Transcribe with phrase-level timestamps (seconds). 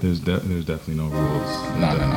[0.00, 1.42] There's de- there's definitely no rules.
[1.42, 2.14] There's No, no, no.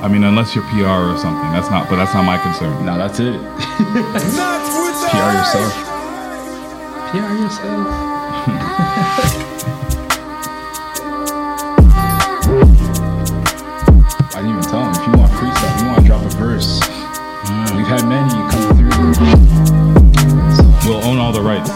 [0.00, 1.52] I mean, unless you're PR or something.
[1.52, 1.90] That's not.
[1.90, 2.86] But that's not my concern.
[2.86, 3.34] No, that's it.
[5.12, 5.72] PR yourself.
[7.12, 7.86] PR yourself.
[14.34, 14.92] I didn't even tell him.
[14.92, 16.80] If you want freestyle, you want to drop a verse.
[17.76, 18.90] We've had many come through.
[20.88, 21.68] We'll own all the rights.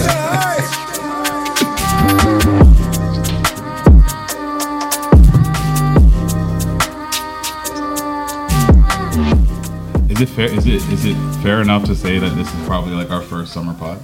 [0.00, 0.74] So.
[10.18, 10.46] Is it fair?
[10.52, 11.14] Is it is it
[11.44, 14.00] fair enough to say that this is probably like our first summer pod?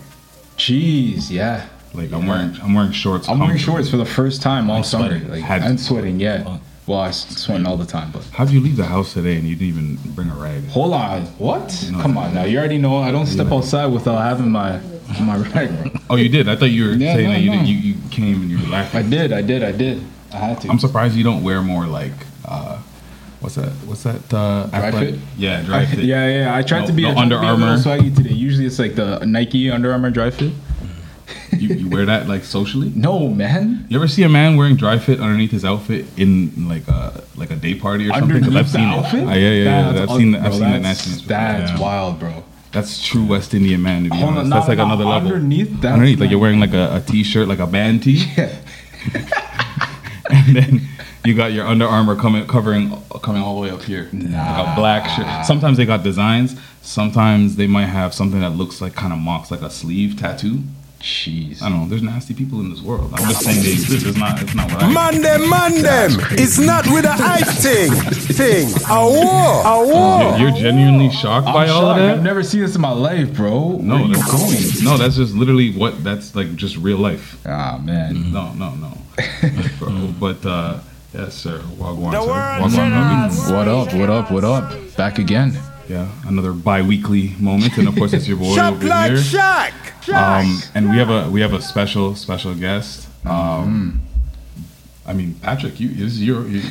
[0.57, 1.67] Jeez, yeah.
[1.93, 3.29] Like I'm wearing I'm wearing shorts.
[3.29, 5.09] I'm wearing shorts for the first time all summer.
[5.09, 5.29] sweating.
[5.29, 6.59] Like, Had- I'm sweating, yeah.
[6.87, 9.49] Well, I s- sweating all the time, but How'd you leave the house today and
[9.49, 10.65] you didn't even bring a rag?
[10.69, 11.23] hold on.
[11.39, 11.89] What?
[11.91, 12.01] No.
[12.01, 12.45] Come on now.
[12.45, 14.79] You already know I don't step outside without having my
[15.21, 15.99] my rag.
[16.11, 16.49] Oh, you did.
[16.49, 17.59] I thought you were Yeah, saying no, that you, no.
[17.59, 20.01] did, you you came and you were I did, I did, I did.
[20.33, 20.69] I had to.
[20.69, 22.13] I'm surprised you don't wear more like
[22.45, 22.79] uh,
[23.45, 23.71] what's that?
[23.87, 24.33] What's that?
[24.35, 25.21] Uh, Dry athletic- fit?
[25.37, 26.01] Yeah, dry fit.
[26.05, 26.55] yeah, yeah.
[26.57, 27.83] I tried No- to be no I tried Under to be a little Armour.
[27.83, 28.33] swaggy today.
[28.35, 30.53] Usually it's like the Nike Under Armour dry fit.
[31.53, 32.91] You, you wear that like socially?
[32.97, 33.87] No, man.
[33.89, 37.51] You ever see a man wearing dry fit underneath his outfit in like a like
[37.51, 38.31] a day party or something?
[38.43, 39.21] 'Cause Underneath I've the seen outfit?
[39.21, 39.27] it.
[39.29, 39.93] Ah, yeah, yeah, yeah.
[39.93, 40.39] That's I've seen that.
[40.41, 41.23] bro, I've seen that that's- nastiness.
[41.27, 41.79] That's Yeah.
[41.81, 42.45] wild, bro.
[42.73, 44.03] That's true West Indian man.
[44.05, 45.29] To be Hold honest, no, that's like no, another level.
[45.33, 48.49] underneath, that's underneath, like you're wearing like a, a t-shirt, like a band tee, Yeah.
[50.31, 50.81] and then
[51.25, 52.91] you got your Under Armour coming covering
[53.23, 54.23] coming all the way up here, like
[54.69, 55.47] a black shirt.
[55.47, 56.59] Sometimes they got designs.
[56.83, 60.63] Sometimes they might have something that looks like kind of mocks like a sleeve tattoo.
[61.01, 61.61] Jeez.
[61.61, 61.87] I don't know.
[61.89, 63.13] There's nasty people in this world.
[63.15, 64.07] I'm just saying they exist.
[64.07, 64.43] It's not.
[64.43, 64.91] It's not what I.
[64.91, 66.11] Man them, man them.
[66.33, 67.91] It's not with a hype thing.
[67.93, 68.69] Thing.
[68.89, 69.67] A war.
[69.67, 70.39] A war.
[70.39, 72.17] You're, you're genuinely shocked by I'm all of that.
[72.17, 73.73] I've never seen this in my life, bro.
[73.83, 74.31] no, Where you that's,
[74.81, 74.85] going?
[74.85, 76.03] no, that's just literally what.
[76.03, 77.39] That's like just real life.
[77.45, 78.33] Ah, man.
[78.33, 78.97] No, no, no,
[79.79, 80.09] bro.
[80.19, 80.79] But uh,
[81.15, 81.59] yes, sir.
[81.79, 82.29] Wagwan, The sir.
[82.29, 82.71] Wagwan,
[83.31, 83.57] Wagwan.
[83.57, 83.95] What up?
[83.95, 84.31] What up?
[84.31, 84.97] What up?
[84.97, 85.57] Back again.
[85.89, 89.19] Yeah, another bi-weekly moment, and of course it's your boy Shop over like here.
[89.21, 89.73] Shaq.
[90.15, 93.07] Um, and we have a we have a special special guest.
[93.25, 93.99] Um, Mm-hmm.
[95.07, 96.63] I mean, Patrick, you this is your you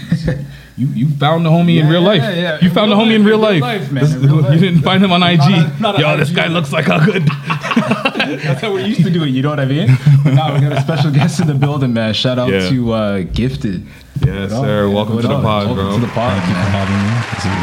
[0.75, 2.21] you, you found the homie in real life.
[2.21, 2.57] yeah, yeah.
[2.61, 3.61] You In found the homie in life, real in real life.
[3.61, 5.37] life, man, This- in real you didn't find him on IG.
[5.39, 6.35] Not a- not a Yo, this IG.
[6.35, 7.23] guy looks like a good.
[8.43, 9.29] That's how we used to do it.
[9.29, 9.89] You know what I mean?
[10.23, 12.13] But now we got a special guest in the building, man.
[12.13, 12.69] Shout out Yeah.
[12.69, 13.85] to uh, Gifted.
[14.25, 14.85] Yes, What up, sir.
[14.85, 14.93] man?
[14.95, 15.41] Welcome What to the up?
[15.43, 15.93] pod, Welcome bro.
[15.95, 16.71] to the pod, Thank you for man.
[16.71, 17.09] having me.
[17.33, 17.55] This has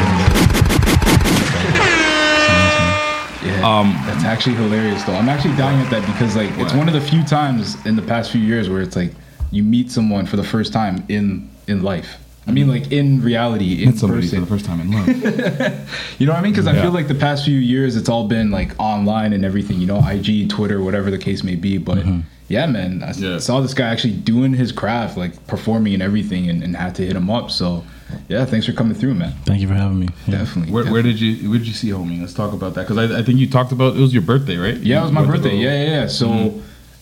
[3.41, 5.15] been Yeah, Um, that's actually hilarious, though.
[5.15, 8.01] I'm actually dying at that because, like, it's one of the few times in the
[8.03, 9.11] past few years where it's like
[9.49, 12.17] you meet someone for the first time in in life.
[12.51, 14.39] I mean, like in reality, in Met somebody person.
[14.39, 15.07] for the first time in love.
[16.19, 16.51] You know what I mean?
[16.51, 19.79] Because I feel like the past few years, it's all been like online and everything.
[19.79, 21.77] You know, IG, Twitter, whatever the case may be.
[21.77, 22.03] But
[22.47, 23.37] yeah, man, I Yeah.
[23.39, 27.05] saw this guy actually doing his craft, like performing and everything, and, and had to
[27.05, 27.49] hit him up.
[27.49, 27.83] So
[28.27, 29.33] yeah, thanks for coming through, man.
[29.45, 30.09] Thank you for having me.
[30.27, 30.39] Yeah.
[30.39, 30.73] Definitely.
[30.73, 32.19] Where, where did you where did you see homie?
[32.19, 34.57] Let's talk about that because I, I think you talked about it was your birthday,
[34.57, 34.77] right?
[34.77, 35.57] Yeah, it was my You went to birthday.
[35.63, 36.07] Yeah, yeah, yeah.
[36.07, 36.59] So, Mm-hmm.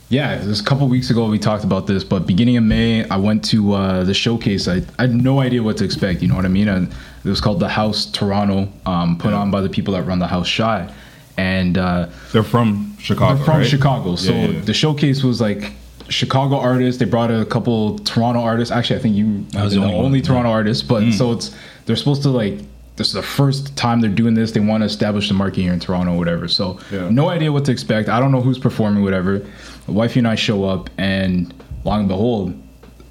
[0.09, 3.07] Yeah, it was a couple weeks ago we talked about this, but beginning of May,
[3.09, 4.67] I went to uh, the showcase.
[4.67, 6.21] I, I had no idea what to expect.
[6.21, 6.67] You know what I mean?
[6.67, 6.91] And
[7.23, 10.27] it was called the House Toronto, um, put on by the people that run the
[10.27, 10.91] House Shy,
[11.37, 13.35] and uh, They're from Chicago.
[13.35, 13.67] they're from right?
[13.67, 14.15] Chicago.
[14.15, 14.61] So Yeah, yeah.
[14.61, 15.73] the showcase was like
[16.09, 16.97] Chicago artists.
[16.99, 18.71] They brought a couple Toronto artists.
[18.71, 20.87] Actually, I think you I was the only, only Toronto artist.
[20.87, 21.13] But Mm.
[21.13, 21.55] so it's
[21.85, 22.57] they're supposed to like
[22.95, 24.51] this is the first time they're doing this.
[24.51, 26.49] They want to establish the market here in Toronto, whatever.
[26.49, 27.09] So Yeah.
[27.09, 28.09] no idea what to expect.
[28.09, 29.41] I don't know who's performing, whatever.
[29.85, 31.53] The wifey and I show up, and
[31.83, 32.53] long and behold,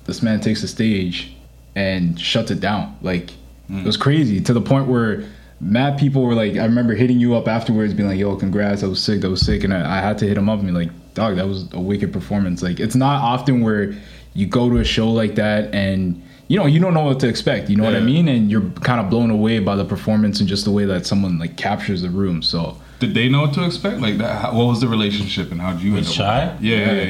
[0.05, 1.35] this man takes the stage
[1.75, 2.97] and shuts it down.
[3.03, 3.33] Like
[3.71, 5.25] it was crazy to the point where
[5.61, 8.83] mad people were like, I remember hitting you up afterwards, being like, "Yo, congrats!
[8.83, 9.21] I was sick.
[9.21, 11.37] That was sick," and I, I had to hit him up and be like, "Dog,
[11.37, 13.95] that was a wicked performance." Like it's not often where
[14.35, 16.23] you go to a show like that and.
[16.51, 17.69] You know, you don't know what to expect.
[17.69, 20.49] You know what I mean, and you're kind of blown away by the performance and
[20.49, 22.41] just the way that someone like captures the room.
[22.41, 24.01] So, Did they know what to expect?
[24.01, 24.41] Like that?
[24.43, 26.57] How, what was the relationship and how did you With Shy?
[26.61, 27.03] Yeah, yeah, yeah.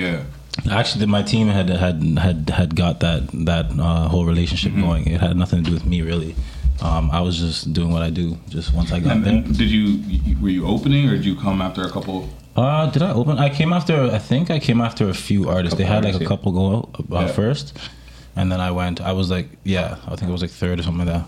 [0.66, 0.76] yeah.
[0.78, 4.82] Actually, my team had had had had got that that uh, whole relationship Mm-hmm.
[4.88, 5.06] going.
[5.06, 6.34] It had nothing to do with me really.
[6.82, 8.36] Um, I was just doing what I do.
[8.48, 9.32] Just once I got And there.
[9.42, 9.84] then did you,
[10.40, 12.28] were you opening or did you come after a couple?
[12.54, 13.38] Uh, did I open?
[13.38, 13.94] I came after.
[14.02, 15.76] I think I came after a few artists.
[15.78, 17.32] they Couple had like artists, a couple go uh, Yeah.
[17.32, 17.76] first,
[18.36, 19.00] and then I went.
[19.00, 21.26] I was like, yeah, I think it was like third or something like that.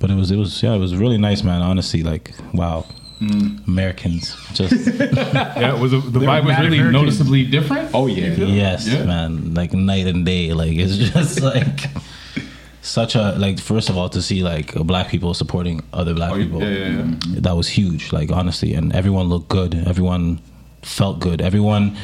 [0.00, 1.62] But it was, it was, yeah, it was really nice, man.
[1.62, 2.84] Honestly, like, wow,
[3.20, 3.66] Mm.
[3.68, 6.92] Americans, just Yeah, was it, the They vibe was really American.
[6.92, 7.90] noticeably different.
[7.94, 9.04] oh yeah, yes, Yeah.
[9.04, 10.52] man, like night and day.
[10.52, 11.86] Like it's just like
[12.82, 13.60] such a like.
[13.60, 16.88] First of all, to see like black people supporting other black Oh, yeah, people, yeah,
[16.88, 17.40] yeah.
[17.40, 18.12] that was huge.
[18.12, 19.74] Like honestly, and everyone looked good.
[19.86, 20.40] Everyone
[20.82, 21.40] felt good.
[21.40, 21.96] Everyone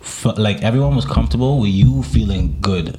[0.00, 2.96] f- like everyone was comfortable with you feeling good.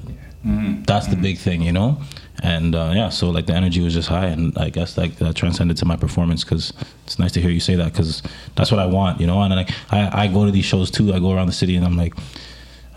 [0.85, 1.97] That's the big thing, you know.
[2.43, 5.35] And uh, yeah, so like the energy was just high, and I guess like that
[5.35, 6.71] transcended to my performance because
[7.05, 8.21] it's nice to hear you say that because
[8.55, 9.41] that's what I want, you know.
[9.41, 11.13] And like I, I go to these shows too.
[11.13, 12.13] I go around the city and I'm like,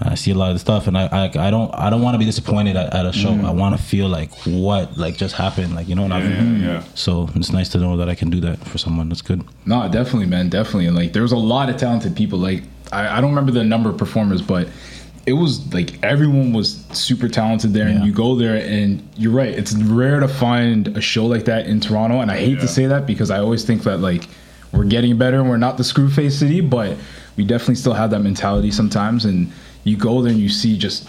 [0.03, 2.15] I see a lot of the stuff, and I I, I don't I don't want
[2.15, 3.33] to be disappointed at, at a show.
[3.33, 6.43] I want to feel like what like just happened, like you know what I Yeah,
[6.43, 6.61] mean.
[6.61, 6.85] yeah, yeah.
[6.95, 9.09] So it's nice to know that I can do that for someone.
[9.09, 9.43] That's good.
[9.65, 10.87] No, definitely, man, definitely.
[10.87, 12.39] And like, there's a lot of talented people.
[12.39, 12.63] Like,
[12.93, 14.69] I, I don't remember the number of performers, but
[15.27, 17.89] it was like everyone was super talented there.
[17.89, 17.97] Yeah.
[17.97, 19.49] And you go there, and you're right.
[19.51, 22.21] It's rare to find a show like that in Toronto.
[22.21, 22.61] And I hate Yeah.
[22.61, 24.25] to say that because I always think that like
[24.73, 26.97] we're getting better and we're not the screwface city, but
[27.37, 29.25] we definitely still have that mentality sometimes.
[29.25, 29.51] And
[29.85, 31.09] you go there and you see just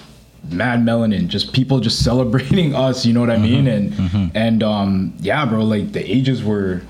[0.50, 3.06] mad melanin, just people just celebrating us.
[3.06, 3.68] You know what I mean?
[3.68, 6.82] And and um, yeah, bro, like the ages were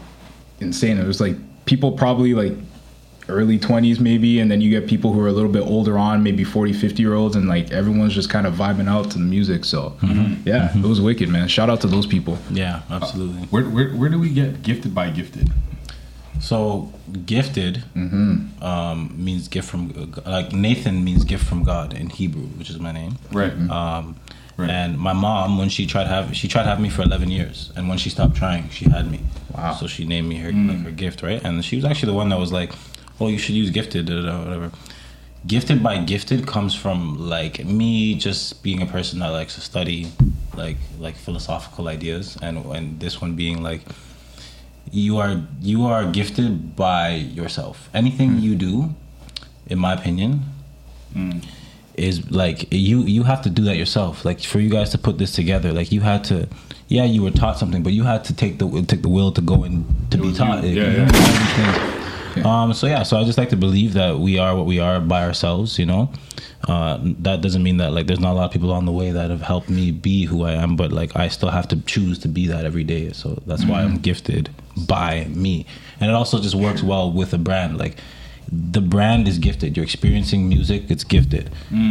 [0.59, 0.97] insane.
[0.97, 1.35] It was like
[1.65, 2.53] people probably like
[3.29, 6.23] early 20s maybe and then you get people who are a little bit older on
[6.23, 9.23] maybe 40 50 year olds and like everyone's just kind of vibing out to the
[9.23, 10.47] music so mm-hmm.
[10.47, 10.83] yeah mm-hmm.
[10.83, 13.43] it was wicked man shout out to those people Yeah, absolutely.
[13.47, 15.49] Where, where where do we get gifted by gifted?
[16.39, 16.91] So
[17.25, 18.63] gifted mm-hmm.
[18.63, 22.91] um, means gift from like Nathan means gift from God in Hebrew, which is my
[22.91, 23.17] name.
[23.31, 23.53] Right.
[23.69, 24.15] Um,
[24.57, 24.69] Right.
[24.69, 27.71] And my mom, when she tried have she tried to have me for eleven years,
[27.75, 29.21] and when she stopped trying, she had me.
[29.55, 29.73] Wow.
[29.73, 30.67] So she named me her mm.
[30.67, 31.41] like her gift, right?
[31.43, 32.73] And she was actually the one that was like,
[33.21, 34.71] "Oh, you should use gifted, whatever."
[35.47, 40.11] Gifted by gifted comes from like me just being a person that likes to study,
[40.55, 43.81] like like philosophical ideas, and and this one being like
[44.91, 47.89] you are you are gifted by yourself.
[47.93, 48.39] Anything hmm.
[48.39, 48.95] you do,
[49.67, 50.41] in my opinion,
[51.13, 51.39] hmm.
[51.95, 54.25] is like you you have to do that yourself.
[54.25, 56.47] Like for you guys to put this together, like you had to.
[56.87, 59.41] Yeah, you were taught something, but you had to take the take the will to
[59.41, 60.65] go and to be taught.
[60.65, 60.81] you.
[60.81, 61.97] Yeah, yeah.
[62.35, 62.83] Know, all these things.
[62.83, 64.99] Um, so yeah, so I just like to believe that we are what we are
[64.99, 65.77] by ourselves.
[65.77, 66.09] You know,
[66.67, 69.11] uh, that doesn't mean that like there's not a lot of people on the way
[69.11, 72.19] that have helped me be who I am, but like I still have to choose
[72.19, 73.11] to be that every day.
[73.11, 74.49] So that's why I'm gifted
[74.87, 75.65] by me,
[75.99, 77.77] and it also just works well with a brand.
[77.77, 77.97] Like
[78.51, 79.77] the brand is gifted.
[79.77, 81.49] You're experiencing music, it's gifted,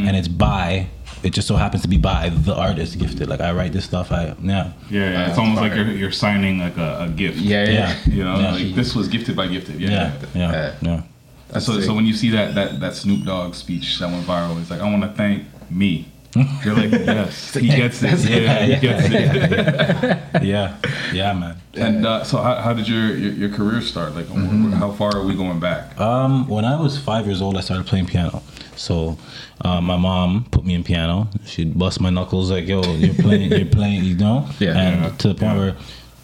[0.08, 0.88] and it's by.
[1.22, 3.28] It just so happens to be by the artist gifted.
[3.28, 4.10] Like I write this stuff.
[4.10, 4.72] I yeah.
[4.88, 5.28] Yeah, yeah.
[5.28, 7.38] It's almost like you're, you're signing like a, a gift.
[7.38, 8.14] yeah yeah, Yeah.
[8.14, 8.52] You know, Yeah.
[8.52, 9.80] like this was gifted by gifted.
[9.80, 9.90] Yeah.
[9.90, 10.74] Yeah, yeah, Yeah.
[10.80, 11.02] yeah.
[11.48, 11.84] That's so, sick.
[11.84, 14.80] so when you see that, that that Snoop Dogg speech that went viral, it's like
[14.80, 16.08] I want to thank me.
[16.64, 18.18] You're like, yes, he gets it.
[18.30, 20.42] Yeah, he gets it.
[20.44, 20.76] yeah,
[21.12, 21.56] yeah, man.
[21.74, 24.14] And uh, so, how, how did your, your your career start?
[24.14, 24.72] Like, Mm-hmm.
[24.72, 25.98] how far are we going back?
[26.00, 28.42] Um, when I was five years old, I started playing piano.
[28.76, 29.18] So,
[29.62, 31.28] uh, my mom put me in piano.
[31.46, 34.48] She'd bust my knuckles like, "Yo, you're playing, you're playing," you know.
[34.60, 34.78] Yeah.
[34.78, 35.16] And Yeah.
[35.18, 35.76] to the point where,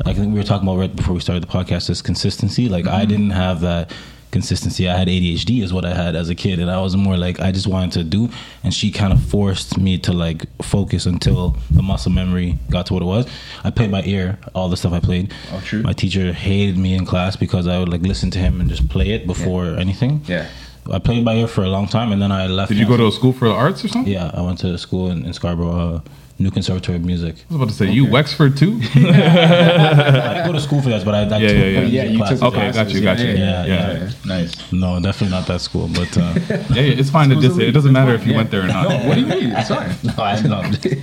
[0.05, 2.69] I think we were talking about right before we started the podcast, is consistency.
[2.69, 3.91] Like, I didn't have that
[4.31, 4.89] consistency.
[4.89, 7.41] I had ADHD, is what I had as a kid, and I was more like
[7.41, 8.29] I just wanted to do.
[8.65, 12.95] And she kind of forced me to like focus until the muscle memory got to
[12.95, 13.27] what it was.
[13.65, 15.33] I played by ear all the stuff I played.
[15.53, 15.83] Oh, true.
[15.83, 18.89] My teacher hated me in class because I would like listen to him and just
[18.89, 20.23] play it before anything.
[20.27, 20.49] yeah
[20.93, 22.69] I played by ear for a long time, and then I left.
[22.69, 24.13] Did you go to a school for the arts or something?
[24.13, 26.01] Yeah, I went to a school in, in Scarborough, uh,
[26.39, 27.35] New Conservatory of Music.
[27.35, 28.79] I was about to say you Wexford too.
[28.95, 31.81] I go to school for that, but I, I Yeah, took yeah, yeah.
[31.81, 32.41] music yeah you classes.
[32.41, 33.27] took Okay, got you, got you.
[33.29, 34.11] Yeah, yeah.
[34.27, 37.57] nice No, definitely not that school, but uh, yeah, yeah, it's fine to Schools just
[37.57, 37.69] elite.
[37.71, 38.37] it doesn't matter if you Yeah.
[38.37, 38.89] went there or not.
[38.91, 40.99] no what do you mean it's fine no, I loved it.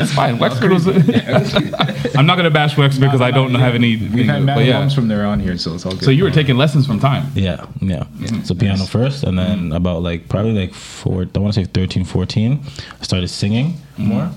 [0.00, 0.38] It's fine.
[0.38, 0.86] Wexford was.
[2.16, 3.96] I'm not gonna bash Wexford because I don't have any.
[3.96, 4.78] we've had but mad yeah.
[4.78, 7.00] ones from there on here so it's all good So you were taking lessons from
[7.00, 7.30] time.
[7.34, 8.04] Yeah, yeah.
[8.44, 11.26] So piano first, and then about like probably like four.
[11.34, 12.60] I want to say 13, 14,
[13.00, 14.30] I started singing more.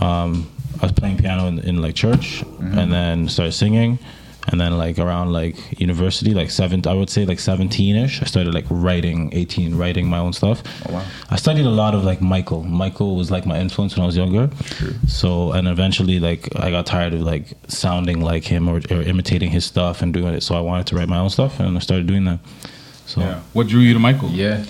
[0.00, 0.50] Um,
[0.80, 3.98] I was playing piano in, in like church, and then started singing,
[4.48, 6.82] and then like around like university, like seven.
[6.86, 8.20] I would say like seventeen ish.
[8.20, 10.62] I started like writing, eighteen, writing my own stuff.
[10.86, 11.04] Oh, wow.
[11.30, 12.62] I studied a lot of like Michael.
[12.62, 14.50] Michael was like my influence when I was younger.
[15.08, 19.50] So and eventually like I got tired of like sounding like him or, or imitating
[19.50, 20.42] his stuff and doing it.
[20.42, 22.38] So I wanted to write my own stuff, and I started doing that.
[23.06, 23.40] So Yeah.
[23.54, 24.28] What drew you to Michael?
[24.30, 24.64] yeah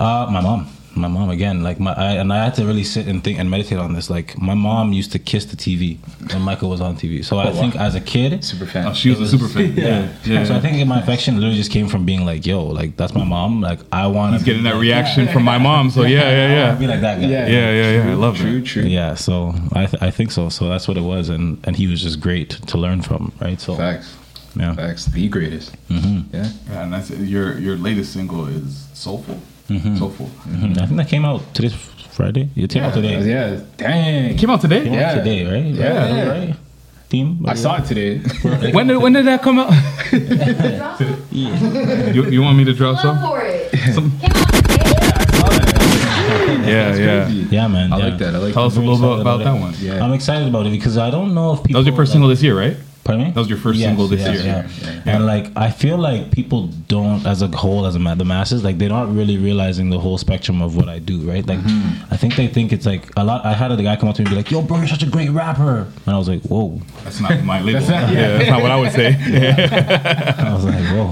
[0.00, 0.66] uh, my mom.
[0.94, 3.50] My mom again, like my, I, and I had to really sit and think and
[3.50, 4.10] meditate on this.
[4.10, 5.98] Like my mom used to kiss the TV
[6.32, 7.24] when Michael was on TV.
[7.24, 7.52] So I wow.
[7.52, 9.72] think as a kid, super fan Oh, she was a super fan.
[9.76, 10.44] Yeah, yeah.
[10.44, 13.24] So I think my affection literally just came from being like, yo, like that's my
[13.24, 13.60] mom.
[13.60, 15.90] Like I want He's getting that reaction from my mom.
[15.90, 16.90] So yeah, yeah, Be yeah.
[16.90, 17.26] like that guy.
[17.26, 17.46] Yeah.
[17.46, 18.10] Yeah, yeah, yeah.
[18.10, 18.66] I love true that.
[18.66, 20.48] true Yeah, so I, th- I think so.
[20.48, 23.60] So that's what it was, and and he was just great to learn from, right?
[23.60, 24.16] So facts
[24.54, 26.34] yeah, facts the greatest Mm-hmm.
[26.36, 29.40] yeah Yeah, and that's your your latest single is soulful.
[29.98, 30.30] Soulful.
[30.48, 30.78] Mhm.
[30.80, 31.70] I think that came out today,
[32.10, 32.48] Friday.
[32.56, 33.20] It came out today.
[33.24, 34.82] yeah dang Came out today.
[34.84, 35.14] Came out Yeah.
[35.14, 35.74] today, right?
[35.74, 36.28] Yeah.
[36.28, 36.56] right, right.
[37.08, 37.44] Team.
[37.46, 38.18] I saw it today
[38.72, 39.72] When did when did that come out?
[41.30, 41.30] Yeah.
[42.16, 43.18] you, you want me to drop Go some?
[43.20, 43.70] for it.
[43.94, 44.78] Some- Came out today?
[46.72, 47.28] Yeah, yeah.
[47.50, 47.92] Yeah, man.
[47.92, 48.04] I yeah.
[48.06, 48.34] like that.
[48.34, 49.74] I like Tell us a little bit about about that one.
[49.80, 50.04] Yeah.
[50.04, 51.72] I'm excited about it because I don't know if people.
[51.74, 52.76] That was your first like- single this year, right?
[53.04, 53.30] Pardon me?
[53.32, 55.02] That was your first Yes, single this yes, year.
[55.04, 55.14] Yeah.
[55.16, 58.62] And like, I feel like people don't, as a whole, as a ma- the masses,
[58.62, 61.44] like they're not really realizing the whole spectrum of what I do, right?
[61.44, 62.14] Like, Mm-hmm.
[62.14, 63.44] I think they think it's like a lot.
[63.44, 65.02] I had a guy come up to me and be like, "Yo, bro, you're such
[65.02, 67.80] a great rapper," and I was like, "Whoa!" That's not my label.
[67.80, 69.08] not- yeah, that's not what I would say.
[70.38, 71.08] I was like, "Whoa!"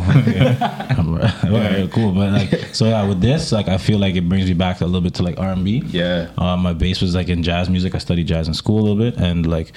[1.11, 1.45] Right.
[1.45, 2.13] Alright, cool.
[2.13, 4.87] But like, so yeah, with this, like, I feel like it brings me back a
[4.87, 5.83] little bit to like R and B.
[5.87, 6.31] Yeah.
[6.39, 7.95] Uh, my base was like in jazz music.
[7.95, 9.73] I studied jazz in school a little bit, and like,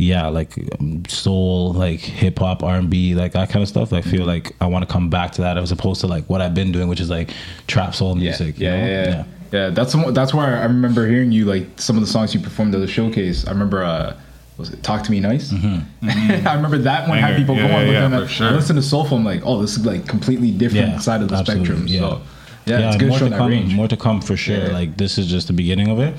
[0.00, 3.92] yeah, like um, soul, like hip hop, R and B, like that kind of stuff.
[3.92, 4.10] I Mm-hmm.
[4.10, 6.54] feel like I want to come back to that as opposed to like what I've
[6.54, 7.30] been doing, which is like
[7.66, 8.58] trap soul Yeah, music.
[8.58, 8.86] you yeah, know?
[8.86, 9.70] yeah, yeah, yeah.
[9.70, 12.74] That's the- that's where I remember hearing you like some of the songs you performed
[12.74, 13.46] at the showcase.
[13.46, 13.82] I remember.
[13.84, 14.16] uh
[14.58, 15.52] was it Talk to Me Nice?
[16.02, 17.92] I remember that one had people Yeah, going.
[17.92, 18.48] yeah, looking yeah, for sure.
[18.48, 19.16] I listened to Soulful.
[19.16, 21.88] I'm like, oh, this is like completely different Yeah, side of the absolutely, spectrum.
[21.88, 22.00] yeah.
[22.00, 22.22] So
[22.66, 23.48] yeah, it's good more showing to come.
[23.50, 23.74] range.
[23.74, 24.58] More to come for sure.
[24.66, 24.72] Yeah.
[24.72, 26.14] Like this is just the beginning of it.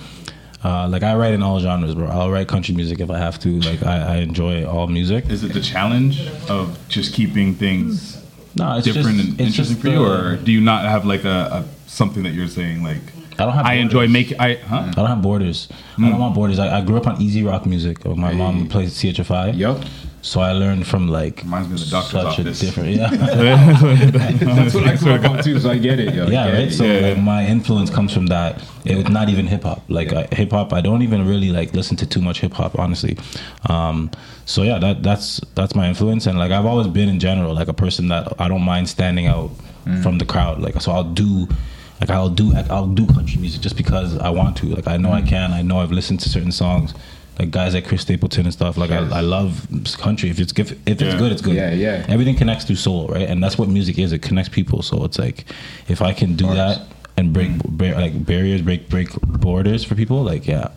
[0.64, 2.08] Uh, like I write in all genres, bro.
[2.08, 3.60] I'll write country music if I have to.
[3.62, 5.28] Like I, I enjoy all music.
[5.30, 8.24] Is it the challenge of just keeping things
[8.56, 11.66] No, it's different just, and interesting for you, or do you not have like a,
[11.66, 13.02] a something that you're saying like?
[13.40, 13.66] I don't have.
[13.66, 14.12] I enjoy borders.
[14.14, 14.40] making.
[14.40, 14.84] I huh?
[14.88, 15.68] I don't have borders.
[15.98, 16.60] I don't want borders.
[16.60, 18.06] I, I grew up on easy rock music.
[18.06, 19.58] My mom plays CHFI.
[19.58, 19.84] Yup.
[20.24, 22.62] So I learned from like Reminds me of the doctor's such office.
[22.62, 23.10] a different yeah.
[23.10, 26.14] That's what I grew up on too, so I get it.
[26.14, 26.28] Yo.
[26.28, 26.54] Yeah, right.
[26.68, 26.74] it.
[26.74, 27.10] So Yeah.
[27.10, 28.62] like, my influence comes from that.
[28.86, 29.84] It's not even hip hop.
[29.90, 32.78] Like I hip hop, I don't even really like listen to too much hip hop,
[32.78, 33.18] honestly.
[33.70, 34.12] Um,
[34.46, 37.68] so yeah, that that's that's my influence, and like I've always been in general like
[37.68, 39.52] a person that I don't mind standing out
[39.88, 40.04] Mm.
[40.04, 40.60] from the crowd.
[40.62, 41.48] Like so, I'll do.
[42.00, 44.68] Like I'll do, I'll do country music just because I want to.
[44.68, 45.24] Like I know Mm.
[45.24, 45.52] I can.
[45.54, 46.94] I know I've listened to certain songs,
[47.40, 48.78] like guys like Chris Stapleton and stuff.
[48.78, 50.30] Like I, I love country.
[50.30, 51.56] If it's if, if it's good, it's good.
[51.56, 52.06] Yeah, yeah.
[52.08, 53.28] Everything connects through soul, right?
[53.28, 54.12] And that's what music is.
[54.12, 54.82] It connects people.
[54.82, 55.46] So it's like,
[55.88, 57.78] if I can do that and break mm.
[57.78, 60.70] bar- like barriers, break break borders for people, like yeah,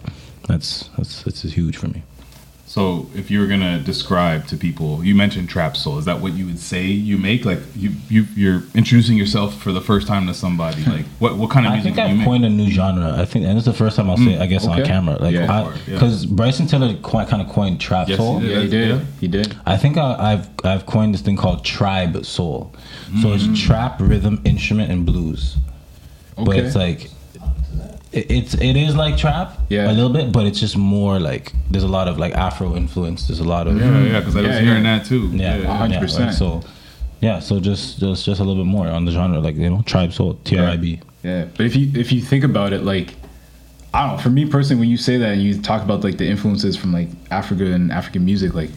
[0.49, 2.03] that's that's that's huge for me.
[2.75, 5.97] So, if you were gonna describe to people, you mentioned trap soul.
[5.99, 7.45] Is that what you would say you make?
[7.45, 10.85] Like you you you're introducing yourself for the first time to somebody.
[10.85, 12.27] Like what what kind of I music think do you I've make?
[12.27, 13.15] coined a new genre.
[13.17, 15.35] I think, and it's the first time I'll say, it, I guess, on camera, like
[15.35, 15.43] Yeah.
[15.47, 15.95] because Yeah.
[15.95, 18.41] because Bryson Tiller qui- kind of coined trap Yes, soul.
[18.41, 18.89] he Yeah, he did.
[18.89, 19.01] Yeah.
[19.21, 19.57] He did.
[19.67, 22.75] I think I, I've I've coined this thing called tribe soul.
[23.23, 23.35] So Mm.
[23.53, 25.59] it's trap, rhythm, instrument, and blues.
[26.37, 27.09] But it's like
[28.15, 29.91] it, it's it is like trap, Yeah.
[29.91, 33.27] a little bit, but it's just more like there's a lot of like Afro influence.
[33.27, 35.31] There's a lot of Yeah, yeah, because I was Yeah, hearing that too.
[35.35, 36.27] yeah, a hundred yeah, percent.
[36.27, 36.35] right?
[36.35, 36.63] So
[37.21, 39.83] yeah, so just just just a little bit more on the genre, like you know,
[39.83, 41.01] tribe soul, T R I B.
[41.23, 43.15] Yeah, but if you if you think about it, like
[43.93, 46.19] I don't know, for me personally, when you say that and you talk about like
[46.19, 48.71] the influences from like Africa and African music, like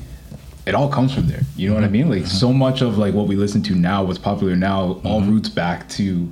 [0.65, 1.41] it all comes from there.
[1.55, 2.09] You know what I mm-hmm.
[2.09, 2.09] mean?
[2.09, 5.31] Like so much of like what we listen to now, what's popular now, all mm-hmm.
[5.31, 6.29] roots back to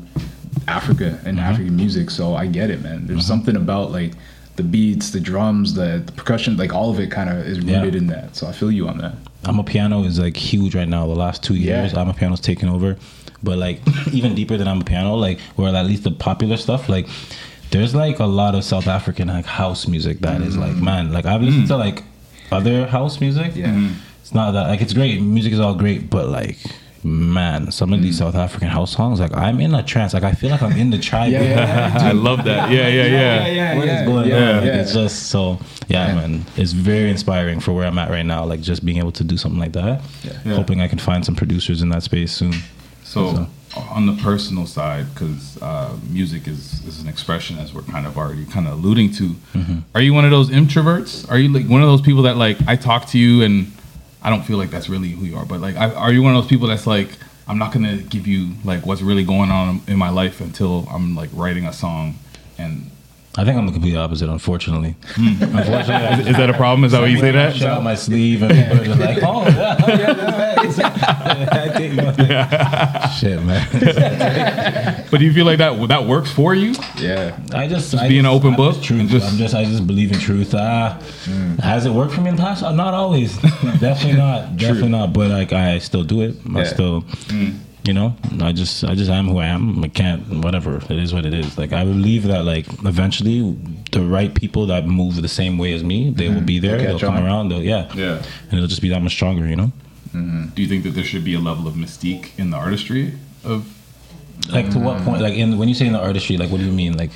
[0.68, 1.40] Africa and mm-hmm.
[1.40, 2.10] African music.
[2.10, 3.08] So I get it, man.
[3.08, 3.28] There's mm-hmm.
[3.28, 4.14] something about like
[4.56, 7.80] the beats, the drums, the, the percussion, like all of it kind of is Yeah.
[7.80, 8.36] rooted in that.
[8.36, 9.16] So I feel you on that.
[9.44, 11.06] amapiano is like huge right now.
[11.06, 11.82] The last two Yeah.
[11.82, 12.98] years, amapiano's taken over.
[13.44, 13.82] But like
[14.12, 17.08] even deeper than amapiano, like or at least the popular stuff, like
[17.72, 20.82] there's like a lot of South African like house music that is like mm.
[20.82, 21.80] man, like I've listened to mm.
[21.80, 22.04] like
[22.52, 23.54] other house music.
[23.54, 23.56] Mm.
[23.56, 23.90] Yeah.
[24.22, 25.22] It's not that like it's great.
[25.22, 26.58] Music is all great, but like
[27.06, 28.04] man, some of Mm.
[28.04, 30.14] these South African house songs, like I'm in a trance.
[30.14, 31.32] Like I feel like I'm in the tribe.
[31.32, 32.72] Yeah, yeah, I love that.
[32.72, 33.48] Yeah, yeah, yeah.
[33.48, 34.66] yeah, What is going yeah, on?
[34.66, 34.74] Like.
[34.74, 36.16] It's just so yeah, Yeah.
[36.16, 36.46] man.
[36.58, 38.44] It's very inspiring for where I'm at right now.
[38.46, 40.02] Like just being able to do something like that.
[40.24, 40.56] Yeah.
[40.56, 42.54] Hoping I can find some producers in that space soon.
[43.04, 43.48] So,
[43.92, 48.18] on the personal side, because uh, music is, is an expression, as we're kind of
[48.18, 49.36] already kind of alluding to.
[49.94, 51.30] Are you one of those introverts?
[51.30, 53.72] Are you like one of those people that like I talk to you and
[54.26, 55.46] I don't feel like that's really who you are?
[55.46, 57.10] But like, I, are you one of those people that's like
[57.48, 61.16] I'm not gonna give you like what's really going on in my life until I'm
[61.16, 62.16] like writing a song
[62.58, 62.92] and.
[63.38, 64.96] I think I'm the complete opposite, unfortunately.
[65.18, 66.86] unfortunately, Is, is that a problem?
[66.86, 67.54] Is that what you say that?
[67.56, 70.56] Shut out my sleeve and people are just like, oh, yeah, oh, yeah,
[71.52, 75.06] I think, shit, man.
[75.12, 76.74] But do you feel like that that works for you?
[76.98, 77.38] Yeah.
[77.54, 79.10] I just, I being an just- open I'm book just Truth.
[79.10, 80.54] just- I'm just, I just believe in truth.
[80.56, 81.00] Ah,
[81.62, 82.64] has it worked for me in the past?
[82.64, 83.38] Uh, Not always.
[83.80, 84.56] Definitely not.
[84.58, 85.14] Definitely not.
[85.14, 86.36] But like, I still do it.
[86.56, 86.64] I Yeah.
[86.66, 87.04] still.
[87.86, 89.84] You know, I just I just am who I am.
[89.84, 90.78] I can't whatever.
[90.78, 91.56] It is what it is.
[91.56, 93.56] Like I believe that like eventually
[93.92, 96.78] the right people that move the same way as me, they will be there.
[96.78, 97.50] They'll They'll catch come around.
[97.50, 97.94] They'll yeah.
[97.94, 98.24] Yeah.
[98.50, 99.72] And it'll just be that much stronger, you know?
[100.08, 100.48] Mm-hmm.
[100.56, 103.14] Do you think that there should be a level of mystique in the artistry
[103.44, 103.68] of
[104.52, 105.06] Like to what mm-hmm.
[105.06, 105.22] point?
[105.22, 106.98] Like in when you say in the artistry, like what do you mean?
[106.98, 107.12] Like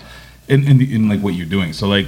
[0.48, 1.74] in in, the, in like what you're doing.
[1.74, 2.08] So like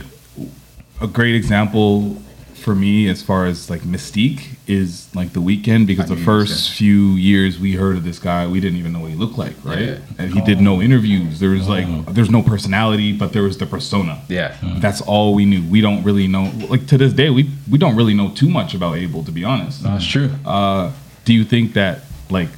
[1.02, 2.22] a great example
[2.62, 6.26] for me, as far as like mystique, is like the Weeknd because I the knew
[6.26, 6.78] first said.
[6.78, 9.56] few years we heard of this guy, we didn't even know what he looked like,
[9.64, 9.80] right?
[9.80, 9.98] Yeah.
[10.18, 11.40] And he did no interviews.
[11.40, 14.22] There was like, there's no personality, but there was the persona.
[14.30, 14.56] Yeah.
[14.78, 15.68] That's all we knew.
[15.70, 16.52] We don't really know.
[16.70, 19.44] Like to this day, we we don't really know too much about Abel, to be
[19.44, 19.84] honest.
[19.84, 20.30] That's true.
[20.46, 20.92] Uh,
[21.26, 22.50] do you think that like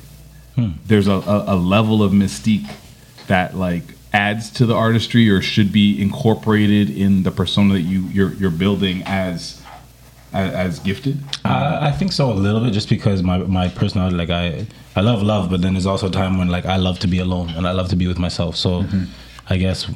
[0.86, 2.70] there's a, a, a level of mystique
[3.28, 3.84] that like
[4.14, 8.52] adds to the artistry or should be incorporated in the persona that you you're, you're
[8.52, 9.63] building as
[10.34, 11.18] as, as gifted?
[11.46, 15.02] Uh, I think so a little bit, just because my my personality, like I I
[15.02, 17.50] love love, but then there's also a time when like I love to be alone
[17.50, 18.56] and I love to be with myself.
[18.56, 18.86] So
[19.50, 19.88] I guess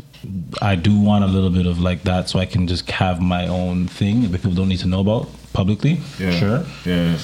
[0.62, 3.48] I do want a little bit of like that, so I can just have my
[3.48, 6.00] own thing that people don't need to know about publicly.
[6.20, 6.32] Yeah.
[6.32, 6.66] Sure.
[6.86, 7.18] Yeah.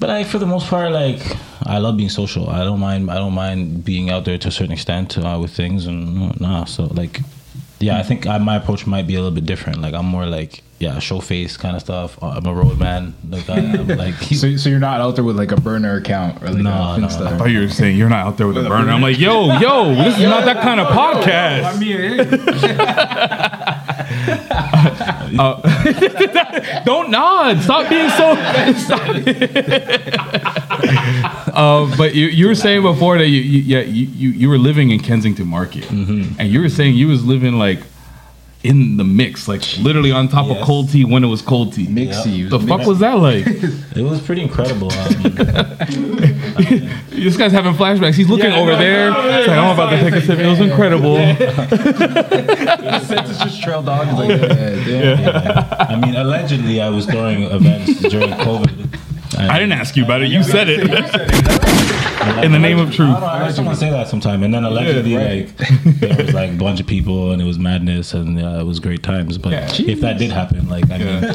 [0.00, 1.20] But I, for the most part, like
[1.64, 2.50] I love being social.
[2.50, 3.10] I don't mind.
[3.10, 6.64] I don't mind being out there to a certain extent uh, with things and nah.
[6.64, 7.20] So like,
[7.78, 9.80] yeah, I think I, my approach might be a little bit different.
[9.80, 12.20] Like I'm more like yeah, show face kind of stuff.
[12.20, 13.14] Uh, I'm a road man.
[13.30, 16.42] Like I, I'm like So, so you're not out there with like a burner account
[16.42, 17.26] or like No, a no, Finsta.
[17.28, 18.90] I thought you were saying you're not out there with a burner.
[18.90, 21.78] I'm like, yo, yo, this is not that kind of podcast.
[26.84, 27.60] Don't nod.
[27.62, 28.34] Stop being so.
[28.74, 29.16] Stop.
[31.54, 34.58] uh, but you, you were saying before that you, you yeah you, you, you were
[34.58, 37.78] living in Kensington Market, and you were saying you was living like
[38.64, 40.64] in the mix, like literally on top of Yes.
[40.66, 41.86] cold tea when it was cold tea.
[41.86, 42.48] Mixy.
[42.48, 43.44] The fuck was that like?
[43.96, 44.88] it was pretty incredible.
[44.92, 45.08] I
[46.70, 48.14] mean, this guy's having flashbacks.
[48.14, 49.08] He's looking over there.
[49.10, 50.38] It's like, I'm about to take a sip.
[50.38, 51.16] It was incredible.
[51.18, 53.08] It's
[53.44, 54.06] just trail dog.
[54.16, 54.40] Like,
[54.86, 55.76] yeah.
[55.88, 58.98] I mean, allegedly, I was throwing events during COVID.
[59.38, 60.30] I didn't ask you about it.
[60.30, 60.80] You said it.
[62.44, 63.08] In the name of truth.
[63.08, 65.56] I, don't know, I heard someone say that sometime, and then allegedly, like
[66.00, 68.78] there was like a bunch of people, and it was madness, and uh, it was
[68.80, 69.38] great times.
[69.38, 71.34] But if that did happen, like I mean,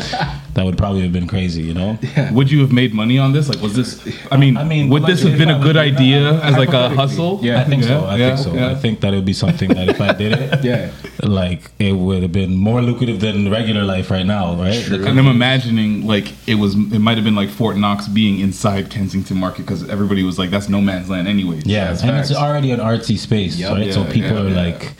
[0.57, 1.99] that would probably have been crazy, you know?
[2.01, 2.31] Yeah.
[2.33, 3.47] Would you have made money on this?
[3.47, 4.01] Like, was this?
[4.31, 7.39] I mean, I mean, would this have been a good idea as like a hustle?
[7.43, 7.61] Yeah.
[7.61, 8.05] I think so.
[8.05, 8.53] I yeah, think so.
[8.55, 8.71] yeah.
[8.71, 10.89] I think that it would be something that if I did it, Yeah.
[11.21, 14.83] like it would have been more lucrative than regular life right now, right?
[14.89, 16.73] And I'm imagining like it was.
[16.73, 20.49] It might have been like Fort Knox being inside Kensington Market because everybody was like,
[20.49, 22.31] "That's no man's land, anyway." Yeah, and facts.
[22.31, 23.73] it's already an artsy space, Yup.
[23.77, 23.93] right?
[23.93, 24.63] so people yeah, are yeah.
[24.65, 24.93] like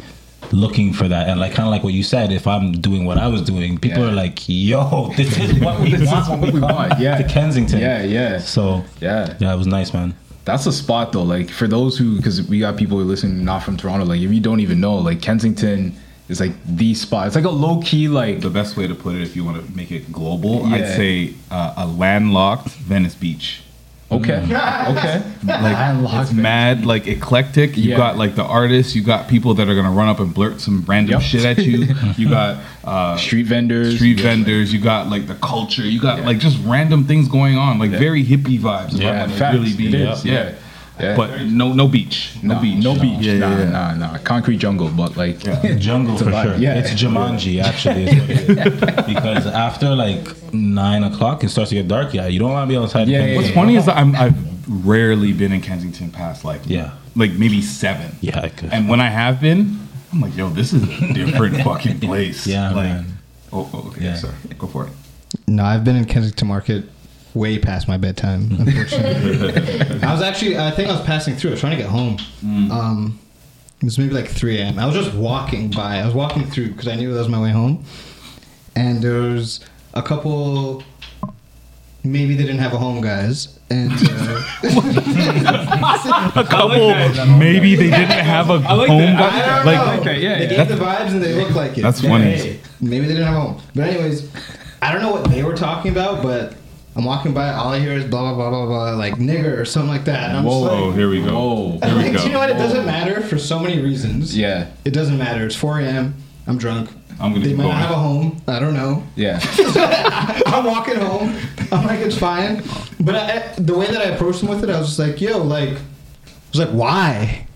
[0.52, 2.32] looking for that, and like kind of like what you said.
[2.32, 4.10] If I'm doing what I was doing, people Yeah.
[4.10, 7.18] are like, "Yo, this is what we This want is what we we want, yeah.
[7.18, 8.40] to Kensington." Yeah, yeah.
[8.40, 9.36] So Yeah.
[9.40, 10.14] yeah, it was nice, man.
[10.46, 11.24] That's a spot though.
[11.24, 14.06] Like for those who, because we got people who listen not from Toronto.
[14.06, 15.94] Like if you don't even know, like Kensington
[16.30, 17.28] is like the spot.
[17.28, 19.66] It's like a low key like The best way to put it, if you want
[19.66, 23.62] to make it global, I'd say uh, a landlocked Venice Beach.
[24.10, 25.22] Okay, okay.
[25.46, 27.98] like Landlocked it's mad like eclectic you Yeah.
[27.98, 30.84] got like the artists you got people that are gonna run up and blurt some
[30.88, 31.22] random Yep.
[31.22, 33.96] shit at you you got uh Street vendors.
[33.96, 36.26] street vendors you got like the culture you got Yeah.
[36.26, 38.00] like just random things going on like Yeah.
[38.00, 39.56] very hippie vibes if Yeah, wanna facts.
[39.58, 40.34] really be It is, yeah.
[40.34, 40.52] yeah.
[41.00, 41.16] Yeah.
[41.16, 43.20] but no no beach no, No beach No beach.
[43.22, 43.70] yeah, nah, yeah, yeah.
[43.70, 44.18] nah, nah.
[44.20, 45.38] Concrete jungle, but like
[45.80, 46.56] Jungle for sure.
[46.56, 46.74] yeah.
[46.80, 49.06] It's Jumanji actually, is what it is.
[49.14, 52.14] because after like nine o'clock, it starts to get dark.
[52.14, 53.08] Yeah, you don't want to be outside.
[53.08, 53.54] Yeah, yeah, what's yeah.
[53.56, 54.36] funny is that I'm, I've
[54.86, 56.92] rarely been in Kensington past like Yeah.
[57.16, 58.74] like maybe seven Yeah, I could.
[58.74, 59.80] and when I have been
[60.12, 63.06] I'm like yo this is a different fucking place Yeah, like man.
[63.54, 64.16] oh, oh okay Yeah.
[64.16, 64.94] sorry go for it
[65.48, 66.84] No, I've been in Kensington Market
[67.34, 70.00] way past my bedtime, unfortunately.
[70.04, 71.52] I was actually, I think I was passing through.
[71.52, 72.18] I was trying to get home.
[72.72, 73.20] Um,
[73.80, 74.80] it was maybe like 3 a.m.
[74.80, 76.00] I was just walking by.
[76.00, 77.84] I was walking through because I knew that was my way home.
[78.76, 79.60] And there was
[79.94, 80.84] a couple,
[82.04, 83.60] maybe they didn't have a home, guys.
[83.70, 84.44] And uh,
[86.36, 86.90] a couple
[87.38, 90.04] maybe they didn't have a home I don't like know.
[90.06, 90.64] that, yeah, they yeah.
[90.64, 91.82] gave the vibes and they looked like it.
[91.82, 92.32] That's funny.
[92.38, 93.62] Hey, maybe they didn't have a home.
[93.76, 94.32] But anyways,
[94.82, 96.56] I don't know what they were talking about, but
[96.98, 99.66] I'm walking by, all I hear is blah blah blah blah blah, like nigger or
[99.66, 100.30] something like that.
[100.30, 101.80] And I'm just oh like, here we go Whoa.
[101.88, 102.50] here we like, go you know what?
[102.50, 104.36] It doesn't matter for so many reasons.
[104.36, 105.46] yeah, It doesn't matter.
[105.46, 106.16] It's 4 a.m.
[106.48, 106.90] I'm drunk.
[107.20, 108.42] I'm gonna They keep might not have a home.
[108.48, 109.04] I don't know.
[109.16, 109.40] yeah.
[110.48, 111.36] I'm walking home.
[111.72, 112.64] I'm like, it's fine.
[113.00, 115.38] But I, the way that I approached them with it, I was just like, yo,
[115.40, 115.80] like, I
[116.52, 117.47] was like, why?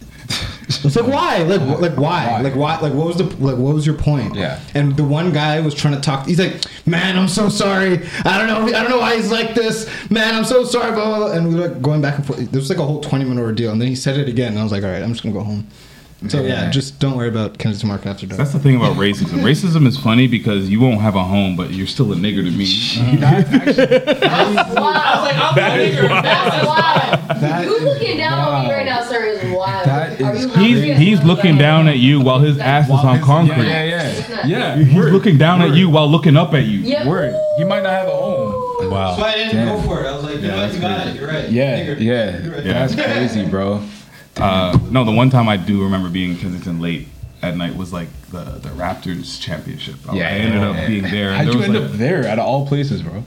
[0.83, 2.41] It's like why, like, wh- like why, Why?
[2.41, 4.35] like why, like what was the, like what was your point?
[4.35, 4.59] Yeah.
[4.73, 6.25] And the one guy was trying to talk.
[6.27, 7.99] He's like, man, I'm so sorry.
[8.25, 9.87] I don't know, I don't know why he's like this.
[10.09, 10.91] Man, I'm so sorry.
[10.93, 11.17] Blah blah.
[11.27, 11.31] blah.
[11.33, 12.39] And we were like going back and forth.
[12.51, 13.71] There was like a whole 20 minute ordeal.
[13.71, 14.51] And then he said it again.
[14.53, 15.67] And I was like, all right, I'm just gonna go home.
[16.27, 16.69] So yeah, Yeah.
[16.69, 18.37] just don't worry about Kensington Market after dark.
[18.37, 19.39] That's the thing about racism.
[19.43, 22.51] Racism is funny because you won't have a home, but you're still a nigger to
[22.51, 22.65] me.
[23.25, 23.41] Uh-huh.
[24.21, 24.45] Wow.
[24.45, 24.95] That is wild.
[24.95, 26.21] I was like, I'm that a nigger.
[26.21, 27.41] That's wild.
[27.41, 29.85] That you looking down on me right now, sir, is wild.
[29.87, 33.67] That Are you He's he's looking down at you while his ass is on concrete.
[33.67, 34.45] Yeah, yeah, yeah.
[34.47, 36.79] Yeah, He's word, looking down at you while looking up at you.
[36.79, 37.07] Yeah.
[37.07, 37.35] Word.
[37.57, 38.89] He might not have a home.
[38.91, 39.15] Wow.
[39.15, 39.67] So I didn't Damn.
[39.77, 40.07] go for it.
[40.07, 41.15] I was like, you know you got it.
[41.15, 41.49] You're right.
[41.49, 41.99] Yeah, Nigger.
[41.99, 42.41] yeah.
[42.43, 42.63] You're right.
[42.63, 43.81] That's crazy, bro.
[44.37, 47.07] Uh, no, the one time I do remember being in Kensington late
[47.41, 49.95] at night was like the the Raptors championship.
[50.09, 51.33] I- I ended up being there.
[51.33, 53.23] How'd there you was end like, up there out of all places, bro?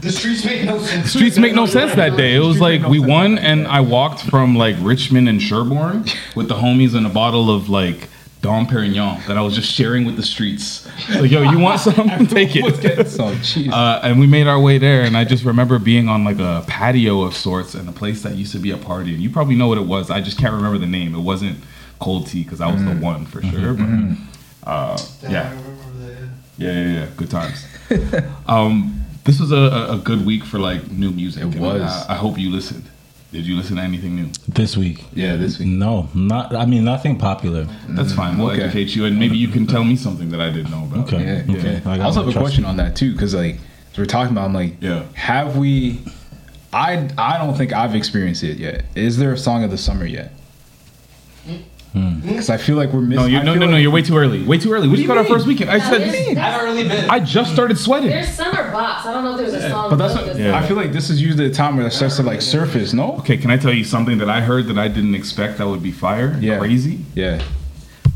[0.00, 1.10] The streets make no sense.
[1.10, 2.34] streets make no sense that day.
[2.34, 6.54] It was like we won, and I walked from like Richmond and Sherbourne with the
[6.54, 8.08] homies and a bottle of like
[8.42, 10.86] Dom Perignon that I was just sharing with the streets.
[11.08, 11.94] Like, yo, you want some?
[12.28, 13.08] Take it.
[13.08, 13.72] So, jeez.
[13.72, 16.62] Uh, and we made our way there, and I just remember being on like a
[16.66, 19.14] patio of sorts in a place that used to be a party.
[19.14, 20.10] And you probably know what it was.
[20.10, 21.14] I just can't remember the name.
[21.14, 21.58] It wasn't
[21.98, 23.72] Cold Tea because I was the one for sure.
[23.72, 25.58] But, uh, yeah.
[26.58, 27.06] Yeah, yeah, yeah.
[27.16, 27.66] Good times.
[28.46, 31.42] um, this was a, a- a good week for like new music.
[31.42, 31.82] It was.
[31.82, 32.84] uh, I hope you listened.
[33.32, 34.28] Did you listen to anything new?
[34.48, 35.04] This week.
[35.12, 35.68] yeah, this week.
[35.68, 36.54] No, not.
[36.54, 37.66] I mean, nothing popular.
[37.88, 38.38] That's fine.
[38.38, 38.62] We'll okay.
[38.62, 41.12] educate you, and maybe you can tell me something that I didn't know about.
[41.12, 41.24] Okay.
[41.46, 41.80] Yeah, Okay.
[41.84, 41.90] yeah.
[41.90, 42.70] I I, also have a question you.
[42.70, 43.56] on that too, because like
[43.92, 45.04] as we're talking about, I'm like, Yeah.
[45.14, 46.00] have we?
[46.72, 48.84] I I don't think I've experienced it yet.
[48.94, 50.32] Is there a song of the summer yet?
[52.22, 53.22] Because I feel like we're missing.
[53.24, 53.72] No, you I no, feel no, no.
[53.72, 54.42] like- You're way too early.
[54.42, 54.86] Way too early.
[54.88, 55.70] We just got you our first weekend.
[55.70, 57.08] I No, said there's- I haven't really been.
[57.08, 58.10] I just started sweating.
[58.10, 59.06] There's summer bops.
[59.06, 59.88] I don't know if there's a song.
[59.90, 60.58] But that's what Yeah.
[60.58, 60.92] I feel like.
[60.92, 62.92] This is usually the time where it starts to like surface.
[62.92, 63.16] No.
[63.20, 65.82] Okay, can I tell you something that I heard that I didn't expect that would
[65.82, 66.36] be fire?
[66.40, 66.58] Yeah.
[66.58, 67.00] Crazy.
[67.14, 67.40] Yeah.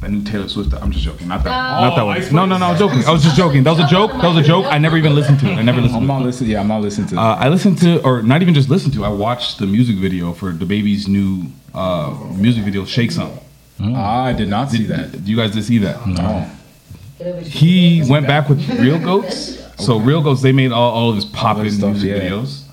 [0.03, 0.73] That new Taylor Swift.
[0.75, 1.29] I'm just joking.
[1.29, 1.51] Not that.
[1.51, 1.89] No.
[1.89, 2.17] not that one.
[2.17, 2.67] Ice No, no, no.
[2.67, 3.05] I'm joking.
[3.07, 3.63] I was just joking.
[3.65, 4.13] That was a joke.
[4.13, 4.65] That was a joke.
[4.67, 5.57] I never even listened to it.
[5.57, 6.27] I never listened I'm to not it.
[6.27, 6.51] listening.
[6.51, 7.19] Yeah, I'm not listening to.
[7.19, 9.05] Uh, I listened to, or not even just listened to.
[9.05, 13.31] I watched the music video for DaBaby's new uh, music video, "Shake Sum."
[13.83, 15.13] I did not see Did, that.
[15.13, 16.07] did you guys just see that?
[16.07, 16.47] No.
[17.43, 19.59] He went back with Reel Goats.
[19.81, 22.19] So Reel Goats, they made all, all of his poppin' music yeah.
[22.19, 22.65] videos.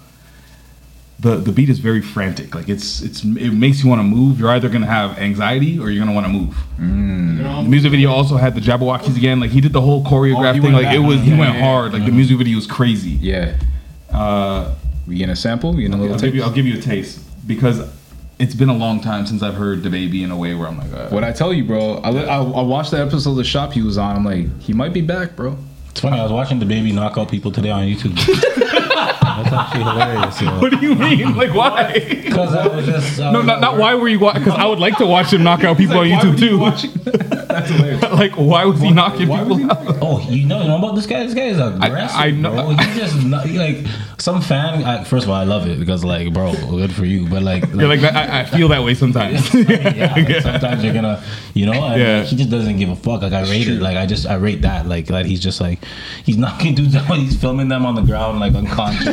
[1.22, 2.54] The the beat is very frantic.
[2.54, 4.40] Like it's it's it makes you want to move.
[4.42, 6.54] You're either gonna have anxiety or you're gonna want to move.
[6.78, 7.64] Mm.
[7.64, 9.40] The music video also had the Jabbawockeez again.
[9.40, 10.74] Like he did the whole choreograph Oh, thing.
[10.74, 11.94] went Like it was he Yeah, went yeah, hard.
[11.94, 13.12] Like the music video was crazy.
[13.12, 13.56] Yeah.
[14.12, 14.76] Uh,
[15.08, 15.72] We getting a sample?
[15.74, 16.50] We getting a little I'll give you taste?
[16.50, 17.80] I'll give you a taste because
[18.40, 20.94] it's been a long time since I've heard DaBaby in a way where I'm like,
[20.94, 21.96] uh, What I tell you, bro.
[21.96, 24.16] I, li- I, I watched the episode of the shop he was on.
[24.16, 25.58] I'm like, he might be back, bro.
[25.90, 26.20] It's funny.
[26.20, 28.16] I was watching DaBaby knock out people today on YouTube.
[29.38, 30.42] That's actually hilarious.
[30.42, 30.60] Yo.
[30.60, 31.36] What do you mean?
[31.36, 31.94] Like why?
[31.94, 34.44] Because I was just I No, not, not why were you watching?
[34.44, 37.37] Because I would like to watch him knock out people on YouTube too.
[37.48, 38.02] That's hilarious.
[38.12, 39.98] like, why was he knocking why was people he out?
[40.02, 41.24] Oh, you know, you know about this guy?
[41.26, 42.18] This guy is aggressive.
[42.20, 42.70] I know- Bro.
[42.78, 43.86] He just not, he like
[44.20, 44.84] some fan.
[44.84, 47.28] I, first of all, I love it because like, bro, good for you.
[47.28, 49.54] But like, You're like, I, I feel that way sometimes.
[49.54, 52.24] yeah, like, sometimes you're gonna, you know, and Yeah.
[52.24, 53.22] he just doesn't give a fuck.
[53.22, 53.82] Like I rate it.
[53.82, 54.86] Like I just I rate that.
[54.88, 55.80] Like that he's just like
[56.24, 57.06] he's knocking dudes out.
[57.18, 59.08] He's filming them on the ground like unconscious.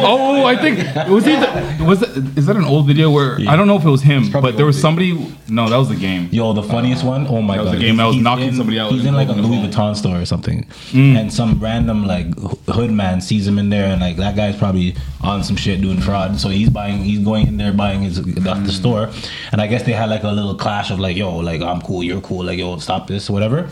[0.00, 0.78] oh, I think
[1.10, 1.32] was he?
[1.32, 4.02] The, was it, is that an old video where I don't know if it was
[4.02, 5.12] him, but there was old somebody.
[5.48, 6.28] No, that was the game.
[6.32, 7.26] Yo, the funniest one.
[7.28, 9.04] Oh my That was god, the game that was He's knocking in- somebody out He's
[9.04, 9.68] in like a Louis.
[9.68, 11.16] Vuitton store or something, Mm.
[11.18, 12.26] and some random like
[12.68, 16.00] hood man sees him in there, and like that guy's probably on some shit doing
[16.00, 16.38] fraud.
[16.40, 18.66] So he's buying, he's going in there buying his Mm.
[18.66, 19.10] the store,
[19.52, 22.02] and I guess they had like a little clash of like, yo, like I'm cool,
[22.02, 23.68] you're cool, like yo, stop this, whatever.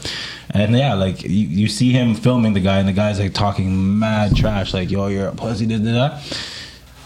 [0.51, 1.29] And yeah, like you,
[1.61, 5.09] you see him filming the guy, and the guy's like talking mad trash, like yo,
[5.09, 6.19] you're a pussy, da da.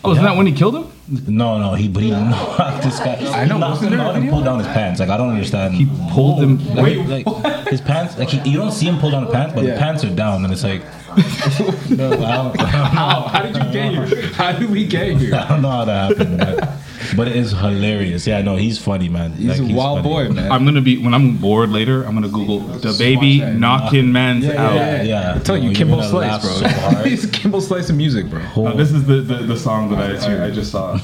[0.04, 0.87] Oh, isn't that when he killed him?
[1.26, 3.16] No, no, he but he knocked this guy.
[3.32, 5.00] I know, He knocked him out and pulled down his pants.
[5.00, 5.74] Like I don't understand.
[5.74, 6.58] He pulled him.
[6.74, 9.64] Like, like his pants, like he, you don't see him pull down the pants, but
[9.64, 9.74] Yeah.
[9.74, 10.82] the pants are down, and it's like,
[11.90, 13.22] no, I, don't, How?
[13.22, 14.26] How did you get here?
[14.34, 15.34] How did we get here?
[15.36, 16.68] I don't know how that happened, but,
[17.16, 18.26] but it is hilarious.
[18.26, 19.32] Yeah, no, he's funny, man.
[19.32, 20.28] He's Like, a wild funny.
[20.28, 20.50] boy, man.
[20.52, 22.04] I'm gonna be when I'm bored later.
[22.04, 23.58] I'm gonna Google DaBaby watch that.
[23.58, 24.74] knocking man's yeah, out.
[24.74, 25.02] yeah, yeah.
[25.02, 26.50] Yeah, I tell you, you're Kimbo Slice, bro.
[26.52, 27.06] so hard.
[27.10, 28.40] He's Kimbo Slice of music, bro.
[28.66, 30.98] Uh, this is the, the, the song that I, I, I just saw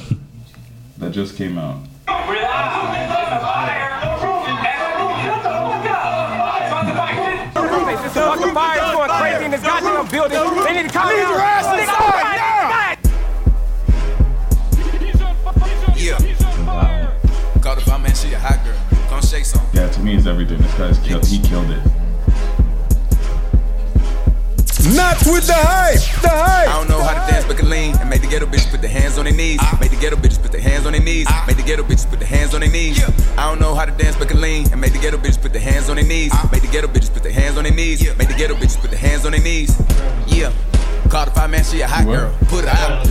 [0.98, 1.78] that just came out.
[8.16, 10.64] Fucking fire going crazy in this goddamn building.
[10.64, 11.55] They need to calm down.
[19.52, 19.66] Come.
[19.72, 20.58] Yeah, to me, it's everything.
[20.58, 21.26] This guy's killed.
[21.26, 21.82] He killed it.
[24.94, 25.98] Not with the hype.
[26.22, 26.68] The hype.
[26.68, 27.96] I don't know how to dance, but can lean.
[27.98, 29.58] And make the ghetto bitches put their hands on their knees.
[29.60, 29.76] Ah.
[29.80, 31.26] Make the ghetto bitches put their hands on their knees.
[31.28, 31.44] Ah.
[31.46, 33.02] Make the ghetto bitches put their hands on their knees.
[33.36, 34.70] I don't know how to dance, but can lean.
[34.70, 36.30] And make the ghetto bitches put their hands on their knees.
[36.32, 36.48] Ah.
[36.52, 38.00] Make the ghetto bitches put their hands on their knees.
[38.16, 39.74] Make the ghetto bitches put their hands on their knees.
[40.28, 40.52] Yeah.
[41.08, 42.32] Call the fire man, she a hot girl.
[42.48, 43.06] Put her out.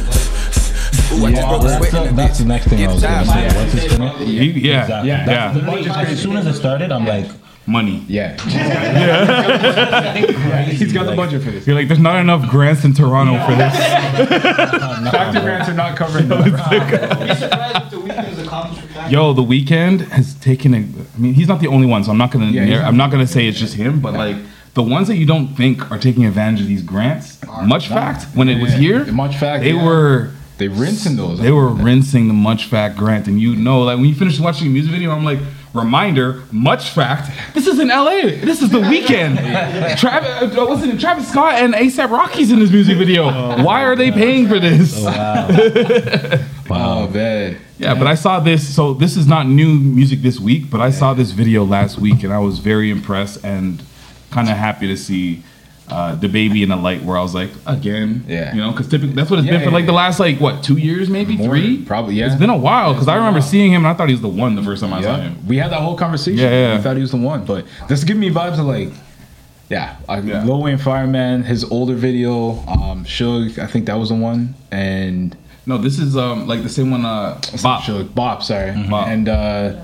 [1.13, 3.01] Ooh, I just broke That's, sweat in the, the that's the next thing I was
[3.01, 3.45] gonna say.
[3.57, 4.17] What's his name?
[4.17, 5.09] He, yeah, Exactly.
[5.09, 5.25] yeah.
[5.25, 7.27] That's literally- As soon as it started, I'm like,
[7.67, 8.03] money.
[8.07, 8.37] Yeah.
[8.47, 10.13] yeah.
[10.65, 11.65] He's got the budget for this.
[11.65, 13.75] You're like, there's not enough grants in Toronto for this.
[15.11, 16.43] Factor grants are not covering that.
[16.43, 16.51] Be
[17.35, 19.11] surprised the Weeknd's accomplished with that.
[19.11, 20.77] Yo, the Weeknd has taken a.
[20.77, 22.47] I mean, he's not the only one, so I'm not gonna.
[22.47, 24.37] Yeah, he's I'm not gonna say it's just him, but like
[24.73, 27.37] the ones that you don't think are taking advantage of these grants.
[27.39, 29.85] MuchFACT when it was here, MuchFACT, they yeah.
[29.85, 30.31] were.
[30.57, 31.39] They rinsing those.
[31.39, 34.69] They were rinsing the MuchFACT grant, and you know, like when you finish watching a
[34.69, 35.39] music video, I'm like,
[35.73, 37.53] reminder, MuchFACT.
[37.53, 38.21] This is in LA.
[38.21, 39.97] This is the Weeknd.
[39.99, 43.25] Travis, uh, wasn't Travis Scott and ASAP Rocky's in this music video?
[43.63, 44.95] Why are they paying for this?
[46.67, 47.57] Oh man.
[47.77, 48.73] Yeah, but I saw this.
[48.73, 52.23] So this is not new music this week, but I saw this video last week,
[52.23, 53.83] and I was very impressed and
[54.31, 55.43] kind of happy to see
[55.89, 57.03] uh, DaBaby in the light.
[57.03, 58.53] Where I was like, again, Yeah.
[58.55, 60.39] you know, because typically that's what it's Yeah, been for yeah, like the last like
[60.39, 62.25] what two years, maybe More, three, probably, yeah.
[62.27, 64.27] It's been a while because I remember seeing him and I thought he was the
[64.27, 65.45] one the first time I saw him.
[65.47, 66.39] we had that whole conversation.
[66.39, 66.77] Yeah, yeah.
[66.77, 68.89] We thought he was the one, but this give me vibes of like,
[69.69, 70.43] yeah, uh, Yeah.
[70.43, 75.35] Lil Wayne Fireman, his older video, um, Suge, I think that was the one, and
[75.67, 77.05] No, this is um like the same one.
[77.05, 77.81] Uh, Bop.
[77.83, 79.07] Suge, Bop, sorry, Bop.
[79.07, 79.75] and uh,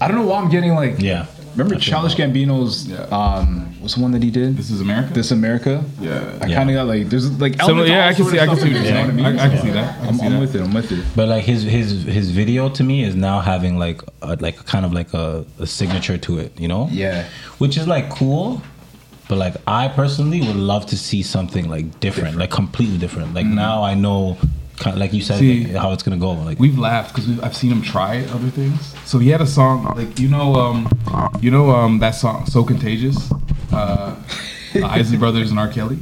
[0.00, 1.26] I don't know why I'm getting like, Yeah.
[1.58, 3.00] Remember Childish Gambino's, Yeah.
[3.10, 4.56] um, what's the one that he did?
[4.56, 5.12] This is America.
[5.12, 5.84] This America.
[6.00, 6.38] yeah.
[6.40, 6.56] I Yeah.
[6.56, 8.40] kind of got like, there's like, Similar, elements of yeah, I can see.
[8.40, 9.16] I can see what in you're it, you know saying.
[9.16, 9.38] what I mean?
[9.40, 9.94] I, I can see that.
[9.94, 10.40] I can I'm, see I'm that.
[10.40, 10.60] with it.
[10.62, 11.04] I'm with it.
[11.16, 14.84] But like his his his video to me is now having like a, like kind
[14.86, 16.88] of like a, a signature to it, you know?
[16.90, 17.24] Yeah.
[17.58, 18.62] Which is like cool,
[19.28, 23.34] but like I personally would love to see something like different, like completely different.
[23.34, 24.36] Like now I know,
[24.78, 26.32] kind of, like you said, See, like, how it's gonna go.
[26.32, 28.94] Like We've laughed because I've seen him try other things.
[29.04, 30.88] So he had a song like you know um
[31.40, 33.30] you know um that song so contagious,
[33.72, 34.14] uh,
[34.72, 35.68] the Isley Brothers and R.
[35.68, 35.98] Kelly.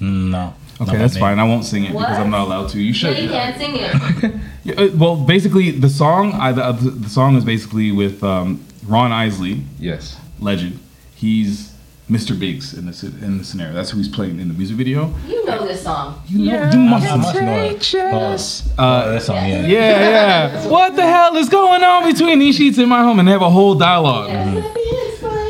[0.00, 0.54] no.
[0.80, 1.38] Okay, that's fine.
[1.38, 2.78] I won't sing it because I'm not allowed to.
[2.80, 3.18] You Yeah, should.
[3.18, 4.34] you can't sing it.
[4.64, 9.12] Yeah, uh, well, basically the song I, the, the song is basically with um, Ron
[9.12, 10.18] Isley, Yes.
[10.40, 10.78] legend.
[11.14, 11.73] He's
[12.10, 12.38] Mr.
[12.38, 13.72] Biggs in this in the scenario.
[13.72, 15.12] That's who he's playing in the music video.
[15.26, 16.20] You know this song.
[16.26, 17.94] You know, you must I must know it.
[17.96, 19.66] Oh, Uh, oh, that song, yeah.
[19.66, 20.68] Yeah, yeah.
[20.68, 23.18] what the hell is going on between these sheets in my home?
[23.20, 24.30] And they have a whole dialogue.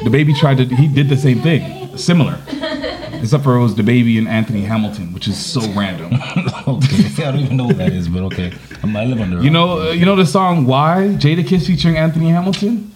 [0.05, 0.65] DaBaby tried to.
[0.67, 2.39] He did the same thing, similar,
[3.15, 6.13] except for it was DaBaby and Anthony Hamilton, which is so random.
[6.69, 7.25] okay.
[7.27, 8.53] I don't even know what that is, but okay.
[8.83, 9.43] I'm, I live under.
[9.43, 12.93] You know, uh, you know the song "Why" Jadakiss featuring Anthony Hamilton.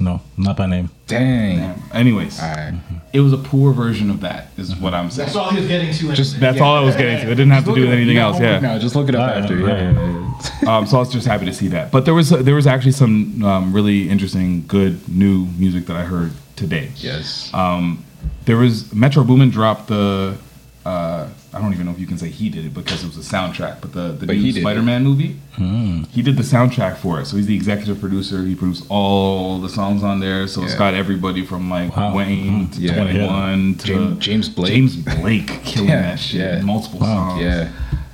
[0.00, 0.90] No, not by name.
[1.06, 1.82] Dang.
[1.92, 2.74] Anyways, All right.
[3.12, 4.48] it was a poor version of that.
[4.56, 5.26] Is what I'm saying.
[5.26, 6.12] That's all he was getting to.
[6.14, 7.26] Just That's all I was getting to.
[7.32, 8.38] It didn't have to do with anything else.
[8.38, 8.60] Yeah.
[8.60, 9.56] No, just look it up Right, after.
[9.56, 10.76] right, yeah, yeah, yeah.
[10.76, 11.90] um, so I was just happy to see that.
[11.90, 16.04] But there was there was actually some um, really interesting, good new music that I
[16.04, 16.90] heard today.
[16.96, 17.52] Yes.
[17.52, 18.04] Um,
[18.44, 20.36] there was Metro Boomin dropped the.
[21.54, 23.34] I don't even know if you can say he did it because it was a
[23.34, 24.52] soundtrack, but the the But new.
[24.52, 25.36] Spider-Man movie,
[26.10, 27.26] he did the soundtrack for it.
[27.26, 28.42] So he's the executive producer.
[28.44, 30.46] He produced all the songs on there.
[30.46, 32.14] So it's got everybody from like Wow.
[32.14, 32.94] Wayne to Yeah.
[32.96, 34.72] Twenty One to James- James Blake.
[34.74, 36.40] James Blake killing Yeah, that shit.
[36.40, 36.60] yeah.
[36.60, 37.40] Multiple songs.
[37.42, 37.68] Yeah.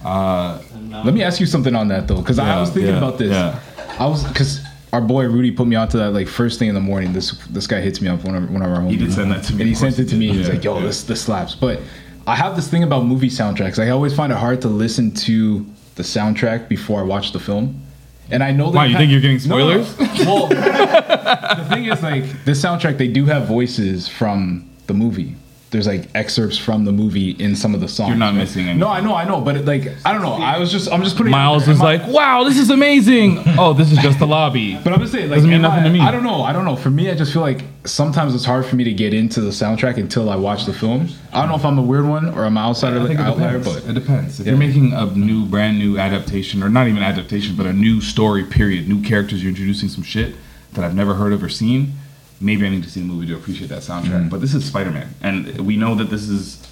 [0.05, 0.59] Uh,
[1.05, 3.31] Let me ask you something on that though, because I was thinking yeah, about this.
[3.33, 3.59] yeah.
[3.99, 4.61] I was because
[4.93, 7.13] our boy Rudy put me onto that like first thing in the morning.
[7.13, 9.63] This this guy hits me up whenever whenever I'm He did send that to me,
[9.63, 10.29] and he sent it to me.
[10.29, 10.37] did.
[10.37, 10.85] He's like, "Yo, yeah.
[10.87, 11.81] this this slaps." But
[12.27, 13.79] I have this thing about movie soundtracks.
[13.83, 15.65] I always find it hard to listen to
[15.97, 17.83] the soundtrack before I watch the film.
[18.31, 19.85] And I know that Why, you think you're getting No, no, no.
[19.85, 20.19] spoilers?
[20.27, 25.35] Well, the thing is, like, this soundtrack, they do have voices from the movie.
[25.75, 28.11] There's like excerpts from the movie in some of the songs.
[28.11, 28.37] You're not right?
[28.39, 28.79] missing anything.
[28.79, 30.35] No, I know, I know, but it, like, I don't know.
[30.35, 31.33] I was just, I'm just putting.
[31.33, 34.77] Miles was I- like, "Wow, this is amazing." Oh, this is just the lobby.
[34.85, 35.99] But I'm just saying, like, Doesn't mean nothing I, to me.
[36.01, 36.43] I don't know.
[36.43, 36.77] I don't know.
[36.77, 39.51] For me, I just feel like sometimes it's hard for me to get into the
[39.51, 41.09] soundtrack until I watch the film.
[41.33, 43.85] I don't know if I'm a weird one or I'm an outsider, like outlier, but
[43.85, 44.39] it depends.
[44.39, 44.53] If Yeah.
[44.53, 48.45] you're making a new, brand new adaptation, or not even adaptation, but a new story,
[48.45, 50.35] period, new characters, you're introducing some shit
[50.75, 51.95] that I've never heard of or seen.
[52.41, 54.27] Maybe I need to see the movie to appreciate that soundtrack.
[54.27, 54.31] Mm.
[54.31, 56.67] But this is Spider-Man, and we know that this is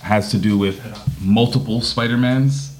[0.00, 0.80] has to do with
[1.20, 2.76] multiple Spider-Mans.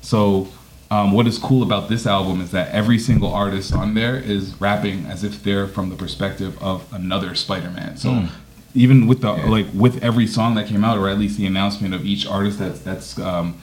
[0.00, 0.48] So,
[0.90, 4.60] um, what is cool about this album is that every single artist on there is
[4.60, 7.96] rapping as if they're from the perspective of another Spider-Man.
[7.96, 8.26] So,
[8.74, 11.94] even with the like with every song that came out, or at least the announcement
[11.94, 13.58] of each artist that's that's um,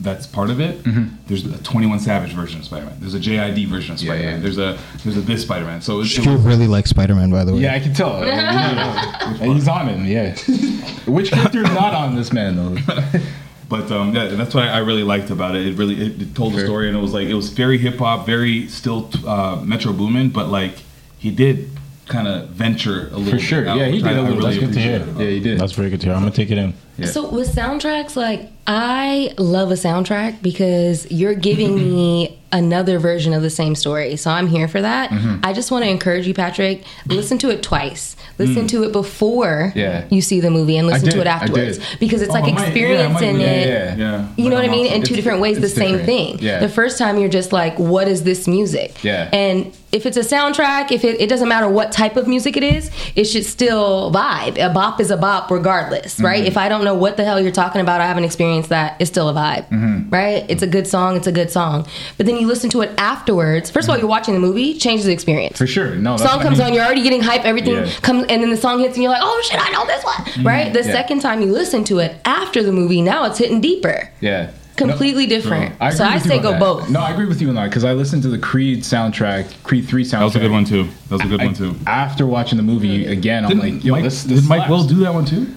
[0.00, 0.78] that's part of it.
[1.26, 2.96] There's a 21 Savage version of Spider-Man.
[3.00, 4.34] There's a JID version of Yeah, Spider-Man.
[4.36, 4.40] yeah.
[4.40, 5.80] There's a there's a this Spider-Man.
[5.82, 7.60] So it's, it was- really likes Spider Man, by the way.
[7.60, 8.22] yeah, I can tell.
[8.22, 10.34] And he's on him, yeah.
[11.06, 12.76] Which character is not on this man though?
[13.68, 15.66] But um, yeah, that's what I really liked about it.
[15.66, 16.64] It really it, it told a Fair.
[16.64, 20.30] story, and it was like it was very hip hop, very still uh, Metro Boomin,
[20.30, 20.72] but like
[21.18, 21.68] he did
[22.06, 23.38] kind of venture a little.
[23.38, 23.60] For sure.
[23.60, 24.36] bit out, Yeah, he did I- a I little.
[24.38, 25.06] really That's good to hear.
[25.22, 25.60] Yeah, he did.
[25.60, 26.14] That's very good to hear.
[26.14, 26.72] I'm gonna take it in.
[26.96, 27.06] Yeah.
[27.08, 33.42] So with soundtracks, like I love a soundtrack because you're giving me another version of
[33.42, 34.16] the same story.
[34.16, 35.10] So I'm here for that.
[35.10, 35.44] Mm-hmm.
[35.44, 38.16] I just want to encourage you, Patrick, listen to it twice.
[38.38, 39.74] Listen to it before Mm.
[39.74, 40.04] Yeah.
[40.10, 41.78] you see the movie and listen to it afterwards.
[41.98, 43.68] Because it's Oh, like I might- yeah, I experiencing yeah, it.
[43.68, 44.28] yeah, Yeah.
[44.36, 44.86] You know what I mean?
[44.86, 46.06] In two different ways, the same different.
[46.06, 46.38] thing.
[46.40, 46.60] Yeah.
[46.60, 49.02] The first time you're just like, what is this music?
[49.04, 49.28] Yeah.
[49.32, 52.62] And if it's a soundtrack, if it, it doesn't matter what type of music it
[52.62, 54.56] is, it should still vibe.
[54.58, 56.38] A bop is a bop regardless, right?
[56.40, 56.46] Mm-hmm.
[56.46, 59.08] If I don't know what the hell you're talking about, I haven't experienced that, it's
[59.10, 60.10] still a vibe, Mm-hmm.
[60.10, 60.44] right?
[60.48, 61.86] It's a good song, it's a good song.
[62.16, 63.70] But then you listen to it afterwards.
[63.70, 65.54] First of all, you're watching the movie, changes the experience.
[65.54, 65.64] Mm-hmm.
[65.64, 65.94] For sure.
[65.94, 66.66] No, Song what I comes mean.
[66.66, 67.90] on, you're already getting hype, everything Yeah.
[68.02, 70.44] comes, and then the song hits, and you're like, oh shit, I know this one,
[70.44, 70.72] right?
[70.72, 70.92] The Yeah.
[70.92, 74.48] second time you listen to it after the movie, now it's hitting deeper Yeah.
[74.76, 75.74] completely different.
[75.80, 76.60] I so I say go that.
[76.60, 76.88] both.
[76.88, 79.86] No, I agree with you on that because I listened to the Creed soundtrack, Creed
[79.88, 80.18] Three soundtrack.
[80.18, 80.84] That was a good one too.
[81.08, 81.74] That was a good I- one too.
[81.86, 84.68] After watching the movie again, I'm like, yo, Mike, this, this did Mike.
[84.68, 85.48] Will do that one too?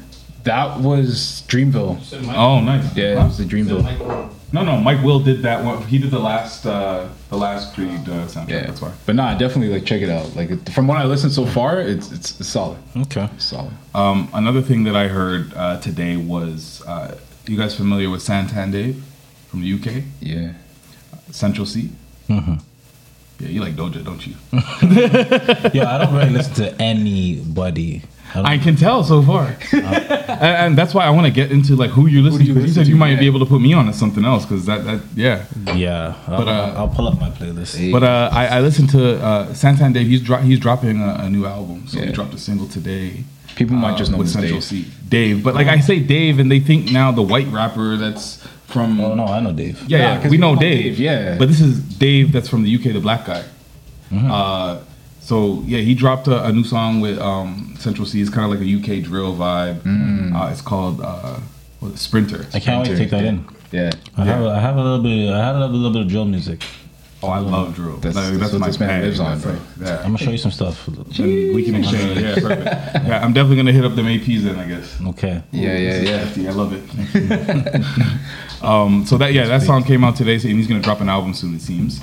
[0.44, 2.00] That was Dreamville.
[2.36, 2.96] Oh, nice.
[2.96, 3.22] Yeah, Huh?
[3.22, 4.30] it was the Dreamville.
[4.54, 5.82] No, no, Mike Will did that one.
[5.84, 8.50] He did the last, uh, the last Creed uh, soundtrack.
[8.50, 8.92] Yeah, That's why.
[9.06, 10.36] But nah, definitely like check it out.
[10.36, 12.78] Like it- from what I listened so far, it's it's, it's solid.
[12.98, 13.30] Okay.
[13.36, 13.72] It's solid.
[13.96, 18.72] Um, another thing that I heard uh, today was, uh, you guys familiar with Santan
[18.74, 19.02] Dave
[19.48, 20.54] from the UK, Yeah.
[21.32, 21.90] Central Cee?
[22.28, 22.56] Mm-hmm.
[23.40, 24.36] Yeah, you like Doja, don't you?
[25.74, 28.02] Yeah, I don't really listen to anybody.
[28.34, 31.76] I I can tell so far, and, and that's why I want to get into
[31.76, 32.60] like who you're listening you to.
[32.60, 33.00] 'cause You said you to?
[33.00, 33.20] might Yeah.
[33.20, 35.46] be able to put me on to something else because that, that, yeah.
[35.76, 37.92] yeah, I'll, But, uh, I'll pull up my playlist.
[37.92, 40.08] But uh, I, I listened to uh, Santan Dave.
[40.08, 43.24] He's dro- he's dropping a, a new album, so he dropped a single today.
[43.56, 44.64] People might uh, just know with Central Dave.
[44.64, 45.44] C, Dave.
[45.44, 49.02] But like I say Dave, and they think now the white rapper that's from.
[49.02, 49.84] Oh no, I know Dave.
[49.88, 50.84] Yeah, Nah, yeah, 'cause we we know know Dave.
[50.96, 51.38] Dave, yeah.
[51.38, 53.44] But this is Dave that's from the UK, the black guy.
[54.14, 54.80] Uh,
[55.22, 58.22] so yeah, he dropped a, a new song with um, Central Cee.
[58.22, 59.82] It's kind of like a UK drill vibe.
[60.36, 61.40] Uh, it's called uh,
[61.80, 62.46] what is it, Sprinter.
[62.54, 63.46] I can't wait to take that in.
[63.72, 63.92] Yeah.
[64.18, 65.30] I have, a, I have a little bit.
[65.32, 66.64] I have a little, little bit of drill music.
[67.24, 67.98] Oh, I love drill.
[67.98, 69.56] That's- Like, that's what my this man lives on, bro.
[69.80, 69.98] yeah.
[70.00, 70.88] I'm gonna show you some stuff.
[70.88, 70.98] And
[71.56, 72.20] we can exchange.
[72.20, 72.66] Yeah, perfect.
[73.08, 74.58] Yeah, I'm definitely gonna hit up them APs then.
[74.58, 75.00] I guess.
[75.10, 75.42] Okay.
[75.52, 76.18] Yeah, yeah, yeah.
[76.18, 76.84] Hefty, I love it.
[78.64, 81.34] um, so that yeah, that song came out today, and he's gonna drop an album
[81.36, 81.56] soon.
[81.56, 82.02] It seems.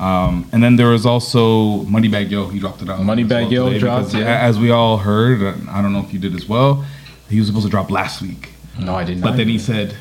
[0.00, 2.48] Um, and then there was also Moneybagg Yo.
[2.48, 3.00] He dropped it out.
[3.00, 4.40] Moneybagg as Yo dropped, because, yeah.
[4.40, 6.84] As we all heard, I don't know if you did as well.
[7.28, 9.22] He was supposed to drop last week, No, I didn't.
[9.22, 9.94] but then he said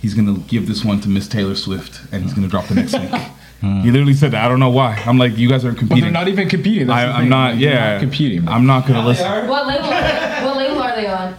[0.00, 2.98] he's gonna give this one to Miss Taylor Swift, and he's gonna drop the next
[2.98, 3.10] week.
[3.60, 4.44] He literally said that.
[4.44, 5.02] I don't know why.
[5.04, 6.04] I'm like, you guys aren't But competing.
[6.04, 6.86] they're not even competing.
[6.86, 7.28] That's I, I'm thing.
[7.30, 7.54] not.
[7.54, 8.44] Like, Yeah, not competing.
[8.44, 8.54] bro.
[8.54, 9.48] I'm not gonna listen.
[9.48, 9.88] What label?
[9.88, 11.34] what label are they on?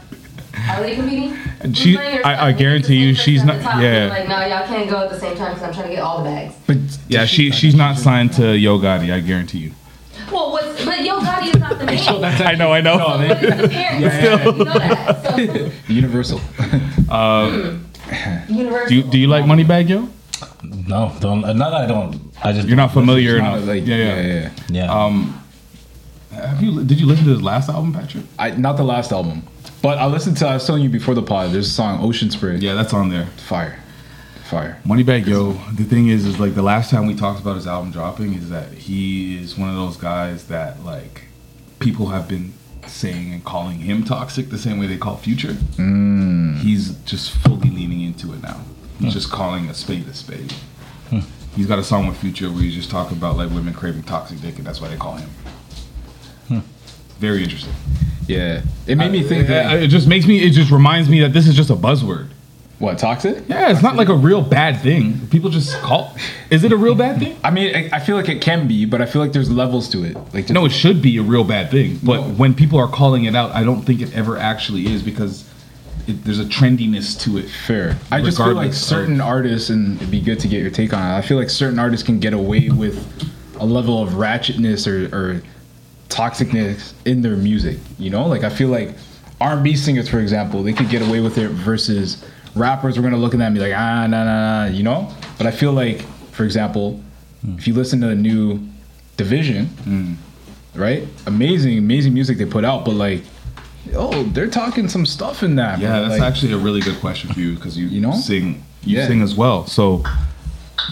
[0.69, 1.28] Are they competing?
[1.61, 4.07] And she- Who's playing or I- I guarantee you she's not- top, yeah.
[4.09, 6.19] Like, no, y'all can't go at the same time because I'm trying to get all
[6.23, 6.53] the bags.
[6.65, 9.11] But Yeah, she she's not signed to Yo Gotti.
[9.13, 9.71] I guarantee you.
[10.31, 11.85] Well, what's, but Yo Gotti is not the
[12.21, 12.41] man.
[12.41, 12.97] I know, I know.
[12.97, 13.55] But it's eh?
[13.61, 14.01] the parent.
[14.01, 15.23] Yeah, You know that.
[15.23, 16.41] So, Universal.
[17.09, 17.73] Uh,
[18.47, 18.87] Universal.
[18.89, 20.07] Do you, do you like Moneybagg Yo?
[20.63, 21.43] No, don't.
[21.43, 22.19] Uh, not that I don't.
[22.43, 23.67] I just You're not familiar It's not enough.
[23.67, 24.15] like- yeah, yeah.
[24.21, 24.49] yeah, yeah.
[24.85, 25.03] Yeah.
[25.05, 25.41] Um,
[26.31, 28.23] have you did you listen to his last album, Patrick?
[28.37, 29.43] I not the last album,
[29.81, 30.47] but I listened to.
[30.47, 31.51] I was telling you before the pod.
[31.51, 32.57] There's a song Ocean Spray.
[32.57, 33.25] Yeah, that's on there.
[33.47, 33.79] Fire,
[34.49, 34.79] fire.
[34.85, 35.53] Moneybagg Yo.
[35.73, 38.49] The thing is, is like the last time we talked about his album dropping is
[38.49, 41.23] that he is one of those guys that like
[41.79, 42.53] people have been
[42.87, 45.53] saying and calling him toxic the same way they call Future.
[45.77, 46.57] Mm.
[46.57, 48.61] He's just fully leaning into it now.
[48.99, 50.53] He's just calling a spade a spade.
[51.55, 54.39] He's got a song with Future where he's just talking about like women craving toxic
[54.41, 55.29] dick, and that's why they call him.
[57.19, 57.73] Very interesting.
[58.27, 59.47] Yeah, it made me think.
[59.47, 60.43] That, it just makes me.
[60.43, 62.27] It just reminds me that this is just a buzzword.
[62.77, 63.43] what toxic?
[63.49, 65.27] Yeah, it's not like a real bad thing.
[65.27, 66.15] People just call.
[66.49, 67.35] Is it a real bad thing?
[67.43, 69.89] I mean, I, I feel like it can be, but I feel like there's levels
[69.89, 70.15] to it.
[70.33, 71.99] Like No, it should be a real bad thing.
[72.03, 72.33] But No.
[72.35, 75.43] when people are calling it out, I don't think it ever actually is because
[76.07, 77.49] it, there's a trendiness to it.
[77.49, 77.97] fair.
[78.11, 80.93] I just feel like Regardless certain artists, and it'd be good to get your take
[80.93, 81.17] on it.
[81.17, 82.95] I feel like certain artists can get away with
[83.59, 85.41] a level of ratchetness or, or
[86.09, 87.77] toxicness in their music.
[87.97, 88.93] You know, like I feel like
[89.41, 92.23] R&B singers, for example, they could get away with it versus
[92.55, 92.97] rappers.
[92.97, 95.09] We're gonna look at them and be like, ah, nah, nah, nah, you know.
[95.37, 97.01] But I feel like, for example,
[97.55, 98.59] if you listen to the new
[99.17, 100.17] Division,
[100.75, 101.05] right?
[101.25, 103.21] Amazing, amazing music they put out, but like.
[103.95, 105.79] Oh, they're talking some stuff in that.
[105.79, 106.07] Yeah, bro.
[106.09, 108.11] that's Like, actually a really good question for you because you, You know?
[108.13, 109.07] sing you Yeah.
[109.07, 109.65] sing as well.
[109.67, 110.03] So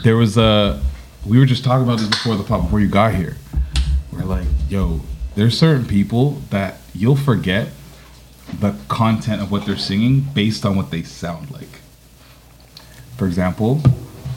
[0.04, 0.82] there was a
[1.26, 3.38] we were just talking about this before the pop before you got here.
[4.18, 5.02] We're like, yo,
[5.36, 7.70] there's certain people that you'll forget
[8.60, 11.68] the content of what they're singing based on what they sound like.
[13.18, 13.82] For example,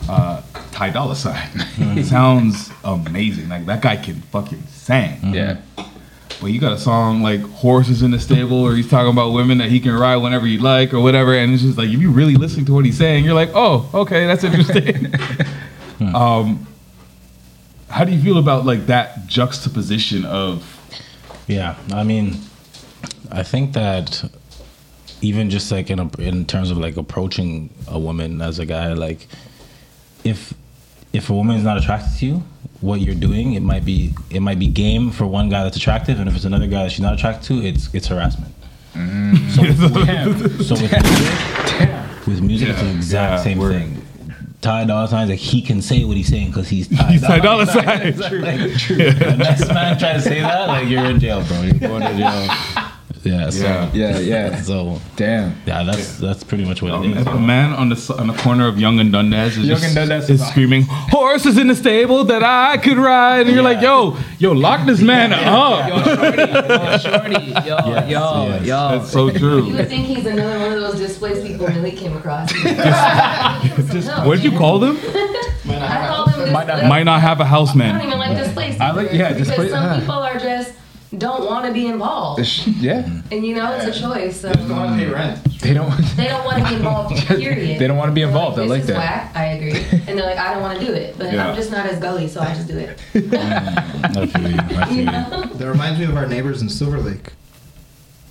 [0.08, 3.48] uh, Ty Dolla Sign sounds amazing.
[3.48, 5.18] Like that guy can fucking sing.
[5.34, 5.60] Yeah.
[6.40, 9.58] well, you got a song like horses in the stable, or he's talking about women
[9.58, 11.34] that he can ride whenever you like, or whatever.
[11.34, 13.88] And it's just like if you really listen to what he's saying, you're like, oh,
[13.94, 15.14] okay, that's interesting.
[16.14, 16.66] um,
[17.90, 20.78] how do you feel about like that juxtaposition of
[21.46, 22.36] Yeah, I mean,
[23.32, 24.30] I think that
[25.22, 28.92] even just like in a, in terms of like approaching a woman as a guy,
[28.94, 29.26] like
[30.24, 30.54] if
[31.12, 32.42] if a woman is not attracted to you,
[32.80, 36.20] what you're doing, it might be it might be game for one guy that's attractive,
[36.20, 38.54] and if it's another guy that she's not attracted to, it's it's harassment.
[38.94, 39.50] Mm.
[39.54, 43.72] So, with, so with music, with music, it's the exact Yeah, same word.
[43.72, 43.99] thing.
[44.60, 47.38] Ty Dolla Sign's like he can say what he's saying because he's Ty He's Ty
[47.40, 48.12] Dolla Sign.
[48.78, 48.96] True.
[48.96, 51.62] The next man try to say that, like you're in jail, bro.
[51.62, 52.86] You're going to jail.
[53.22, 53.50] Yeah.
[53.50, 53.90] So, Yeah.
[53.92, 54.62] Yeah, yeah.
[54.62, 55.54] So Damn.
[55.66, 57.24] yeah, that's that's pretty much what it um, is.
[57.24, 59.94] the man on the on the corner of Yonge and Dundas is, Yonge just, and
[59.94, 63.82] Dundas is is- screaming, "Horses in the stable that I could ride," and you're like,
[63.82, 65.90] "Yo, yo, lock this man up."
[67.02, 68.98] Shorty, yo, yo, yo.
[68.98, 69.66] That's so true.
[69.66, 72.52] You would think he's another one of those displaced people Millie came across.
[74.26, 74.96] What did you call them?
[74.96, 76.86] I call them displaced.
[76.88, 78.06] Might not have a house I don't man.
[78.06, 78.80] even like displaced.
[78.80, 80.00] I like- either, yeah, because displaced- some huh.
[80.00, 80.72] people are just
[81.18, 83.04] don't want to be involved, Sh- Yeah.
[83.32, 84.40] and you know it's a choice.
[84.40, 85.60] So Don't want to pay rent.
[85.60, 85.90] They don't.
[86.16, 87.16] they don't want to be involved.
[87.26, 87.80] Period.
[87.80, 88.58] They don't want to be They're involved.
[88.58, 88.96] I this like is that.
[88.96, 89.32] Whack.
[89.36, 89.72] I agree.
[90.06, 91.48] And they're like, I don't want to do it, but Yeah.
[91.48, 92.98] I'm just not as gully, so I just do it.
[93.14, 94.56] Mm, I feel you.
[94.58, 95.04] I feel You you.
[95.06, 95.44] know?
[95.54, 97.32] That reminds me of our neighbors in Silver Lake.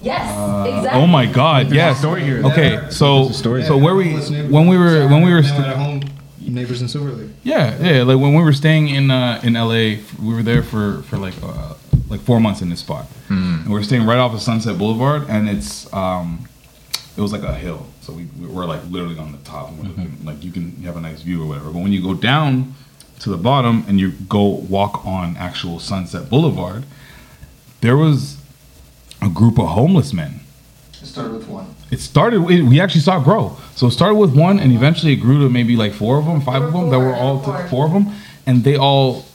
[0.02, 0.30] Yes,
[0.68, 1.02] exactly.
[1.02, 1.72] Oh my God!
[1.74, 2.00] Yes.
[2.00, 2.41] story here.
[2.45, 3.64] Okay, so story.
[3.64, 4.14] so where we
[4.47, 6.02] when we were when we were st- at home,
[6.39, 7.30] neighbors in Silver Lake.
[7.43, 11.02] yeah yeah like when we were staying in uh, in LA, we were there for
[11.04, 11.74] for like uh,
[12.10, 15.24] like four months in this spot, and we were staying right off of Sunset Boulevard,
[15.30, 16.47] and it's um
[17.18, 19.78] it was like a hill, so we, we were like literally on the top, and
[19.80, 21.72] we're looking, like you can you have a nice view or whatever.
[21.72, 22.74] But when you go down
[23.20, 26.86] to the bottom and you go walk on actual Sunset Boulevard,
[27.82, 28.38] there was
[29.22, 30.39] a group of homeless men.
[31.01, 31.67] It started with one.
[31.91, 32.41] It started.
[32.49, 33.57] It, we actually saw it grow.
[33.76, 36.41] So it started with one, and eventually it grew to maybe like four of them,
[36.41, 36.89] five of them.
[36.89, 37.67] That were all Four.
[37.67, 38.13] four of them,
[38.45, 39.26] and they all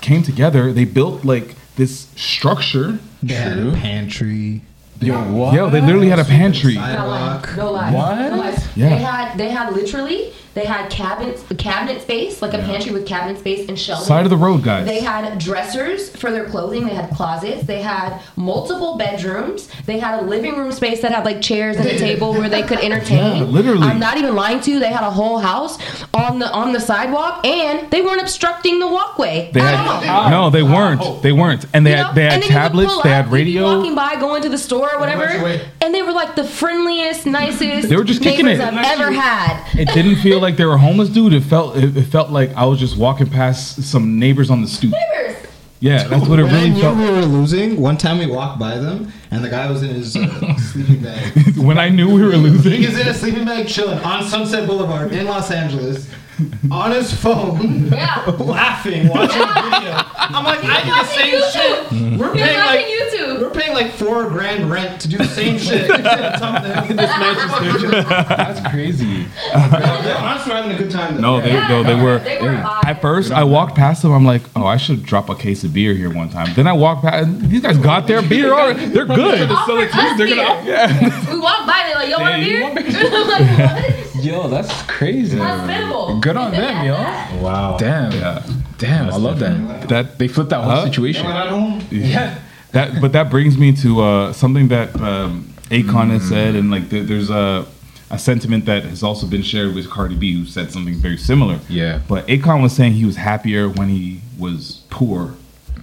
[0.00, 0.72] came together.
[0.72, 2.98] They built like this structure.
[3.22, 4.62] They had a pantry.
[5.00, 5.54] Yo, what?
[5.54, 6.74] Yeah, they literally had a pantry.
[6.74, 6.94] No lie.
[7.42, 7.56] Sidewalk.
[7.56, 7.92] No lie.
[7.92, 8.30] What?
[8.30, 8.76] No lies.
[8.76, 8.88] Yeah.
[8.90, 13.38] They had they had literally they had cabinets cabinet space like a pantry with cabinet
[13.38, 14.06] space and shelves.
[14.06, 14.86] Side of the road, guys.
[14.86, 16.86] They had dressers for their clothing.
[16.86, 17.66] They had closets.
[17.66, 19.68] They had multiple bedrooms.
[19.86, 22.62] They had a living room space that had like chairs and a table where they
[22.62, 23.36] could entertain.
[23.38, 23.86] Yeah, literally.
[23.86, 24.78] I'm not even lying to you.
[24.80, 25.78] They had a whole house
[26.14, 29.50] on the on the sidewalk, and they weren't obstructing the walkway.
[29.52, 30.30] They at had all.
[30.30, 31.22] no, they weren't.
[31.22, 31.70] They weren't, oh.
[31.74, 32.14] and they You had know?
[32.14, 32.92] they had then you would tablets.
[32.94, 33.62] They up, had you'd be radio.
[33.64, 35.68] Walking by, going to the store or whatever, Watch your way.
[35.80, 37.88] and they were like the friendliest, nicest.
[37.88, 38.74] They were just kicking neighbors it.
[38.74, 39.74] I've ever had.
[39.78, 41.32] It didn't feel like they were homeless, dude.
[41.32, 44.68] It felt it, it felt like I was just walking past some neighbors on the
[44.68, 44.92] stoop.
[44.92, 45.50] Neighbors.
[45.80, 46.96] Yeah, that's what it When I really knew felt.
[46.96, 50.16] we were losing, one time we walked by them, and the guy was in his
[50.16, 51.56] uh, sleeping bag.
[51.58, 54.66] When I knew we were losing, He was in a sleeping bag chilling on Sunset
[54.66, 56.08] Boulevard in Los Angeles,
[56.70, 58.24] on his phone, Yeah.
[58.38, 59.92] laughing, watching a video.
[60.16, 61.52] I'm like, I do the same YouTube.
[61.52, 62.18] shit.
[62.18, 63.40] We're He paying watching like YouTube.
[63.40, 65.86] we're paying like four grand rent to do the same shit.
[67.24, 69.24] That's crazy.
[69.52, 71.14] They're honestly having a good time.
[71.16, 71.20] Though.
[71.20, 72.18] no, they no, they were.
[72.18, 72.84] They were hot.
[72.86, 74.12] At first, I walked past them.
[74.12, 76.52] I'm like, oh, I should drop a case of beer here one time.
[76.54, 77.26] Then I walked past.
[77.26, 78.86] and These guys got their beer already.
[78.86, 79.50] They're good.
[79.50, 80.28] Offered us beer.
[80.28, 81.32] Yeah.
[81.32, 82.62] We walked by, they're like, yo, want a Yeah, you beer?
[82.62, 83.93] want I'm like, what?
[84.24, 85.38] Yo, that's crazy.
[85.38, 86.20] Hospitable.
[86.20, 86.94] Good on them, yo.
[87.42, 87.76] Wow.
[87.78, 88.12] Damn.
[88.12, 88.42] Yeah.
[88.78, 89.88] Damn, I love that.
[89.88, 90.84] That They flipped that whole Huh?
[90.86, 91.26] situation.
[91.26, 91.82] We're at home.
[91.90, 92.38] Yeah.
[92.72, 96.90] That, but that brings me to uh, something that um, Akon has said, and like
[96.90, 97.66] th- there's a
[98.10, 101.58] a sentiment that has also been shared with Cardi B, who said something very similar.
[101.68, 102.00] Yeah.
[102.08, 105.34] But Akon was saying he was happier when he was poor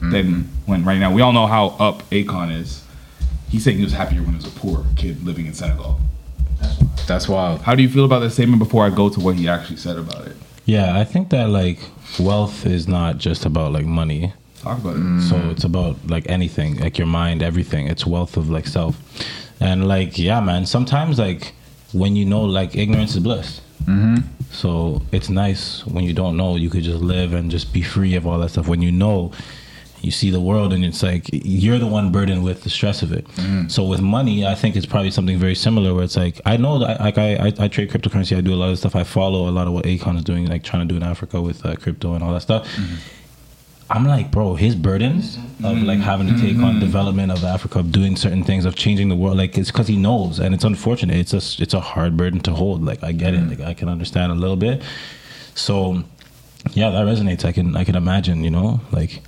[0.02, 1.12] than when right now.
[1.14, 2.84] We all know how up Akon is.
[3.50, 6.00] He's saying he was happier when he was a poor kid living in Senegal.
[7.08, 7.62] That's wild.
[7.62, 9.98] How do you feel about that statement before I go to what he actually said
[9.98, 10.36] about it?
[10.66, 11.80] Yeah, I think that like
[12.20, 14.34] wealth is not just about like money.
[14.62, 15.22] Talk about it.
[15.28, 17.88] So it's about like anything, like your mind, everything.
[17.88, 19.02] It's wealth of like self.
[19.60, 21.54] And like, yeah, man, sometimes like
[21.94, 23.62] when you know, like ignorance is bliss.
[23.84, 24.18] Mm-hmm.
[24.52, 28.16] So it's nice when you don't know, you could just live and just be free
[28.16, 28.68] of all that stuff.
[28.68, 29.32] When you know,
[30.04, 33.12] you see the world and it's like you're the one burdened with the stress of
[33.12, 33.28] it.
[33.28, 33.68] Mm-hmm.
[33.68, 36.80] So with money, I think it's probably something very similar where it's like I know
[36.80, 38.96] that like I, I, I trade cryptocurrency, I do a lot of stuff.
[38.96, 41.42] I follow a lot of what Akon is doing, like trying to do in Africa
[41.42, 42.68] with uh, crypto and all that stuff.
[42.76, 42.96] Mm-hmm.
[43.92, 45.66] I'm like, bro, his burdens mm-hmm.
[45.66, 49.10] of like having to take on development of Africa, of doing certain things, of changing
[49.10, 51.18] the world, like it's because he knows, and it's unfortunate.
[51.18, 52.86] It's a it's a hard burden to hold.
[52.86, 54.82] Like I get it, like I can understand a little bit.
[55.56, 56.04] So,
[56.72, 57.44] yeah, that resonates.
[57.44, 59.22] I can I can imagine, you know, like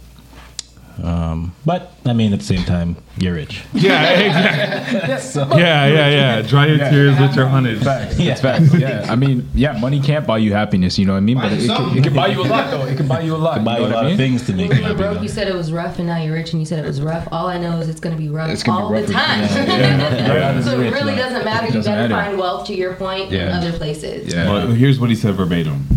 [1.02, 3.64] Um, but I mean, at the same time, you're rich.
[3.74, 5.00] Yeah, exactly.
[5.60, 6.42] yeah, yeah, yeah.
[6.44, 7.82] Dry your tears with your hundred.
[7.82, 8.20] Facts.
[8.20, 8.74] It's facts.
[8.76, 9.08] Yeah.
[9.10, 11.00] I mean, yeah, money can't buy you happiness.
[11.00, 11.38] You know what I mean?
[11.38, 12.86] But it, it, can, it can buy you a lot, though.
[12.86, 13.56] It can buy you a lot.
[13.56, 14.84] Can Buy you you a know what lot I of things to make When you
[14.84, 15.14] you were happy.
[15.14, 17.02] broke, you said it was rough, and now you're rich, and you said it was
[17.02, 17.28] rough.
[17.32, 19.14] All I know is it's going to be rough It's gonna be all rough the
[19.14, 19.40] time.
[19.68, 21.18] yeah, so it really man.
[21.18, 21.68] doesn't matter.
[21.68, 24.32] You doesn't got to find wealth, to your point, in other places.
[24.32, 24.52] Yeah.
[24.52, 25.88] Well, here's what he said verbatim.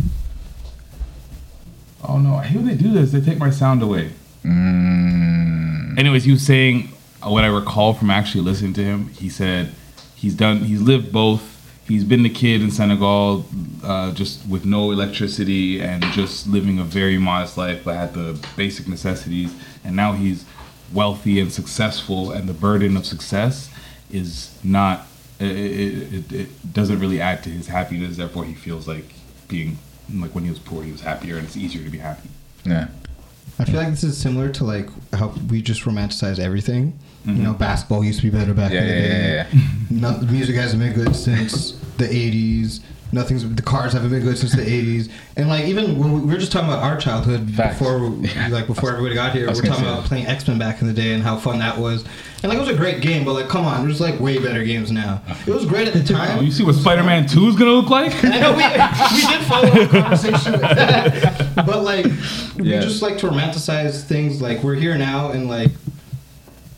[2.08, 2.36] Oh no!
[2.36, 3.12] I hear they do this.
[3.12, 4.12] They take my sound away.
[4.46, 5.98] Mm.
[5.98, 6.88] Anyways, he was saying
[7.22, 9.08] what I recall from actually listening to him.
[9.08, 9.72] He said
[10.14, 10.58] he's done.
[10.58, 11.52] He's lived both.
[11.88, 13.46] He's been the kid in Senegal,
[13.84, 18.44] uh, just with no electricity and just living a very modest life, but had the
[18.56, 19.54] basic necessities.
[19.84, 20.44] And now he's
[20.92, 23.70] wealthy and successful, and the burden of success
[24.10, 25.06] is not.
[25.38, 28.16] It, it, it doesn't really add to his happiness.
[28.16, 29.12] Therefore, he feels like
[29.48, 29.78] being
[30.12, 32.30] like when he was poor, he was happier, and it's easier to be happy.
[32.64, 32.88] Yeah.
[33.58, 36.98] I feel like this is similar to like how we just romanticize everything.
[37.26, 37.36] Mm-hmm.
[37.38, 39.48] You know, basketball used to be better back Yeah, in the yeah, day.
[39.52, 42.80] yeah, No, music hasn't been good since the '80s.
[43.12, 45.10] Nothing's the cars haven't been good since the '80s.
[45.36, 47.78] And like even when we, we were just talking about our childhood Facts.
[47.78, 47.98] before,
[48.50, 50.04] like before everybody got here, we're talking about that.
[50.08, 52.04] playing X Men back in the day and how fun that was.
[52.42, 54.64] And like it was a great game, but like come on, there's like way better
[54.64, 55.22] games now.
[55.46, 56.38] It was great at the time.
[56.38, 58.12] Oh, you see what Spider-Man Two is gonna look like?
[58.24, 61.54] I know we, we did follow up the conversation with that.
[61.66, 62.06] But like
[62.56, 65.70] we just like to romanticize things like we're here now and like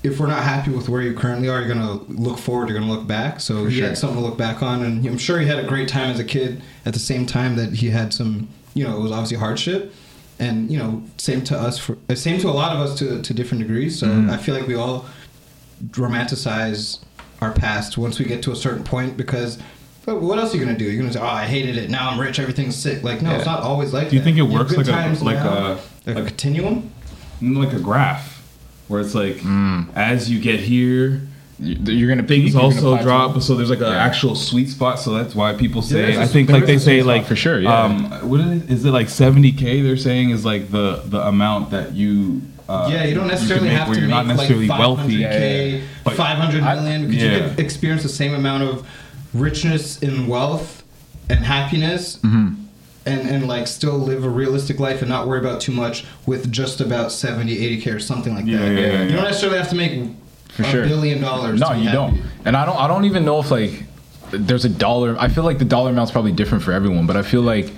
[0.03, 2.91] if we're not happy with where you currently are, you're gonna look forward, you're gonna
[2.93, 3.41] look back.
[3.41, 3.89] So he sure.
[3.89, 6.19] had something to look back on and I'm sure he had a great time as
[6.21, 9.39] a kid at the same time that he had some you know, it was obviously
[9.39, 9.93] hardship.
[10.39, 13.21] And you know, same to us for uh, same to a lot of us to
[13.23, 13.99] to different degrees.
[13.99, 14.31] So Mm-hmm.
[14.31, 15.07] I feel like we all
[15.93, 17.01] romanticize
[17.41, 19.59] our past once we get to a certain point because
[20.05, 20.85] but what else are you gonna do?
[20.87, 21.91] You're gonna say, "Oh, I hated it.
[21.91, 22.39] Now I'm rich.
[22.39, 24.09] Everything's sick." Like, no, it's not always like.
[24.09, 24.25] Do you that.
[24.25, 25.73] think it works like a- like now.
[25.73, 26.91] a- like a continuum?
[27.43, 28.38] like a graph,
[28.89, 29.41] where it's like
[29.95, 31.21] as you get here,
[31.61, 33.03] You- You're gonna things peak, you're gonna also plateau.
[33.03, 33.43] drop.
[33.43, 33.97] So there's like an Yeah.
[34.09, 35.01] actual sweet spot.
[35.01, 36.03] So that's why people say.
[36.03, 37.83] there's a- I think like they say like for sure, yeah.
[37.83, 38.71] Um, what is it?
[38.71, 39.83] Is it like 70k?
[39.83, 42.43] They're saying is like the the amount that you.
[42.69, 45.23] Uh, yeah, you don't necessarily can have where to you're make not necessarily like wealthy.
[45.25, 47.33] 500k, But 500 I- million because yeah.
[47.37, 48.87] you could experience the same amount of
[49.35, 50.85] richness in wealth
[51.29, 52.19] and happiness.
[52.23, 52.55] Mm-hmm.
[53.09, 56.51] And, and like still live a realistic life and not worry about too much with
[56.53, 59.69] just about 70 80k or something like Yeah, that yeah, yeah, you don't necessarily have
[59.71, 60.11] to make
[60.49, 60.87] For a sure.
[60.87, 61.93] billion dollars No, you happy.
[61.97, 62.23] don't.
[62.45, 62.77] And I don't.
[62.77, 63.85] I don't even know if like
[64.31, 65.17] there's a dollar.
[65.19, 67.73] I feel like the dollar amount's probably different for everyone, but I feel like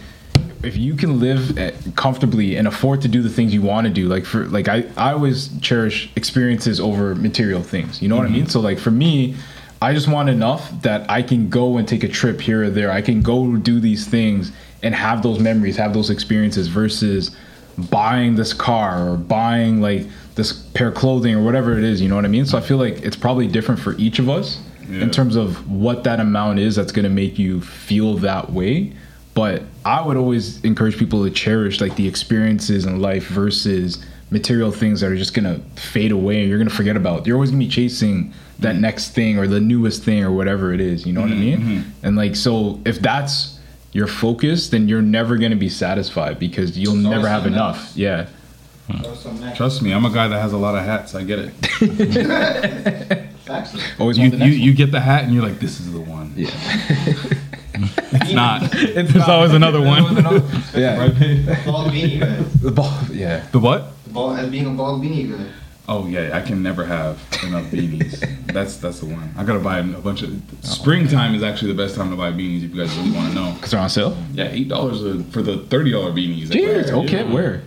[0.63, 3.93] if you can live eh, comfortably and afford to do the things you want to
[3.93, 8.03] do, like for like I I always cherish experiences over material things.
[8.03, 8.47] You know what I mean?
[8.47, 9.37] So like for me.
[9.83, 12.91] I just want enough that I can go and take a trip here or there.
[12.93, 14.53] I can go do these things
[14.83, 17.37] and have those memories, have those experiences versus
[17.79, 22.09] buying this car or buying like this pair of clothing or whatever it is, you
[22.09, 22.47] know what I mean?
[22.47, 25.03] So I feel like it's probably different for each of us Yeah.
[25.03, 28.93] in terms of what that amount is that's going to make you feel that way.
[29.35, 34.71] But I would always encourage people to cherish like the experiences in life versus material
[34.71, 37.27] things that are just going to fade away and you're going to forget about.
[37.27, 38.83] You're always going to be chasing that mm-hmm.
[38.83, 41.41] next thing or the newest thing or whatever it is, you know what I mm-hmm.
[41.41, 41.61] mean?
[41.61, 42.07] Mm-hmm.
[42.07, 43.60] And like so if that's
[43.93, 47.53] your focus, then you're never going to be satisfied because you'll It's never have something
[47.55, 47.79] enough.
[47.79, 47.97] else.
[47.97, 48.27] Yeah.
[49.55, 51.15] Trust me, I'm a guy that has a lot of hats.
[51.15, 53.27] I get it.
[53.99, 56.33] Always You you, you get the hat and you're like, this is the one.
[56.37, 56.51] Yeah.
[58.13, 58.71] It's not.
[58.73, 60.03] There's always another one.
[60.75, 61.09] Yeah.
[61.65, 62.37] Bald beanie guy.
[62.63, 62.93] The ball.
[63.13, 63.45] Yeah.
[63.53, 63.93] The what?
[64.13, 65.47] Bald, as being a bald beanie guy.
[65.93, 68.21] Oh yeah, I can never have enough beanies.
[68.53, 69.35] that's that's the one.
[69.37, 70.41] I gotta buy a bunch of.
[70.63, 73.35] Springtime is actually the best time to buy beanies if you guys really want to
[73.35, 73.53] know.
[73.55, 74.17] Because they're on sale.
[74.33, 75.01] Yeah, eight dollars
[75.33, 76.47] for the thirty dollar beanies.
[76.47, 76.87] Jeez.
[76.89, 76.95] Yeah.
[76.95, 77.25] Okay.
[77.25, 77.63] Where?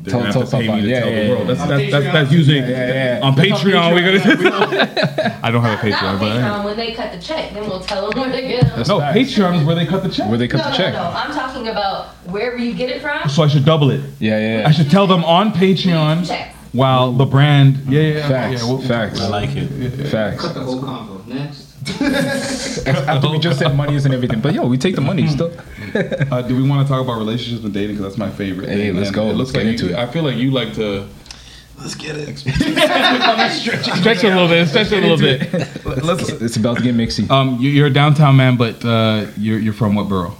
[0.00, 1.48] They're Tell- gonna tell have to pay us me to about- tell yeah, the world.
[1.48, 1.66] That's yeah.
[1.66, 2.32] that's, On that's, that's Patreon.
[2.36, 3.20] usually Yeah, yeah, yeah.
[3.26, 3.94] on That's Patreon.
[3.94, 5.40] We're gonna.
[5.42, 6.64] I don't have a Not Patreon, but Patreon.
[6.64, 8.84] When they cut the check, then we'll tell them where to get them.
[8.88, 9.16] no facts.
[9.18, 10.28] Patreon is where they cut the check.
[10.28, 10.94] Where they cut No, the no, check.
[10.94, 11.02] no.
[11.14, 13.28] I'm talking about wherever you get it from.
[13.28, 14.00] So I should double it.
[14.18, 14.68] Yeah, yeah.
[14.68, 16.54] I should tell them on Patreon Check.
[16.78, 17.76] While the brand.
[17.88, 18.28] Yeah, yeah, yeah.
[18.28, 18.62] Facts.
[18.62, 19.20] yeah, well- Facts.
[19.20, 20.08] I like it.
[20.08, 20.40] Facts.
[20.42, 21.26] Cut the whole convo.
[21.26, 21.66] Next.
[23.08, 25.52] After we just said money isn't everything, but yo, we take the money still.
[25.94, 27.96] Uh, do we want to talk about relationships and dating?
[27.96, 28.68] Because that's my favorite.
[28.68, 29.28] Hey, thing, let's go.
[29.30, 30.08] It looks Let's like get you, into it.
[30.08, 31.06] I feel like you like to.
[31.78, 32.36] Let's get it.
[32.38, 34.68] stretch it a little bit.
[34.68, 36.02] Stretch it a little bit.
[36.04, 36.28] Let's.
[36.28, 37.30] It's about to get mixy.
[37.30, 40.36] Um, you- you're a downtown man, but uh, you're you're from what borough?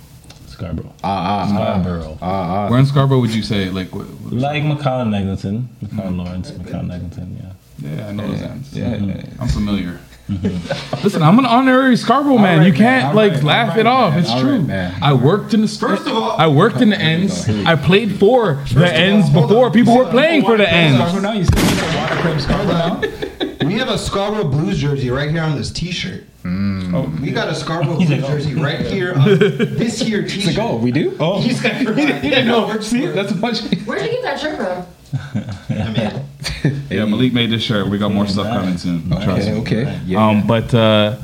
[0.59, 0.93] Scarborough.
[1.05, 2.19] Ah, ah, Scarborough.
[2.21, 2.71] ah, ah.
[2.71, 3.71] Where in Scarborough would you say?
[3.71, 5.69] Like, what, what- Like McCowan Eglinton.
[5.85, 7.95] McCowan Lawrence, McCowan Eglinton, yeah.
[7.97, 8.77] yeah, I know those ends.
[8.77, 9.25] Yeah, yeah, yeah.
[9.41, 10.01] I'm familiar.
[11.03, 12.59] Listen, I'm an honorary Scarborough man.
[12.59, 14.11] right, you can't All like right, laugh all right, it off.
[14.13, 14.21] man.
[14.21, 14.51] It's All true.
[14.59, 14.99] right, man.
[15.03, 17.47] I worked in the first of all- I worked in the ends.
[17.47, 17.71] Here we go.
[17.71, 20.99] I played for the ends before people were playing for the ends.
[20.99, 21.33] Scarborough now?
[21.33, 23.03] You see the water club Scarborough now?
[23.69, 26.25] We have a Scarborough Blues jersey right here on this T-shirt.
[26.43, 27.21] Mm.
[27.21, 30.49] We got a Scarborough Blues jersey right here on this here T-shirt.
[30.49, 31.15] It's like, oh, we do?
[31.21, 33.61] Oh, He's got your you know, see, that's a bunch.
[33.85, 34.87] Where'd you get that shirt from?
[35.71, 37.89] I mean, Yeah, Malik made this shirt.
[37.89, 39.09] We got more stuff coming soon.
[39.09, 39.61] Trust Okay, me.
[39.61, 40.01] okay.
[40.07, 40.27] Yeah.
[40.27, 41.17] Um, but uh,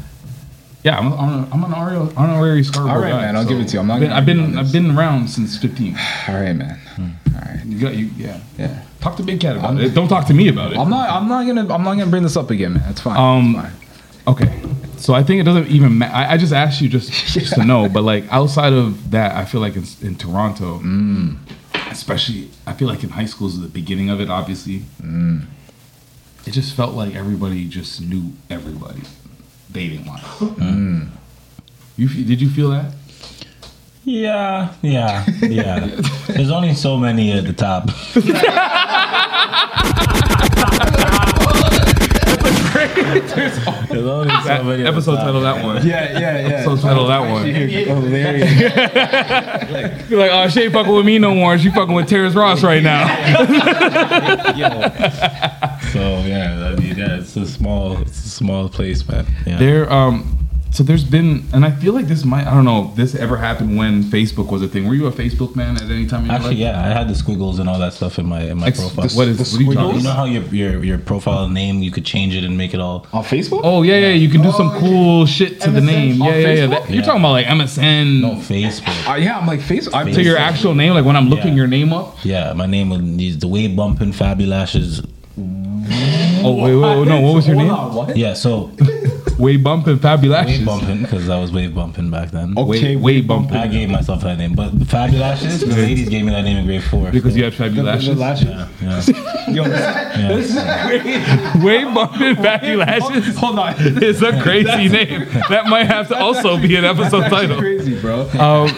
[0.82, 3.68] yeah, I'm, I'm, I'm an honorary, honorary Scarborough All right, guy, man, I'll give it
[3.68, 3.80] to you.
[3.80, 5.96] I'm not I've been, I've been, I've been around since 15.
[6.28, 6.78] All right, man.
[6.98, 7.60] All right.
[7.64, 8.40] You got you, yeah.
[8.58, 8.82] Yeah.
[9.00, 9.94] Talk to Big Cat about it.
[9.94, 10.78] Don't talk to me about it.
[10.78, 11.10] I'm not.
[11.10, 11.60] I'm not gonna.
[11.74, 12.82] I'm not gonna bring this up again, man.
[12.86, 13.16] That's fine.
[13.18, 13.64] Um, It's
[14.24, 14.34] fine.
[14.34, 14.62] Okay.
[14.96, 16.14] So I think it doesn't even matter.
[16.14, 19.44] I, I just asked you just, just to know, but like outside of that, I
[19.44, 21.36] feel like in, in Toronto, Mm.
[21.94, 24.80] Especially, I feel like in high school is the beginning of it, obviously.
[25.00, 25.46] Mm.
[26.46, 29.02] It just felt like everybody just knew everybody
[29.72, 30.20] dating wise.
[30.20, 31.08] Mm.
[31.96, 32.92] You, did you feel that?
[34.04, 35.86] Yeah, yeah, yeah.
[36.28, 37.88] There's only so many at the top.
[43.04, 45.86] That many at the episode title that one.
[45.86, 46.54] Yeah, yeah, yeah.
[46.56, 47.46] Episode title that one.
[47.46, 48.50] Hilarious.
[50.10, 51.58] You're like, oh, she ain't fucking with me no more.
[51.58, 53.04] She fucking with Terrence Ross right now.
[55.94, 59.26] So yeah, I mean, yeah, it's a small, it's a small place, man.
[59.46, 59.58] Yeah.
[59.58, 60.43] There, um,
[60.74, 63.36] so there's been, and I feel like this might, I don't know, if this ever
[63.36, 64.88] happened when Facebook was a thing.
[64.88, 66.58] Were you a Facebook man at any time in your Actually, life?
[66.58, 69.08] yeah, I had the squiggles and all that stuff in my in my Ex- profile.
[69.16, 69.62] what is- what are
[69.92, 72.74] you You know how your your your profile name you could change it and make
[72.74, 73.06] it all.
[73.12, 73.60] On Facebook?
[73.62, 74.14] Oh yeah, yeah.
[74.14, 76.20] You can do some cool shit to the name.
[76.20, 76.66] on Yeah, yeah, yeah.
[76.66, 76.86] Facebook?
[76.86, 79.08] That- you're talking about like MSN No Facebook.
[79.08, 79.94] Uh, yeah, I'm like Facebook.
[79.94, 81.62] I'm to your actual name, like when I'm looking Yeah.
[81.62, 82.16] your name up.
[82.24, 85.06] Yeah, my name was the way bumping Fabulashes.
[86.46, 87.20] Oh wait, wait, wait, no.
[87.20, 87.76] What was your Hold name?
[87.76, 88.16] on, what?
[88.16, 88.70] Yeah, so
[89.38, 90.64] Way bumping wave Fabulashes.
[90.64, 92.54] bumping because I was wave bumping back then.
[92.56, 93.56] Okay, Way, way bumping.
[93.56, 96.84] I gave myself that name, but Fabulashes, the ladies gave me that name in grade
[96.84, 97.10] four.
[97.10, 98.18] because so- you had Fabulashes.
[98.18, 101.64] Yeah, yeah, Yo, yeah.
[101.64, 103.34] Way bumping Fabulashes.
[103.36, 103.74] hold on.
[103.78, 105.26] It's a crazy name.
[105.48, 107.58] That might have to also be an episode That's title.
[107.58, 108.22] crazy, bro.
[108.38, 108.68] Um,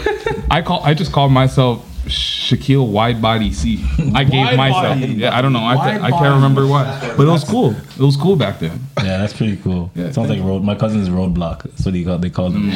[0.50, 0.82] I call.
[0.84, 3.84] I just called myself Shaquille Wide Body C.
[4.14, 5.00] I gave Wide myself.
[5.00, 5.12] body.
[5.14, 5.58] Yeah, I don't know.
[5.60, 7.74] I, Wide I can't remember why, but it was cool.
[7.98, 8.78] It was cool back then.
[8.98, 9.90] Yeah, that's pretty cool.
[9.94, 10.62] Yeah, Sounds like road.
[10.62, 11.62] My cousin's roadblock.
[11.62, 12.22] That's what he called.
[12.22, 12.70] They called him.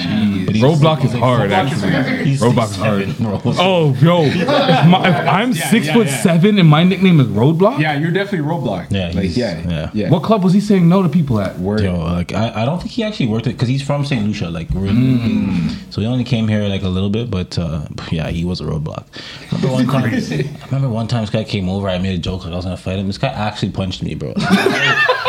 [0.46, 1.90] But Roadblock is hard, actually.
[2.36, 3.56] Roadblock is hard.
[3.58, 4.36] Oh, yo, if,
[4.88, 6.22] my, if I'm six yeah, foot yeah.
[6.22, 7.80] seven and my nickname is Roadblock.
[7.80, 8.90] Yeah, you're definitely Roadblock.
[8.90, 9.90] Yeah, like yeah, yeah.
[9.92, 10.10] yeah.
[10.10, 11.58] What club was he saying no to people at?
[11.58, 11.82] word?
[11.82, 14.26] Yo, like I, I don't think he actually worked it because he's from St.
[14.26, 15.68] Lucia, like really.
[15.90, 18.64] So he only came here like a little bit, but uh, yeah, he was a
[18.64, 19.06] roadblock.
[19.52, 21.88] Remember one time, I remember one time this guy came over.
[21.88, 23.06] I made a joke like I was gonna fight him.
[23.06, 24.34] This guy actually punched me, bro.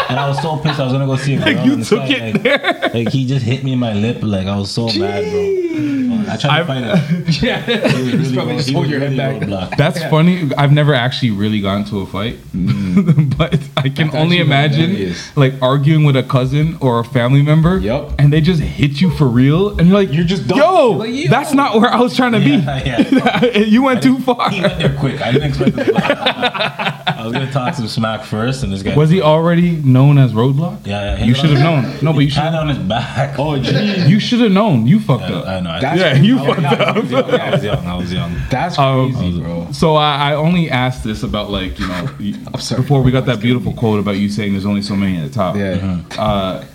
[0.09, 0.79] and I was so pissed.
[0.79, 1.65] I was gonna go see a girl.
[1.65, 2.91] you took guy, it like, there.
[2.93, 4.19] like he just hit me in my lip.
[4.21, 6.00] Like I was so mad, bro.
[6.31, 7.47] I tried I've- to fight him.
[7.47, 9.41] yeah, He was really probably just he hold your head really back.
[9.71, 9.77] roadblock.
[9.77, 10.49] That's funny.
[10.57, 13.37] I've never actually really gotten to a fight, mm.
[13.37, 17.77] but I can That's only imagine like arguing with a cousin or a family member.
[17.79, 18.13] Yup.
[18.19, 20.57] And they just hit you for real, and you're like, You're just done.
[20.57, 21.29] yo, You're like, yo.
[21.29, 23.65] that's not where I was trying to Yeah, be.
[23.69, 24.49] you went too far.
[24.49, 25.21] He went there quick.
[25.21, 25.95] I didn't expect it.
[25.95, 30.31] I was gonna talk some smack first, and this guy Was he already known as
[30.33, 30.85] Roadblock?
[30.87, 31.23] Yeah, yeah.
[31.23, 31.97] You should have known.
[32.01, 32.41] No, but you should.
[32.41, 33.37] Hand on his back.
[33.37, 34.05] Oh, gee.
[34.07, 34.87] You should have known.
[34.87, 35.47] You fucked Yeah, up.
[35.47, 35.69] I know.
[35.69, 36.47] I- Yeah, you crazy.
[36.51, 36.95] fucked Yeah, up.
[36.95, 37.85] I was young.
[37.87, 38.35] I was young.
[38.49, 39.67] That's Um, crazy, bro.
[39.71, 42.81] So I, I only asked this about like you know you- sorry.
[42.81, 45.33] before we got that beautiful quote about you saying there's only so many at the
[45.33, 45.55] top.
[45.55, 46.01] Yeah.
[46.17, 46.65] Uh,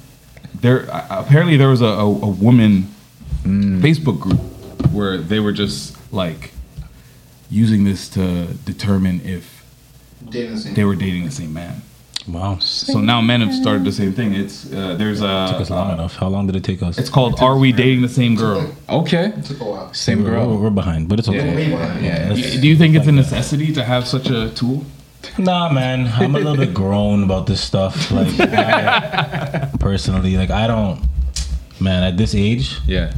[0.60, 2.88] there uh, apparently there was a, a, a woman
[3.44, 4.40] Facebook group
[4.92, 6.52] where they were just like
[7.50, 9.64] using this to determine if
[10.74, 11.82] they were dating the same man.
[12.28, 12.58] Wow.
[12.58, 14.34] So now men have started the same thing.
[14.34, 15.28] It's uh, there's Took
[15.60, 16.16] us long a enough.
[16.16, 16.98] How long did it take us?
[16.98, 18.72] it's called Are We Dating the Same Girl?
[18.88, 19.32] Okay.
[19.44, 19.94] took a while.
[19.94, 20.48] Same we're, girl.
[20.48, 21.70] we're, we're behind, but it's okay.
[21.70, 21.98] Yeah.
[22.00, 22.28] yeah.
[22.32, 24.84] Let's- Do you think it's a necessity to have such a tool?
[25.38, 26.06] Nah, man.
[26.08, 28.10] I'm a little bit grown about this stuff.
[28.10, 31.00] Like, I- personally, like I don't.
[31.78, 33.12] Man, at this age, Yeah.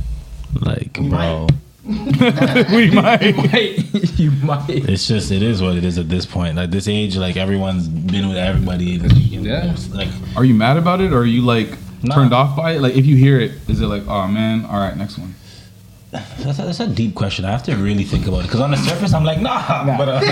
[0.61, 1.47] like, bro,
[2.73, 3.35] we might.
[4.19, 4.69] you might.
[4.69, 6.57] it's just it is what it is at this point.
[6.57, 8.97] Like this age, like everyone's been with everybody.
[9.01, 9.75] and, you know, Yeah.
[9.93, 11.69] Like, Are you mad about it, or are you like
[12.03, 12.15] Nah.
[12.15, 12.81] turned off by it?
[12.83, 15.35] Like if you hear it, is it like, oh man, all right, next one?
[16.11, 17.45] that's a, that's a deep question.
[17.45, 19.97] I have to really think about it because on the surface, I'm like, nah.
[19.99, 20.21] But uh,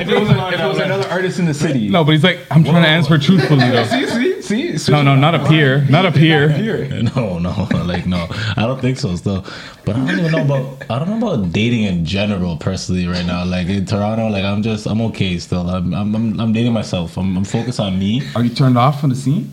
[0.00, 1.88] If it was, a, if it was another artist in the city.
[1.88, 3.84] No, but he's like, I'm trying to answer truthfully though.
[3.84, 4.92] See, see, see.
[4.92, 5.20] No, no, it up.
[5.20, 6.48] not a peer, not a peer.
[6.50, 7.02] Here.
[7.16, 8.26] No, no, like no,
[8.56, 9.14] I don't think so.
[9.16, 9.44] Still,
[9.84, 13.24] but I don't even know about I don't know about dating in general personally right
[13.24, 13.44] now.
[13.44, 15.68] Like in Toronto, like I'm just I'm okay still.
[15.70, 17.16] I'm I'm I'm, I'm dating myself.
[17.16, 18.22] I'm, I'm focused on me.
[18.34, 19.52] Are you turned off from the scene?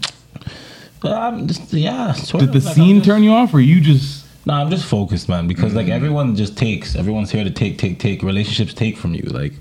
[1.04, 2.12] I'm just yeah.
[2.14, 4.26] Sort Did of, the like, scene just- turn you off, or you just?
[4.46, 5.48] No, I'm just focused, man.
[5.48, 5.96] Because like Mm-hmm.
[5.96, 6.96] everyone just takes.
[6.96, 8.24] Everyone's here to take, take, take.
[8.24, 9.54] Relationships take from you, like,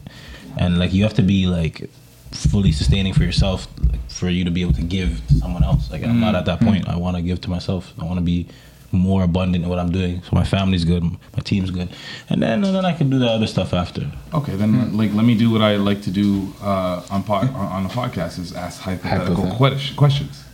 [0.56, 1.90] and like you have to be like
[2.36, 5.90] fully sustaining for yourself like, for you to be able to give to someone else.
[5.90, 6.38] Like I'm not mm.
[6.38, 6.86] at that point.
[6.86, 6.94] Mm.
[6.94, 7.92] I want to give to myself.
[7.98, 8.48] I want to be
[8.92, 10.22] more abundant in what I'm doing.
[10.22, 11.88] So my family's good, my team's good,
[12.28, 14.10] and then and then I can do the other stuff after.
[14.34, 14.96] Okay, then hmm.
[14.96, 17.56] like let me do what I like to do uh, on pod, hmm.
[17.56, 20.44] on on the podcast is ask hypothetical Hypothet- questions.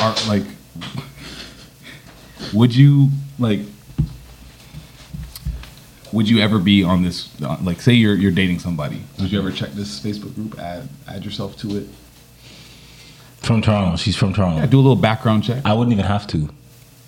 [0.00, 0.44] Are like,
[2.54, 3.60] would you like?
[6.12, 7.28] Would you ever be on this?
[7.42, 9.02] Uh, like, say you're you're dating somebody.
[9.20, 10.58] Would you ever check this Facebook group?
[10.58, 11.86] Add add yourself to it.
[13.38, 14.58] From Toronto, she's from Toronto.
[14.58, 15.62] Yeah, do a little background check.
[15.64, 16.50] I wouldn't even have to.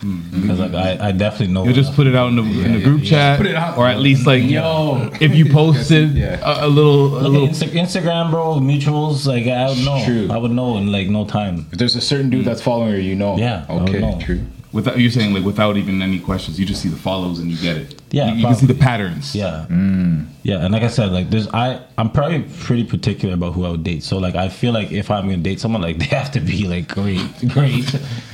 [0.00, 1.62] Because like I, I definitely know.
[1.64, 3.09] You'll just put it out in the, in the yeah, group yeah.
[3.11, 3.78] chat, Put it out.
[3.78, 5.11] or at least like Yo.
[5.20, 6.40] if you posted Yeah.
[6.42, 7.46] a, a little, a Look little.
[7.48, 9.26] Insta- Instagram, bro, mutuals.
[9.26, 10.03] Like I would know.
[10.05, 10.28] True.
[10.28, 11.66] I would know in like no time.
[11.70, 13.36] If there's a certain dude that's following her, you know.
[13.36, 14.00] Yeah, I would Okay.
[14.00, 14.18] know.
[14.20, 14.40] True.
[14.73, 17.59] Without you're saying like without even any questions, you just see the follows and you
[17.59, 18.01] get it.
[18.11, 19.35] Yeah, you, you can see the patterns.
[19.35, 19.66] Yeah.
[19.68, 20.27] Mm.
[20.45, 23.70] Yeah, and like I said, like there's I I'm probably pretty particular about who I
[23.70, 24.03] would date.
[24.03, 26.66] So like I feel like if I'm gonna date someone, like they have to be
[26.66, 27.85] like great, great.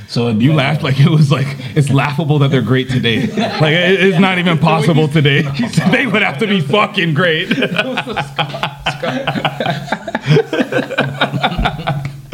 [0.07, 2.89] So it'd be You like- laughed like it was like it's laughable that they're great
[2.89, 3.27] today.
[3.59, 5.41] Like it- it's not even possible today.
[5.91, 7.49] They would have to be fucking great.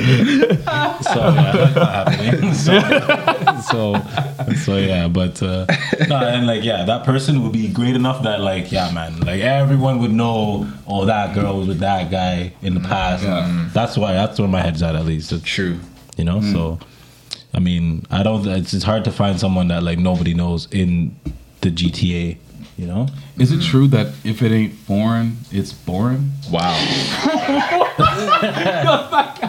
[0.05, 2.53] So yeah, that's not happening.
[2.55, 2.79] So,
[3.61, 5.65] so, so yeah, but uh,
[6.07, 9.41] no, and like yeah, that person would be great enough that like yeah, man, like
[9.41, 10.67] everyone would know.
[10.87, 13.23] Oh, that girl was with that guy in the past.
[13.23, 13.69] Yeah.
[13.73, 14.13] That's why.
[14.13, 14.95] That's where my head's at.
[14.95, 15.31] At least.
[15.31, 15.79] It's, True.
[16.17, 16.41] you know.
[16.41, 16.79] So,
[17.53, 18.45] I mean, I don't.
[18.47, 21.15] It's, it's hard to find someone that like nobody knows in
[21.61, 22.37] the GTA.
[22.77, 23.07] You know.
[23.39, 26.31] Is it true that if it ain't foreign, it's boring?
[26.51, 26.75] Wow.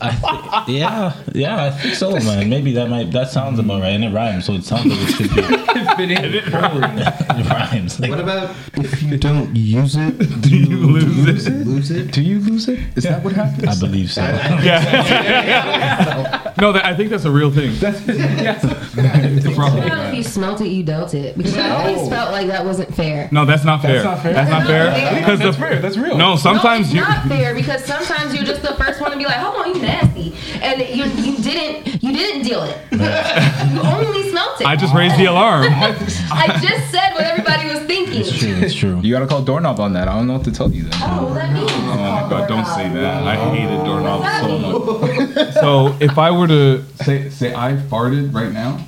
[0.00, 0.10] I
[0.66, 2.48] thi- yeah, yeah, I think so, man.
[2.48, 5.14] Maybe that might that sounds about right, and it rhymes, so it sounds like it
[5.14, 5.42] should be.
[6.14, 8.00] it rhymes.
[8.00, 10.18] Like, What about if you don't use it?
[10.42, 11.66] Do you lose it?
[11.66, 12.12] Lose it?
[12.12, 12.78] Do you lose it?
[12.96, 13.68] Is that what happens?
[13.68, 14.22] I believe so.
[14.22, 14.68] Yeah.
[16.60, 17.74] No, that, I think that's a real thing.
[17.78, 19.84] That's, it's a problem.
[19.84, 21.36] You know, if you smelt it, you dealt it.
[21.36, 23.28] Because I always felt like that wasn't fair.
[23.32, 24.02] No, that's not fair.
[24.02, 24.32] not fair.
[24.32, 25.18] That's not fair.
[25.20, 25.80] Because That's fair.
[25.80, 26.16] That's real.
[26.16, 27.06] No, sometimes no, you.
[27.06, 29.74] it's not fair because sometimes you're just the first one to be like, "Hold on,
[29.74, 31.87] you nasty," and you you didn't you
[32.18, 32.76] didn't deal it.
[32.92, 34.66] you only smelt it.
[34.66, 35.66] I just raised the alarm.
[35.72, 38.20] I just said what everybody was thinking.
[38.20, 38.54] It's true.
[38.56, 39.00] It's true.
[39.00, 40.08] You gotta call doorknob on that.
[40.08, 41.00] I don't know what to tell you then.
[41.02, 41.70] Oh, well, that means.
[41.70, 43.22] Oh my god, don't say that.
[43.24, 45.54] I hated doorknobs so much.
[45.58, 48.84] So if I were to say say I farted right now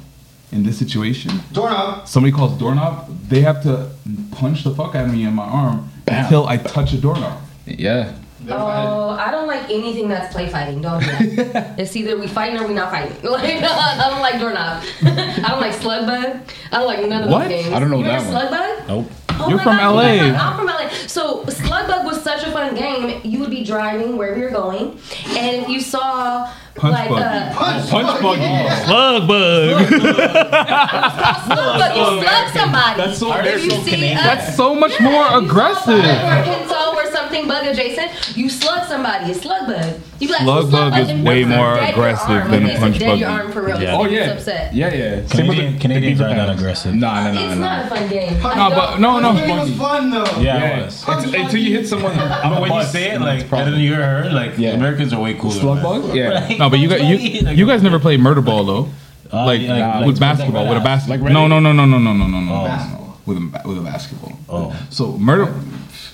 [0.53, 2.07] in this situation, Doorknob.
[2.09, 3.91] somebody calls doorknob, they have to
[4.33, 7.41] punch the fuck out of me in my arm until I touch a doorknob.
[7.67, 8.15] Yeah.
[8.49, 10.81] Oh, I don't like anything that's play fighting.
[10.81, 11.79] Don't do that.
[11.79, 13.17] it's either we fighting or we not fighting.
[13.31, 14.83] Like, I don't like doorknob.
[15.03, 16.41] I don't like slug bug.
[16.73, 17.41] I don't like none of What?
[17.41, 17.75] those games.
[17.75, 18.49] I don't know you that remember one.
[18.49, 18.89] Slug bug?
[18.89, 19.11] Nope.
[19.43, 20.03] Oh You're from God, LA.
[20.13, 20.89] you guys are- I'm from LA.
[21.07, 23.21] So Slugbug was such a fun game.
[23.25, 27.23] You would be driving wherever you're going, and if you saw Punch like buggy.
[27.25, 28.85] uh, Punch buggy.
[28.85, 29.87] Slug bug.
[31.47, 32.97] Slug, you slug somebody.
[33.01, 34.19] That's so- if they're you so see Canadian.
[34.19, 36.05] a- That's so much more Yeah, you saw aggressive.
[37.31, 38.37] Bug Or something bug adjacent.
[38.37, 39.31] You slug somebody.
[39.31, 40.01] It's slug bug.
[40.19, 42.99] You be like, Slug "Oh, bug is way more aggressive than a Okay, so punch
[42.99, 43.81] dead your arm for real.
[43.81, 43.97] Yeah.
[43.97, 44.31] Oh It's yeah.
[44.33, 44.75] upset.
[44.75, 45.27] Yeah, yeah.
[45.29, 46.95] Canadian, Canadians aren't that aggressive.
[46.95, 47.77] Nah, nah, nah, It's nah.
[47.77, 48.43] not a fun game.
[48.43, 49.37] No, but no, no.
[49.37, 50.25] It was fun though.
[50.41, 50.79] Yeah, Yeah.
[50.81, 51.03] it was.
[51.03, 52.17] It's- until you hit someone.
[52.17, 54.71] But when you say it like, and then you hear her, like, Yeah.
[54.73, 55.55] Americans are way cooler.
[55.55, 56.15] Slug bug?
[56.15, 56.49] Yeah.
[56.59, 58.89] No, but you guys, you, you guys never played murder ball though.
[59.33, 61.17] Uh, like yeah, like- with like basketball, red with a basketball.
[61.19, 61.49] Like red no, ass?
[61.51, 62.67] no, no, no, no, no, no, no, no, Oh.
[62.67, 63.17] no.
[63.27, 64.33] With a with a basketball.
[64.49, 64.77] Oh.
[64.91, 65.47] So murder.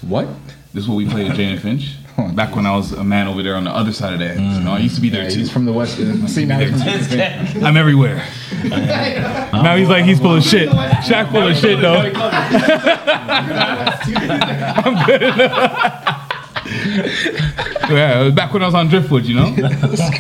[0.03, 0.29] What?
[0.73, 1.95] This is what we played at Jane and Finch.
[2.35, 4.39] Back when I was a man over there on the other side of the edge.
[4.41, 5.39] You know, I used to be there Yeah, too.
[5.41, 5.97] he's from the west.
[5.97, 6.49] St.
[6.49, 8.27] Mary's from the I'm everywhere.
[8.65, 10.69] now he's like he's full of shit.
[10.71, 11.97] Shaq full of shit though.
[14.87, 16.23] I'm good enough.
[17.91, 19.55] yeah, it was back when I was on Driftwood, you know.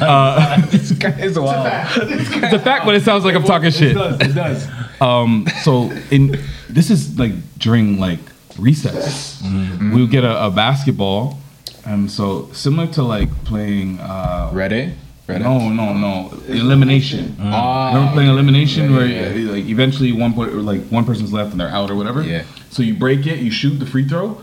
[0.01, 1.67] Uh, This guy is wild.
[1.97, 3.97] it's a fact, but it sounds like I'm talking shit.
[3.97, 4.69] It does.
[5.01, 6.39] Um, so in
[6.69, 8.19] this is like during like
[8.59, 11.39] recess, we would get a, a basketball,
[11.85, 13.99] and so similar to like playing.
[14.01, 14.95] Uh, Ready?
[15.29, 15.43] Ready?
[15.43, 16.31] no, no, no.
[16.47, 17.37] Elimination.
[17.41, 17.89] Ah.
[17.93, 21.51] Remember playing elimination Yeah, where yeah, like eventually one point or like one person's left
[21.51, 22.23] and they're out or whatever.
[22.23, 22.45] Yeah.
[22.71, 24.41] So you break it, you shoot the free throw.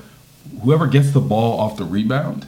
[0.62, 2.48] Whoever gets the ball off the rebound,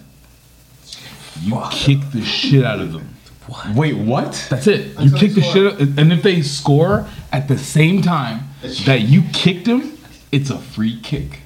[1.42, 3.16] you kick the shit out of them.
[3.48, 3.76] What?
[3.76, 4.48] Wait, what?
[4.50, 5.00] That's it.
[5.00, 8.50] You kick the shit out, and if they score at the same time
[8.86, 9.98] that you kicked them,
[10.32, 11.40] it's a free kick.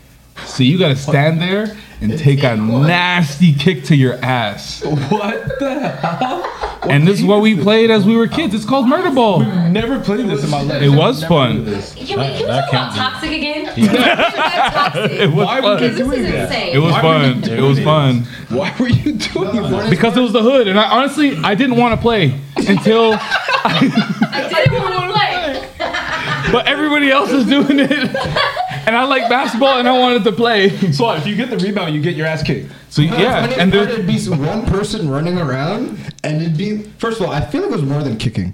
[0.49, 4.83] So you gotta stand there and take a nasty kick to your ass.
[4.83, 6.45] What the hell?
[6.89, 8.53] and this is what we played as we were kids.
[8.55, 9.41] It's called Murder Ball.
[9.69, 10.81] Never played this in my life.
[10.81, 11.63] It was fun.
[11.63, 11.93] played this.
[11.93, 13.65] Can we, can we talk about toxic again?
[13.65, 15.11] toxic.
[15.11, 15.89] It was Why would fun.
[15.91, 16.51] you doing is that?
[16.73, 17.51] It was Why would fun.
[17.51, 19.89] you It was fun Why were you doing that?
[19.89, 24.63] because it was the hood, and I honestly I didn't want to play until, I
[24.65, 26.51] didn't want to play.
[26.51, 27.89] but everybody else is doing it,
[28.89, 30.69] and I like basketball, and I wanted to play.
[30.93, 32.71] So what, if you get the rebound, you get your ass kicked.
[32.89, 36.83] So yeah, and there'd be one person running around, and it'd be.
[36.97, 38.53] First of all, I feel like it was more than kicking.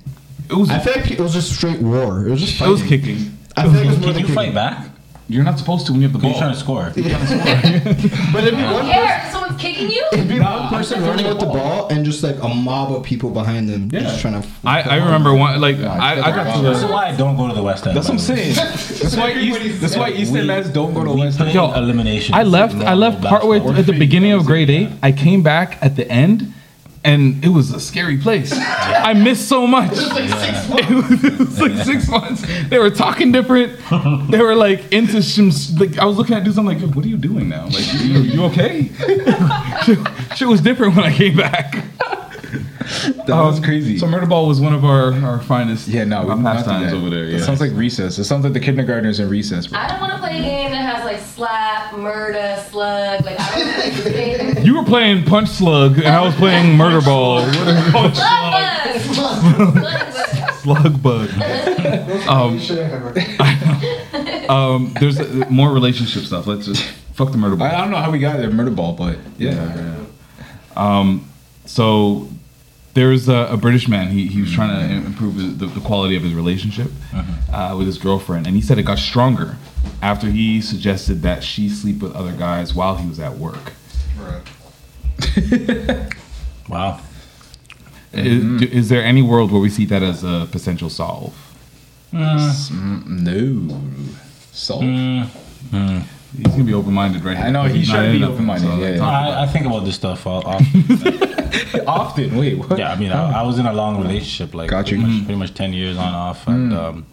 [0.49, 2.27] it was I feel like it was just straight war.
[2.27, 2.71] It was just it fighting.
[2.73, 3.37] was kicking.
[3.57, 4.35] I feel like it was more Can than you kicking.
[4.35, 4.87] fight back?
[5.27, 6.31] You're not supposed to when you have the ball.
[6.31, 6.91] You're trying ball.
[6.91, 8.31] to score.
[8.31, 10.05] But it'd be I one don't care if someone's kicking you.
[10.13, 13.31] It'd be one person running with the ball and just like a mob of people
[13.31, 14.01] behind them yeah.
[14.01, 14.47] just trying to.
[14.63, 17.37] I, I remember one like I, I got to This is the why I don't
[17.37, 17.97] go to the West End.
[17.97, 18.53] That's what I'm by the way.
[18.53, 18.99] saying.
[19.01, 21.53] That's why East, that's why East End lads don't go to We West End.
[21.53, 22.35] Yo, elimination.
[22.35, 22.75] I left.
[22.75, 24.89] I left partway at the beginning of grade eight.
[25.01, 26.53] I came back at the end,
[27.05, 28.51] and it was a scary place.
[28.51, 29.93] I missed so much.
[30.77, 32.43] It was, it was like six months.
[32.69, 33.79] They were talking different.
[34.29, 35.51] They were like into some.
[35.77, 36.57] Like I was looking at dudes.
[36.57, 37.65] I'm like, what are you doing now?
[37.65, 38.89] Like, you, you okay?
[39.85, 39.99] shit,
[40.35, 41.75] shit was different when I came back.
[42.55, 43.97] That was Um, crazy.
[43.97, 45.87] So murder ball was one of our, our finest.
[45.87, 47.25] yeah, no, we not do pastimes over there.
[47.25, 47.45] That Yeah.
[47.45, 48.17] sounds like recess.
[48.19, 49.67] It sounds like the kindergartners in recess.
[49.67, 49.79] Bro.
[49.79, 53.25] I don't want to play a game that has like slap, murder, slug.
[53.25, 57.45] Like I don't play you were playing punch slug, and I was playing murder ball.
[57.53, 58.99] Slug bug.
[60.61, 61.29] Slug bug.
[61.29, 62.27] slug bug.
[62.27, 62.59] Um,
[64.49, 66.47] um, there's uh, more relationship stuff.
[66.47, 66.83] Let's just
[67.13, 67.67] fuck the murder ball.
[67.67, 69.95] I don't know how we got there, murder ball, but yeah.
[70.75, 71.29] Um,
[71.65, 72.27] so
[72.95, 74.09] there's a, a British man.
[74.09, 75.05] He, he was trying to mm-hmm.
[75.05, 77.73] improve his, the, the quality of his relationship uh-huh.
[77.73, 79.57] uh, with his girlfriend, and he said it got stronger
[80.01, 83.73] after he suggested that she sleep with other guys while he was at work.
[86.69, 86.99] Wow.
[88.13, 88.63] Is, mm-hmm.
[88.63, 91.35] is there any world where we see that as a potential solve?
[92.13, 92.53] Uh.
[92.71, 93.81] Mm, no.
[94.51, 94.79] So
[96.37, 97.37] He's gonna be open minded, right?
[97.37, 99.07] I know, Because he's not trying be open-minded, So, yeah, yeah.
[99.07, 100.83] I, I think about this stuff all, often.
[101.87, 102.37] often.
[102.37, 102.77] Wait, what?
[102.77, 104.97] yeah, I mean, I, I was in a long relationship, like Got you.
[104.97, 105.25] Pretty, much, mm.
[105.25, 106.53] pretty much ten years on off, mm.
[106.53, 107.05] and um,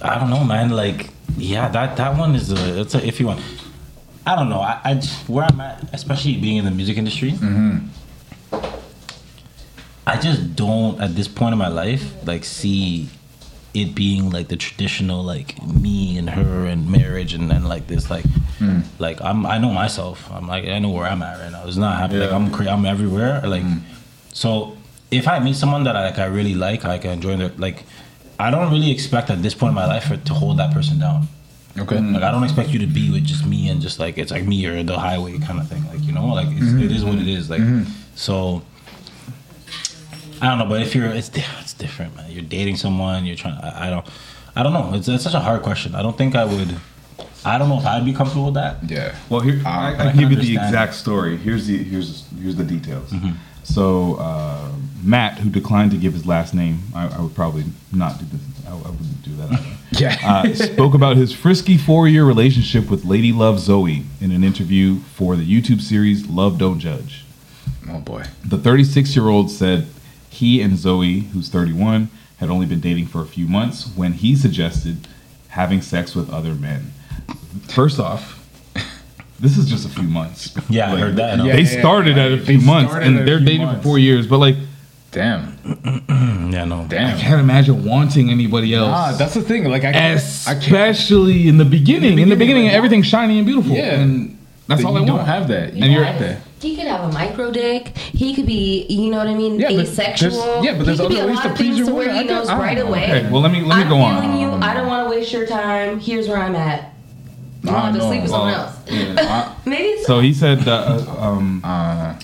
[0.00, 0.70] I don't know, man.
[0.70, 3.42] Like, yeah, that that one is a it's a iffy one.
[4.26, 4.60] I don't know.
[4.60, 4.94] I, I
[5.26, 7.32] where I'm at, especially being in the music industry.
[7.32, 7.86] Mm-hmm.
[10.06, 13.08] I just don't at this point in my life like see
[13.76, 18.10] it being like the traditional like me and her and marriage and, and like this
[18.10, 18.24] like
[18.58, 18.80] hmm.
[18.98, 20.30] like I'm I know myself.
[20.32, 21.66] I'm like I know where I'm at right now.
[21.66, 22.22] It's not happening.
[22.22, 23.42] Like I'm cra- I'm everywhere.
[23.44, 23.78] Like hmm.
[24.32, 24.76] so
[25.10, 27.84] if I meet someone that I, like I really like I can enjoy their like
[28.38, 30.98] I don't really expect at this point in my life for, to hold that person
[30.98, 31.28] down.
[31.78, 32.00] Okay.
[32.00, 34.44] like I don't expect you to be with just me and just like it's like
[34.44, 35.86] me or the highway kind of thing.
[35.88, 36.94] Like you know, like it's, it mm-hmm.
[36.94, 37.50] is what it is.
[37.50, 37.90] Like mm-hmm.
[38.14, 38.62] so.
[40.38, 41.30] I don't know, but if you're, it's
[41.78, 42.30] different, man.
[42.30, 43.56] You're dating someone, you're trying.
[43.58, 44.06] I, I don't,
[44.54, 44.92] I don't know.
[44.94, 45.94] It's, it's such a hard question.
[45.94, 46.76] I don't think I would.
[47.44, 48.78] I don't know if I'd be comfortable with that.
[48.88, 49.14] Yeah.
[49.28, 51.36] Well, here I, I I can can give you the exact story.
[51.36, 53.12] Here's the here's here's the details.
[53.62, 54.70] So uh,
[55.02, 58.40] Matt, who declined to give his last name, I, I would probably not do this.
[58.66, 59.52] I, I wouldn't do that.
[59.52, 59.62] Either.
[59.92, 60.18] Yeah.
[60.24, 65.36] uh, spoke about his frisky four-year relationship with Lady Love Zoe in an interview for
[65.36, 67.24] the YouTube series Love Don't Judge.
[67.88, 68.24] oh boy.
[68.44, 69.86] The 36-year-old said
[70.36, 72.08] he and Zoe, who's 31,
[72.38, 75.08] had only been dating for a few months when he suggested
[75.48, 76.92] having sex with other men.
[77.68, 78.34] First off,
[79.40, 80.54] this is just a few months.
[80.68, 81.40] Yeah, I heard that.
[81.40, 81.44] I.
[81.46, 82.24] Yeah, they yeah, started yeah.
[82.26, 83.80] at a They few months, and they're dating months.
[83.82, 84.26] for four years.
[84.26, 84.56] But like,
[85.12, 85.56] Damn.
[86.46, 86.86] Yeah, no.
[86.88, 87.16] Damn.
[87.16, 88.88] I can't imagine wanting anybody else.
[88.92, 89.64] Ah, that's the thing.
[89.64, 90.20] Like I can't.
[90.46, 90.64] I can't.
[90.64, 92.18] especially in the beginning.
[92.18, 93.72] In the beginning, beginning, like, everything's shiny and beautiful.
[93.74, 94.00] Yeah.
[94.00, 95.06] and that's all I want.
[95.06, 95.26] you want.
[95.26, 95.74] don't have that.
[95.74, 96.38] You And don't you're- have that.
[96.60, 97.96] He could have a micro dick.
[97.98, 100.30] He could be, you know what I mean, Yeah, asexual.
[100.30, 101.78] there's- yeah, but there's he could be other a ways lot to of please things
[101.78, 102.22] your to where woman.
[102.24, 103.04] he I knows don't- I right away.
[103.04, 104.40] Okay, well let me let me I'm go on.
[104.40, 104.50] you.
[104.62, 106.00] I don't want to waste your time.
[106.00, 106.92] Here's where I'm at.
[107.62, 108.72] You want to sleep with someone else.
[108.90, 109.52] yeah.
[109.66, 112.14] Maybe it's So he said that uh, um, Uh,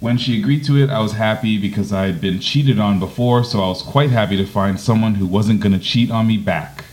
[0.00, 3.42] when she agreed to it, I was happy because I had been cheated on before,
[3.42, 6.84] so I was quite happy to find someone who wasn't gonna cheat on me back.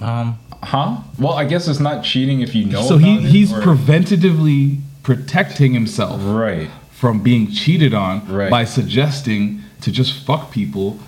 [0.00, 0.98] Um, huh?
[1.18, 2.82] Well, I guess it's not cheating if you know.
[2.82, 4.78] so he it, he's or- preventatively
[5.08, 6.68] protecting himself right.
[6.90, 8.50] from being cheated on Right.
[8.50, 10.98] by suggesting to just fuck people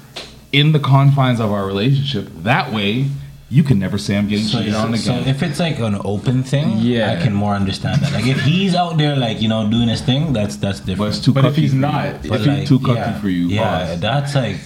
[0.53, 2.31] in the confines of our relationship.
[2.43, 3.09] That way,
[3.51, 5.29] you can never say I'm getting so, cheated on so again.
[5.29, 7.13] if it's like an open thing, Yeah.
[7.13, 8.13] I can more understand that.
[8.15, 11.17] Like if he's out there, like you know, doing his thing, that's that's but different.
[11.17, 11.83] it's too But if he's for you.
[11.83, 14.01] not, if But, he's too cucky yeah, for you, yeah, boss.
[14.01, 14.61] that's like,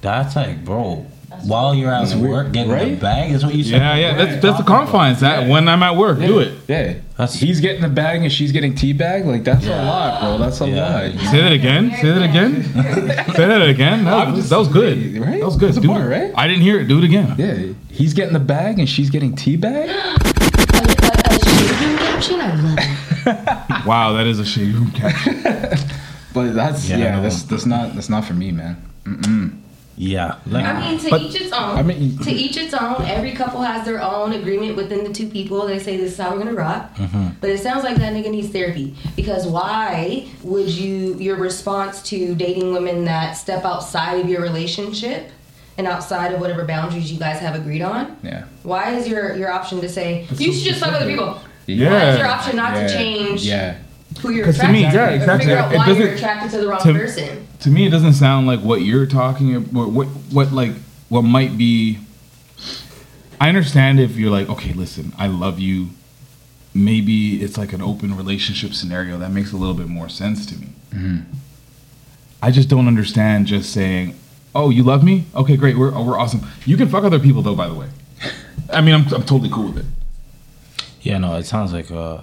[0.00, 1.04] that's like, bro.
[1.46, 2.90] While you're at weird, work getting right?
[2.90, 3.80] the bag is what you said.
[3.80, 4.14] Yeah, yeah.
[4.16, 5.20] That's that's the confines.
[5.20, 6.52] That when I'm at work, do it.
[6.68, 6.94] Yeah.
[7.16, 9.24] That's- he's getting the bag and she's getting tea bag.
[9.24, 10.38] Like that's a lot, bro.
[10.38, 11.10] That's a Yeah.
[11.12, 11.20] lot.
[11.30, 11.90] Say that again.
[12.00, 12.62] Say that again.
[13.34, 14.04] Say that again.
[14.04, 15.18] That was, that was good.
[15.18, 15.38] Right?
[15.40, 15.68] That was good.
[15.68, 16.32] That's a Do right?
[16.36, 16.88] I didn't hear it.
[16.88, 17.34] Do it again.
[17.38, 19.88] Yeah, he's getting the bag and she's getting tea bag.
[23.86, 25.42] Wow, that is a shade room caption.
[26.34, 28.76] But that's Yeah, yeah, that's that's not that's not for me, man.
[29.96, 30.36] Yeah.
[30.46, 31.78] Like, I mean, to But- each its own.
[31.78, 33.02] I mean- to each its own.
[33.06, 35.66] Every couple has their own agreement within the two people.
[35.66, 36.96] They say this is how we're gonna rock.
[36.96, 37.26] Mm-hmm.
[37.40, 41.14] But it sounds like that nigga needs therapy because why would you?
[41.18, 45.30] Your response to dating women that step outside of your relationship
[45.78, 48.16] and outside of whatever boundaries you guys have agreed on.
[48.22, 48.44] Yeah.
[48.62, 51.38] Why is your your option to say you should just fuck other people?
[51.66, 51.90] Yeah.
[51.92, 53.74] Why is your option not yeah, to change Yeah.
[54.20, 54.96] who you're 'Cause to attracted me, to?
[54.96, 55.46] yeah, or exactly.
[55.46, 57.46] Figure out It why you're doesn't- attracted to the wrong to- person.
[57.64, 59.90] To me, it doesn't sound like what you're talking about.
[59.90, 60.72] What what like
[61.08, 61.98] what might be.
[63.40, 65.88] I understand if you're like, okay, listen, I love you.
[66.74, 70.56] Maybe it's like an open relationship scenario that makes a little bit more sense to
[70.58, 71.22] me.
[72.42, 74.14] I just don't understand just saying,
[74.54, 75.24] "Oh, you love me?
[75.34, 75.78] Okay, great.
[75.78, 76.42] We're we're awesome.
[76.66, 77.88] You can fuck other people though, by the way."
[78.70, 79.86] I mean, I'm I'm totally cool with it.
[81.00, 82.20] yeah, no, it sounds like uh,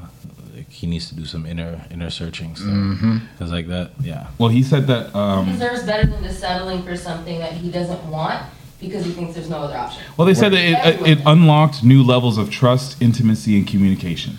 [0.81, 2.67] he needs to do some inner inner searching stuff.
[2.69, 3.17] Mm-hmm.
[3.37, 4.27] Cause like that, yeah.
[4.39, 5.15] Well, he said that.
[5.15, 8.41] Um, Because there's better than just settling for something that he doesn't want
[8.79, 10.01] because he thinks there's no other option.
[10.17, 14.37] well, they said that it, it unlocked new levels of trust, intimacy, and communication.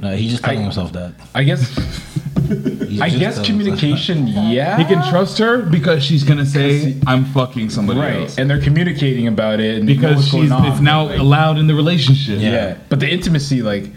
[0.00, 1.14] No, he's just telling himself that.
[1.36, 1.62] I guess
[3.00, 4.26] I guess communication.
[4.56, 4.76] Yeah.
[4.76, 8.60] He can trust her because she's gonna say, "I'm fucking somebody Right, else," and they're
[8.60, 12.40] communicating about it, and because she's it's now like, allowed in the relationship.
[12.40, 12.50] Yeah.
[12.50, 12.76] yeah.
[12.88, 13.90] But the intimacy, like,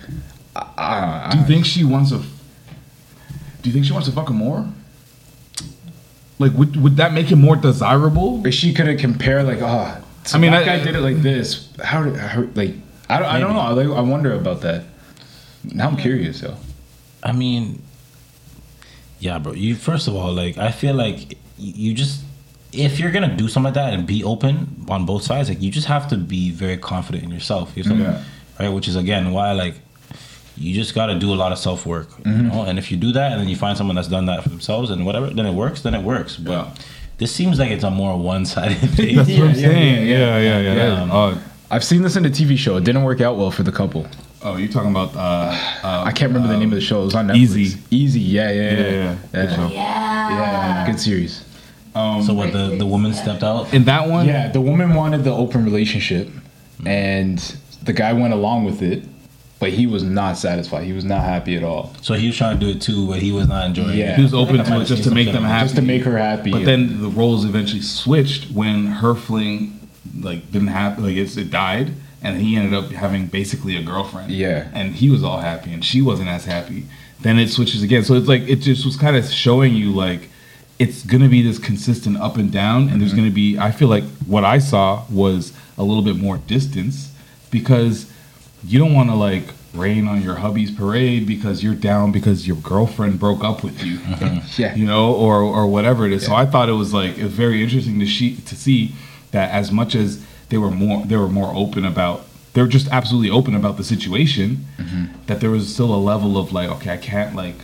[0.55, 2.17] I, I, Do you think she wants a?
[2.19, 4.67] Do you think she wants to fuck him more?
[6.39, 8.45] Like, would would that make him more desirable?
[8.45, 11.01] If she could have compare, like, oh, so I mean, that I- guy did it
[11.01, 11.69] like this.
[11.83, 12.73] How did, how, like,
[13.09, 13.59] I don't, I don't know.
[13.59, 14.83] I, like, I wonder about that.
[15.63, 16.55] Now I'm curious, though.
[17.21, 17.81] I mean,
[19.19, 19.53] yeah, bro.
[19.53, 22.23] You first of all, like, I feel like you just
[22.71, 25.71] if you're gonna do something like that and be open on both sides, like, you
[25.71, 27.75] just have to be very confident in yourself.
[27.75, 27.95] You know?
[27.95, 28.23] Yeah.
[28.59, 29.75] Right, which is again why like
[30.59, 32.09] you just got to do a lot of self work.
[32.25, 34.43] You know, and if you do that and then you find someone that's done that
[34.43, 35.81] for themselves and whatever, then it works.
[35.81, 36.35] Then it works.
[36.37, 36.73] But Yeah.
[37.17, 39.15] this seems like it's a more one sided thing.
[39.15, 40.07] That's what I'm yeah, saying.
[40.07, 40.73] yeah, Yeah, yeah, yeah.
[40.75, 40.89] yeah.
[40.95, 41.41] that's odd.
[41.71, 42.77] I've seen this in the TV show.
[42.77, 44.07] It didn't work out well for the couple.
[44.41, 45.15] Oh, you're talking about?
[45.15, 45.19] Uh,
[45.83, 47.01] uh, I can't remember the name of the show.
[47.01, 47.35] It was on Netflix.
[47.37, 47.79] Easy.
[47.91, 48.19] Easy.
[48.21, 48.79] Yeah, yeah, yeah.
[48.79, 49.67] Yeah, yeah, Good show.
[49.67, 50.29] Yeah.
[50.29, 51.45] Yeah, Good series.
[51.95, 53.73] Um, so what the the woman stepped out.
[53.73, 56.29] in that one, Yeah, the woman wanted the open relationship,
[56.85, 57.37] and
[57.83, 59.03] the guy went along with it,
[59.59, 60.85] but he was not satisfied.
[60.85, 61.93] He was not happy at all.
[62.01, 64.13] So he was trying to do it too, but he was not enjoying Yeah.
[64.13, 64.15] it.
[64.15, 65.65] he was open to it just to make them happy.
[65.65, 66.51] Just to make her happy.
[66.51, 69.79] But then the roles eventually switched when her fling
[70.21, 71.03] like didn't happen.
[71.03, 71.91] like it's, it died,
[72.21, 74.31] and he ended up having basically a girlfriend.
[74.31, 74.69] Yeah.
[74.73, 76.85] and he was all happy, and she wasn't as happy.
[77.21, 80.29] Then it switches again, so it's like it just was kind of showing you like
[80.79, 83.21] it's gonna be this consistent up and down, and there's mm-hmm.
[83.23, 83.59] gonna be.
[83.59, 87.11] I feel like what I saw was a little bit more distance
[87.51, 88.09] because
[88.63, 89.43] you don't want to like
[89.73, 93.99] rain on your hubby's parade because you're down because your girlfriend broke up with you
[94.57, 94.75] Yeah.
[94.75, 96.25] you know, or or whatever it is.
[96.25, 98.93] So I thought it was like it was very interesting to she, to see
[99.31, 102.87] that as much as they were more they were more open about they were just
[102.89, 105.05] absolutely open about the situation mm-hmm.
[105.27, 107.55] that there was still a level of like okay I can't like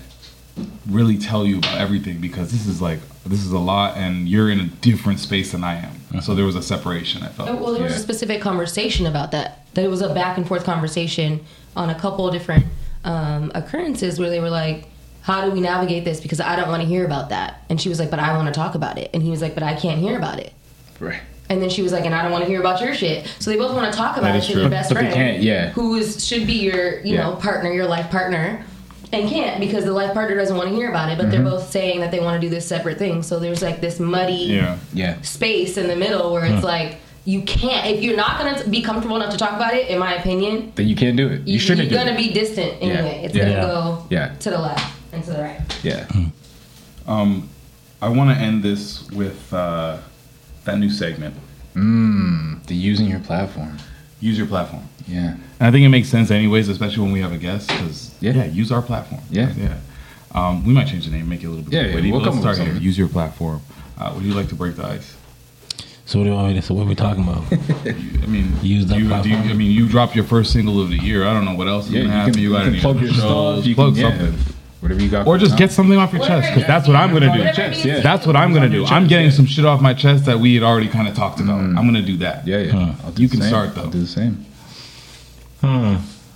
[0.90, 4.50] really tell you about everything because this is like this is a lot and you're
[4.50, 6.22] in a different space than I am.
[6.22, 7.50] So there was a separation I felt.
[7.50, 7.98] Oh, Well, there was Yeah.
[7.98, 9.66] a specific conversation about that.
[9.74, 11.42] There was a back and forth conversation
[11.76, 12.66] on a couple of different
[13.04, 14.88] um, occurrences where they were like,
[15.22, 17.88] "How do we navigate this?" Because I don't want to hear about that, and she
[17.90, 19.74] was like, "But I want to talk about it," and he was like, "But I
[19.76, 20.54] can't hear about it."
[21.00, 21.20] right.
[21.48, 23.52] And then she was like, "And I don't want to hear about your shit." So
[23.52, 24.62] they both want to talk about That it is to true.
[24.62, 25.70] their But- best but they friend, can't, yeah.
[25.72, 27.24] who is should be your you Yeah.
[27.24, 28.64] know partner, your life partner.
[29.14, 31.32] And can't because the life partner doesn't want to hear about it, but Mm-hmm.
[31.44, 33.24] they're both saying that they want to do this separate thing.
[33.24, 34.78] So there's like this muddy Yeah.
[34.94, 35.22] Yeah.
[35.22, 39.16] space in the middle where it's like you can't if you're not gonna be comfortable
[39.16, 41.42] enough to talk about it in my opinion Then you can't do it.
[41.48, 42.28] You, you, shouldn't you're do gonna it.
[42.28, 43.44] be distant anyway it's Yeah.
[43.46, 43.62] gonna Yeah.
[43.62, 44.28] go Yeah.
[44.40, 46.06] to the left and to the right Yeah.
[47.08, 47.50] Um,
[48.02, 49.98] I want to end this with uh,
[50.66, 51.34] that new segment.
[51.76, 53.78] Mm, the using your platform.
[54.26, 54.82] Use your platform.
[55.08, 55.36] Yeah.
[55.60, 58.34] And I think it makes sense anyways, especially when we have a guest, because Yeah.
[58.34, 58.46] yeah.
[58.46, 59.22] use our platform.
[59.30, 59.54] Yeah.
[59.56, 59.78] yeah.
[60.34, 62.20] Um, we might change the name, make it a little bit Yeah, more yeah, we'll
[62.22, 62.76] but let's come start here.
[62.82, 63.62] Use your platform.
[64.00, 65.16] Uh, would you like to break the ice?
[66.08, 66.62] So what do you want me to?
[66.64, 67.44] So what are we talking about?
[67.52, 69.50] You- I mean, Use that you, do you, platform.
[69.50, 71.26] I mean, you dropped your first single of the year.
[71.28, 72.34] I don't know what else is Yeah, gonna you happen.
[72.34, 73.68] can- you you got can any plug other your stuff, shows?
[73.68, 74.18] you plug can- yeah.
[74.18, 74.55] something.
[74.86, 75.26] Whatever you got.
[75.26, 77.40] or just get something off your chest because that's what I'm gonna do.
[77.44, 77.96] Whatever needs yeah.
[77.98, 78.86] to That's what I'm gonna do.
[78.86, 79.32] I'm getting yeah.
[79.32, 81.60] some shit off my chest that we had already kind of talked about.
[81.60, 82.46] I'm gonna do that.
[82.46, 82.96] Yeah, yeah.
[83.04, 83.50] I'll do You the can same.
[83.50, 83.82] start, though.
[83.82, 84.46] I'll do the same.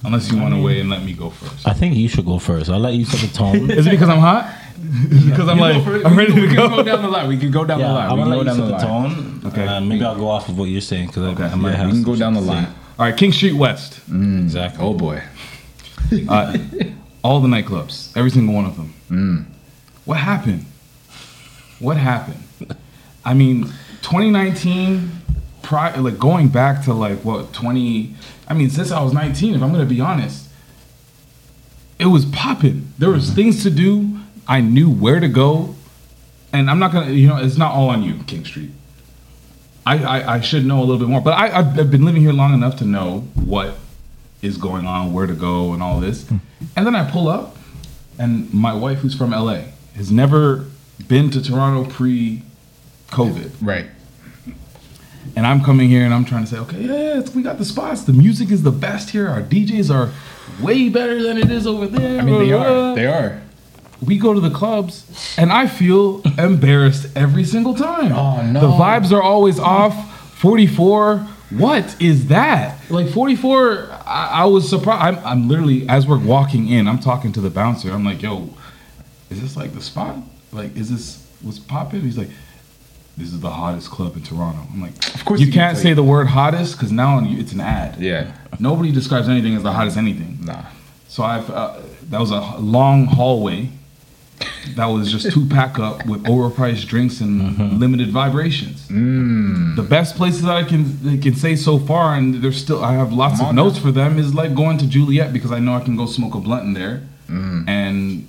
[0.03, 1.67] Unless you want to wait and let me go first.
[1.67, 2.69] I think you should go first.
[2.71, 3.69] I'll let you set the tone.
[3.71, 4.55] Is it because I'm hot?
[4.79, 5.75] Because I'm like
[6.05, 6.69] I'm ready to We can go?
[6.69, 7.27] go down the line.
[7.27, 8.09] We can go down yeah, the line.
[8.11, 9.41] I'm We gonna go let you down set the the tone.
[9.47, 9.67] Okay.
[9.67, 11.43] Uh, maybe I'll go off of what you're saying because Okay.
[11.43, 11.87] I, I might Yeah, have.
[11.87, 12.65] we can go down the shit to line.
[12.97, 13.99] All right, King Street West.
[14.09, 14.81] Exactly.
[14.83, 15.21] Oh boy.
[16.29, 16.57] Uh,
[17.23, 18.93] all the nightclubs, every single one of them.
[19.09, 19.45] Mm.
[20.05, 20.65] What happened?
[21.79, 22.43] What happened?
[23.25, 23.65] I mean,
[24.01, 25.11] 2019,
[25.61, 28.15] pri- like going back to like what 20.
[28.47, 30.47] I mean, since I was 19, if I'm gonna be honest,
[31.99, 32.93] it was popping.
[32.97, 34.19] There was things to do.
[34.47, 35.75] I knew where to go,
[36.51, 37.11] and I'm not gonna.
[37.11, 38.71] You know, it's not all on you, King Street.
[39.85, 42.21] I, I, I should know a little bit more, but I, I've I've been living
[42.21, 43.75] here long enough to know what
[44.41, 46.25] is going on, where to go, and all this.
[46.75, 47.57] And then I pull up,
[48.17, 49.61] and my wife, who's from LA,
[49.95, 50.65] has never
[51.07, 52.43] been to Toronto pre
[53.09, 53.51] COVID.
[53.61, 53.87] Right.
[55.35, 58.03] And I'm coming here and I'm trying to say, okay, yeah, we got the spots.
[58.03, 59.27] The music is the best here.
[59.27, 60.11] Our DJs are
[60.61, 62.19] way better than it is over there.
[62.19, 62.95] I mean, they are.
[62.95, 63.41] They are.
[64.01, 68.13] We go to the clubs, and I feel embarrassed every single time.
[68.13, 68.61] Oh, no.
[68.61, 70.37] The vibes are always off.
[70.39, 71.27] 44.
[71.49, 72.79] What is that?
[72.89, 73.89] Like 44.
[74.05, 75.17] I, I was surprised.
[75.17, 77.91] I'm, I'm literally as we're walking in, I'm talking to the bouncer.
[77.91, 78.49] I'm like, yo,
[79.29, 80.17] is this like the spot?
[80.51, 82.01] Like, is this what's popping?
[82.01, 82.29] He's like,
[83.17, 84.59] this is the hottest club in Toronto.
[84.73, 87.51] I'm like, Of course you can can't tell say the word hottest because now it's
[87.51, 87.99] an ad.
[87.99, 88.31] Yeah.
[88.59, 90.39] Nobody describes anything as the hottest anything.
[90.45, 90.63] Nah.
[91.07, 91.79] So I've uh,
[92.09, 93.69] that was a long hallway.
[94.75, 97.77] That was just two pack up with overpriced drinks and mm-hmm.
[97.77, 98.87] limited vibrations.
[98.87, 99.75] Mm.
[99.75, 102.93] The best places that I can I can say so far, and there's still I
[102.93, 105.73] have lots Come of notes for them, is like going to Juliet because I know
[105.73, 107.67] I can go smoke a blunt in there, mm.
[107.67, 108.27] and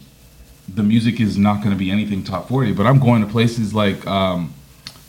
[0.72, 2.72] the music is not going to be anything top forty.
[2.72, 4.54] But I'm going to places like um,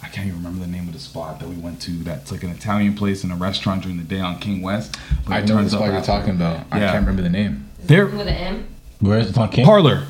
[0.03, 1.91] I can't even remember the name of the spot that we went to.
[1.91, 4.97] That's like an Italian place and a restaurant during the day on King West.
[5.25, 6.65] But I it know turns the up spot you're talking about.
[6.71, 7.69] I can't remember the name.
[7.83, 8.67] They're With an M.
[8.99, 9.65] Where is it on King?
[9.65, 10.05] parlor.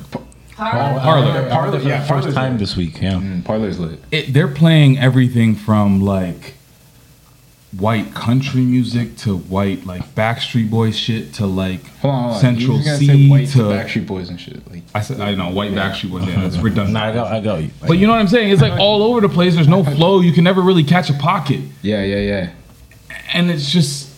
[0.56, 1.00] Parlor.
[1.00, 1.48] Parlor.
[1.50, 2.60] Parlor, Yeah, yeah, first Parlor's time lit.
[2.60, 3.00] this week.
[3.00, 3.12] Yeah.
[3.14, 3.98] Mm, Parlor's lit.
[4.10, 6.54] it, they're playing everything from like
[7.78, 12.40] white country music to white like Backstreet Boys shit to like Hold on, hold on.
[12.40, 14.70] Central you gonna C white to Backstreet Boys and shit.
[14.70, 16.26] Like, I said I know white Backstreet Boys.
[16.28, 16.92] Yeah, that's redundant.
[16.92, 17.70] Nah, I got, I got you.
[17.86, 18.52] But you know what I'm saying?
[18.52, 19.54] It's like all over the place.
[19.54, 20.20] There's no flow.
[20.20, 22.50] You can never really catch a pocket, yeah, yeah, yeah.
[23.32, 24.10] and it's just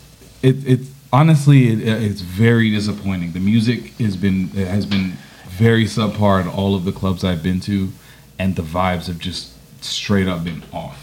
[0.42, 0.56] it.
[0.66, 3.32] It's honestly it, it's very disappointing.
[3.32, 5.12] The music has been it has been
[5.56, 7.90] very subpar at all of the clubs I've been to,
[8.38, 9.52] and the vibes have just
[9.84, 11.00] straight up been off.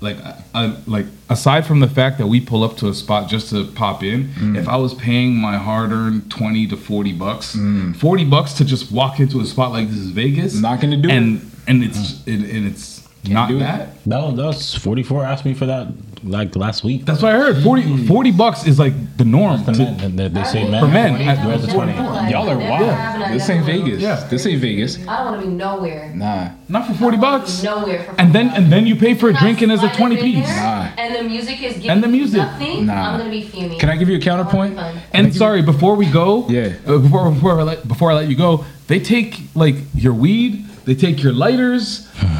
[0.00, 3.28] Like, I, I, like aside from the fact that we pull up to a spot
[3.28, 4.56] just to pop in, Mm.
[4.56, 7.56] if I was paying my hard-earned twenty to forty bucks,
[7.96, 10.62] forty bucks to just walk into a spot like this is Vegas, Mm.
[10.62, 11.42] Not gonna do and, it.
[11.66, 14.02] and it's and, and it's not do that.
[14.06, 15.88] That was, that was 44 asked me for that
[16.24, 17.04] like last week.
[17.04, 17.62] That's what I heard.
[17.62, 19.64] 40, 40 bucks is like the norm.
[19.64, 20.82] For men, and they, they say men.
[20.84, 21.92] For men, at- at the 20.
[22.30, 23.32] Y'all are wild.
[23.32, 24.00] This ain't Vegas.
[24.00, 24.26] Yeah.
[24.28, 24.98] This ain't Vegas.
[25.06, 26.12] I don't want to be nowhere.
[26.14, 26.50] Nah.
[26.68, 27.62] not for forty bucks.
[27.62, 30.16] Nowhere for And then and then you pay for a drink and as a twenty
[30.16, 30.46] piece.
[30.48, 30.88] Nah.
[30.96, 32.38] And the music is giving And the music.
[32.38, 32.86] nothing.
[32.86, 33.12] Nah.
[33.12, 33.78] I'm gonna be fuming.
[33.78, 34.78] Can I give you a counterpoint?
[35.12, 36.74] And sorry, before we go, Yeah.
[36.86, 40.64] uh, before before I let before I let you go, they take like your weed,
[40.84, 42.08] they take your lighters.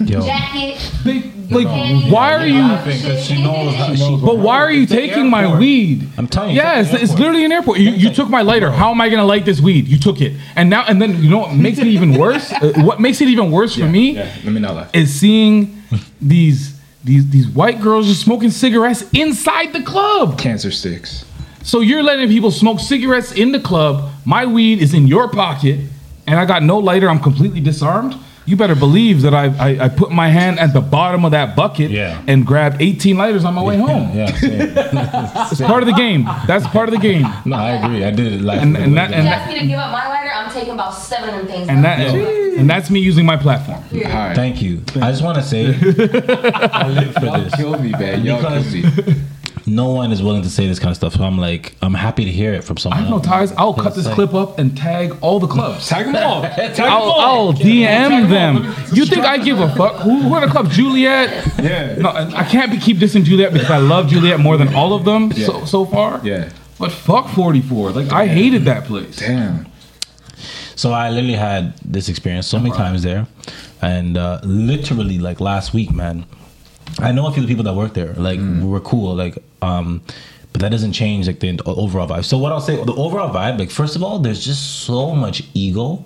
[0.00, 0.20] Yo.
[0.22, 0.78] Jacket.
[1.04, 2.62] They like candy, why are you?
[2.84, 5.60] Because she knows how she But why are you taking my airport.
[5.60, 6.08] weed?
[6.16, 7.20] I'm telling you, Yeah, it's it's, the it's airport.
[7.20, 7.78] literally an airport.
[7.78, 8.70] You, you took my lighter.
[8.70, 9.86] How am I gonna light this weed?
[9.86, 12.50] You took it, and now and then you know what makes it even worse?
[12.62, 14.32] Uh, what makes it even worse for me Yeah.
[14.44, 14.94] Let me not laugh.
[14.94, 15.82] is seeing
[16.20, 20.38] these these these white girls just smoking cigarettes inside the club.
[20.38, 21.24] Cancer sticks.
[21.64, 24.10] So you're letting people smoke cigarettes in the club.
[24.24, 25.80] My weed is in your pocket,
[26.26, 27.08] and I got no lighter.
[27.10, 28.14] I'm completely disarmed.
[28.44, 31.54] You better believe that I, I, I put my hand at the bottom of that
[31.54, 32.20] bucket Yeah.
[32.26, 34.16] and grabbed 18 lighters on my way home.
[34.16, 34.60] Yeah, same.
[35.52, 36.24] It's part of the game.
[36.46, 37.22] That's part of the game.
[37.44, 38.04] no, I agree.
[38.04, 38.82] I did it last And- week.
[38.82, 40.30] and that- You and asked me to give up my lighter.
[40.34, 41.68] I'm taking about seven of them things.
[41.68, 43.82] And that and that's me using my platform.
[43.92, 44.34] All right.
[44.34, 44.82] Thank you.
[44.96, 45.66] I just want to say,
[46.72, 47.22] I live for this.
[47.22, 47.54] Y'all this.
[47.54, 48.24] killed me, man.
[48.24, 49.14] Y'all Because- killed me.
[49.66, 51.14] No one is willing to say this kind of stuff.
[51.14, 52.98] So I'm like, I'm happy to hear it from someone.
[52.98, 53.22] I someone.
[53.22, 53.52] have no ties.
[53.52, 55.88] I'll cut this like- clip up and tag all the clubs.
[55.88, 56.42] Tag them all.
[56.42, 57.20] Tag them I'll, all.
[57.48, 58.56] I'll DM them.
[58.92, 59.96] You think I give a fuck?
[60.00, 60.70] Who, who are the club?
[60.70, 61.46] Juliet.
[61.58, 61.96] Yeah.
[61.96, 65.04] No, I can't be, keep dissing Juliet because I love Juliet more than all of
[65.04, 66.20] them so so far.
[66.24, 66.50] Yeah.
[66.78, 67.90] But fuck 44.
[67.92, 69.16] Like I hated that place.
[69.16, 69.66] Damn.
[70.74, 73.26] So I literally had this experience so many times there,
[73.80, 76.24] and uh, literally like last week, man.
[76.98, 78.12] I know a few people that work there.
[78.14, 78.60] Like Mm.
[78.62, 79.14] we were cool.
[79.14, 80.02] Like, um,
[80.52, 82.24] but that doesn't change like the overall vibe.
[82.24, 85.42] So what I'll say, the overall vibe, like first of all, there's just so much
[85.54, 86.04] ego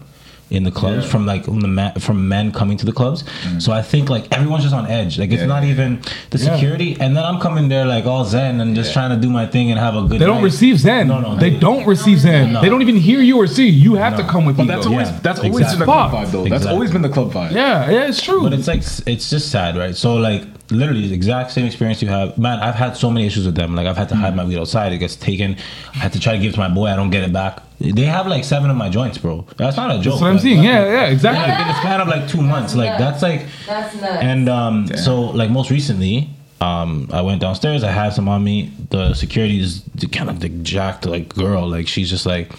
[0.48, 1.10] in the clubs Yeah.
[1.10, 3.24] from like from the man, from men coming to the clubs.
[3.58, 5.18] So I think like everyone's just on edge.
[5.18, 5.46] Like it's Yeah.
[5.48, 5.98] not even
[6.30, 6.54] the Yeah.
[6.54, 9.46] security, and then I'm coming there like all zen and just trying to do my
[9.46, 10.20] thing and have a good.
[10.20, 11.08] They don't receive Zen.
[11.08, 11.58] No, no, they no.
[11.58, 12.52] don't receive Zen.
[12.52, 12.60] No.
[12.60, 13.90] They don't even hear you or see you.
[13.90, 14.74] You have to come with But ego.
[14.74, 15.78] that's always Yeah, that's always exactly.
[15.78, 16.20] been the club Fuck.
[16.28, 16.44] vibe though.
[16.48, 17.50] That's always been the club vibe.
[17.50, 18.42] yeah, yeah, it's true.
[18.44, 19.96] But it's like it's just sad, right?
[19.96, 22.36] So like literally the exact same experience you have.
[22.38, 23.74] Man, I've had so many issues with them.
[23.76, 24.92] Like I've had to hide my weed outside.
[24.92, 25.56] It gets taken.
[25.94, 26.86] I had to try to give it to my boy.
[26.88, 27.62] I don't get it back.
[27.78, 29.46] They have like seven of my joints, bro.
[29.58, 30.04] That's not a joke.
[30.14, 30.62] that's what I'm Like, seeing.
[30.64, 31.42] Yeah, yeah, Yeah, exactly.
[31.52, 32.74] like in the span of like two months.
[32.74, 34.22] Like that's like That's nuts.
[34.22, 36.30] and um, so like most recently,
[36.60, 37.84] um, I went downstairs.
[37.84, 38.72] I had some on me.
[38.90, 41.68] The security is the kind of the jacked like girl.
[41.68, 42.50] Like she's just like,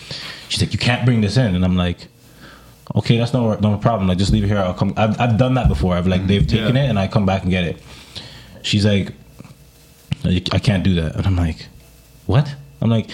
[0.49, 1.97] she's like, you can't bring this in, and I'm like.
[2.95, 4.07] Okay, that's no no problem.
[4.07, 4.59] Like, just leave it here.
[4.59, 4.93] I'll come.
[4.95, 5.93] I've, I've done that before.
[5.95, 6.84] I've like they've taken Yeah.
[6.85, 7.81] it and I come back and get it.
[8.63, 9.13] She's like,
[10.25, 11.67] I can't do that, and I'm like,
[12.25, 12.53] what?
[12.81, 13.09] I'm like,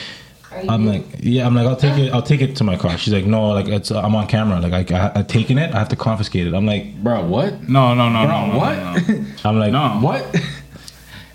[0.70, 0.92] I'm good?
[0.94, 1.46] like, yeah.
[1.46, 2.14] I'm like, I'll take it.
[2.14, 2.98] I'll take it to my car.
[2.98, 4.60] She's like, no, like it's I'm on camera.
[4.60, 5.74] Like I, I I've taken it.
[5.74, 6.54] I have to confiscate it.
[6.54, 7.68] I'm like, Bro, what?
[7.68, 8.78] No, no, no, Bro, no, no, what?
[8.78, 9.26] no, no.
[9.46, 10.00] I'm like, No.
[10.02, 10.36] What?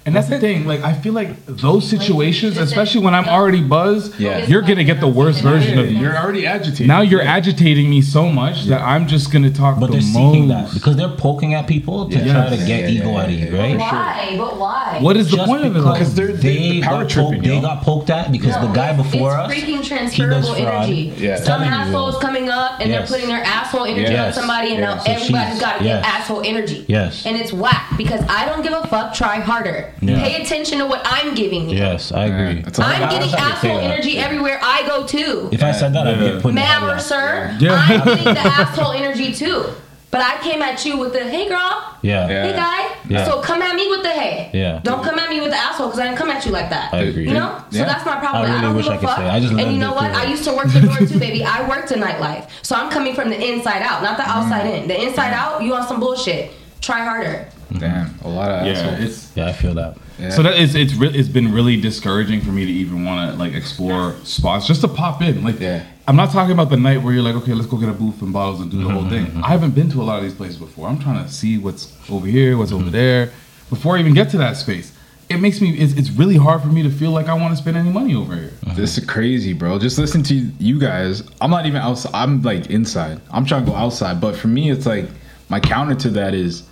[0.08, 0.66] And that's the thing.
[0.66, 4.46] Like, I feel like those situations, especially when I'm already buzzed, Yeah.
[4.46, 5.98] you're gonna get the worst version of you.
[5.98, 6.86] You're already agitated.
[6.88, 10.48] Now you're agitating me so much that I'm just gonna talk But the they're seeking
[10.48, 12.32] that because they're poking at people to Yeah.
[12.32, 13.62] try to get Yeah, ego yeah, out of yeah, you, yeah.
[13.62, 13.78] right?
[13.78, 14.34] why?
[14.38, 14.98] But why?
[15.00, 15.78] What is the Just point of it?
[15.78, 18.62] because Because they're- they, they're power got tripping, poked, they got poked at because No,
[18.68, 21.12] the guy before it's us, freaking he transferable does energy.
[21.18, 21.36] Yeah.
[21.36, 23.08] Some Telling assholes coming up and Yes.
[23.10, 24.36] they're putting their asshole energy Yes.
[24.36, 24.94] on somebody, and Yeah.
[24.94, 26.84] now So everybody's she's- got to get asshole energy.
[26.88, 27.22] Yes.
[27.26, 29.12] and it's whack because I don't give a fuck.
[29.14, 29.86] Try harder.
[30.00, 30.22] Yeah.
[30.22, 31.76] Pay attention to what I'm giving you.
[31.76, 32.60] Yes, I agree.
[32.62, 32.70] Yeah.
[32.78, 33.84] I'm I- I getting wish I could say asshole that.
[33.84, 35.48] energy everywhere I go too.
[35.52, 37.74] If I said that, I'd get put in the Ma'am or sir, Yeah.
[37.74, 39.64] I'm getting the asshole energy too.
[40.10, 42.46] But I came at you with the hey girl, Yeah, Yeah.
[42.46, 42.96] hey guy.
[43.08, 43.24] Yeah.
[43.26, 44.50] So come at me with the hey.
[44.54, 44.80] Yeah.
[44.82, 46.94] Don't come at me with the asshole because I didn't come at you like that.
[46.94, 47.26] I agree.
[47.26, 47.62] You know?
[47.70, 48.44] So that's my problem.
[48.44, 49.18] I really don't wish give a I could fuck.
[49.18, 49.28] say.
[49.28, 50.10] I just and you know what?
[50.12, 51.44] through I used to work the door too, baby.
[51.44, 52.48] I worked in nightlife.
[52.62, 54.82] So I'm coming from the inside out, not the outside mm.
[54.82, 54.88] in.
[54.88, 56.52] The inside out, you on some bullshit.
[56.80, 57.48] Try harder.
[57.76, 59.00] Damn, a lot of yeah, assholes.
[59.00, 59.96] it's Yeah, I feel that.
[60.18, 60.30] Yeah.
[60.30, 63.38] so that is it's re- it's been really discouraging for me to even want to
[63.38, 65.44] like explore spots just to pop in.
[65.44, 65.84] Like, Yeah.
[66.06, 68.22] I'm not talking about the night where you're like, okay, let's go get a booth
[68.22, 69.44] and bottles and do the whole Mm-hmm, thing.
[69.44, 70.88] I haven't been to a lot of these places before.
[70.88, 72.80] I'm trying to see what's over here, what's Mm-hmm.
[72.80, 73.30] over there,
[73.68, 74.94] before I even get to that space.
[75.28, 77.56] It makes me it's, it's really hard for me to feel like I want to
[77.62, 78.52] spend any money over here.
[78.74, 79.78] This is crazy, bro.
[79.78, 81.22] Just listen to you guys.
[81.42, 82.12] I'm not even outside.
[82.14, 83.20] I'm like inside.
[83.30, 84.22] I'm trying to go outside.
[84.22, 85.04] But for me, it's like
[85.50, 86.62] my counter to that is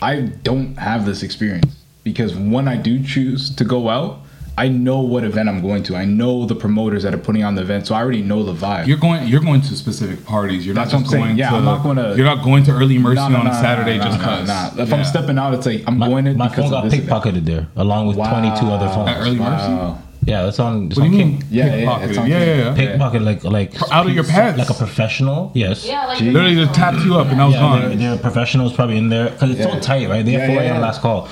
[0.00, 4.20] I don't have this experience because when I do choose to go out,
[4.56, 5.94] I know what event I'm going to.
[5.94, 8.52] I know the promoters that are putting on the event, so I already know the
[8.54, 8.88] vibe.
[8.88, 9.28] You're going.
[9.28, 10.66] You're going to specific parties.
[10.66, 11.24] You're That's not what just I'm saying.
[11.26, 11.38] going.
[11.38, 13.50] Yeah, to, I'm not gonna- You're not going to early mercy No, no, on no,
[13.52, 14.76] a Saturday no, just no, because.
[14.76, 14.82] no.
[14.82, 17.44] If I'm stepping out, it's like I'm My, going in my because phone got pickpocketed
[17.44, 18.30] there, along with Wow.
[18.40, 19.26] 22 other At phones.
[19.26, 19.72] early mercy.
[19.72, 20.02] Wow.
[20.28, 20.88] Yeah, that's on.
[20.88, 21.32] It's What do on you King.
[21.38, 21.44] mean?
[21.50, 22.48] Yeah, yeah, it's on yeah, King.
[22.58, 22.74] yeah, yeah.
[22.74, 24.58] Pickpocket like like Out of your pants.
[24.58, 25.50] like a professional.
[25.54, 25.86] Yes.
[25.86, 26.30] Yeah, like Gee.
[26.30, 27.98] Literally just tapped you up and I was Yeah, they're, gone.
[27.98, 29.72] they're professionals probably in there because it's Yeah.
[29.72, 30.22] so tight, right?
[30.26, 30.74] They have Yeah, 4 a.m.
[30.74, 30.80] yeah.
[30.86, 31.28] last call.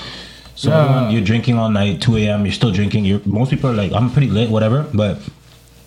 [0.55, 0.81] So Yeah.
[0.85, 2.47] everyone, you're drinking all night, 2 a.m.
[2.47, 3.05] You're still drinking.
[3.05, 4.86] You're most people are like, I'm pretty lit, whatever.
[4.94, 5.18] But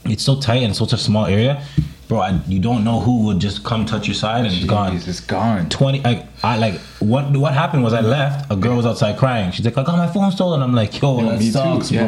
[0.06, 1.64] it's so tight and such a small area,
[2.08, 2.20] bro.
[2.20, 4.92] I, you don't know who would just come touch your side and it's gone.
[4.96, 5.68] Jeez, it's gone.
[5.70, 9.52] 20 like I like what what happened was I left a girl was outside crying
[9.52, 11.92] she's like I got my phone stolen I'm like yo Yeah, that me too, sucks
[11.92, 12.06] yeah.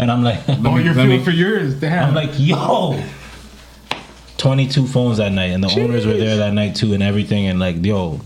[0.00, 1.78] And I'm like Oh, you're feeling for yours.
[1.78, 2.08] Damn.
[2.08, 3.00] I'm like yo
[4.38, 7.60] 22 phones that night and the owners were there that night too and everything and
[7.60, 8.20] like yo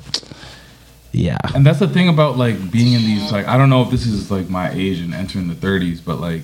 [1.12, 3.90] yeah And that's the thing about like being in these like I don't know if
[3.90, 6.42] this is like my age and entering the 30s, but like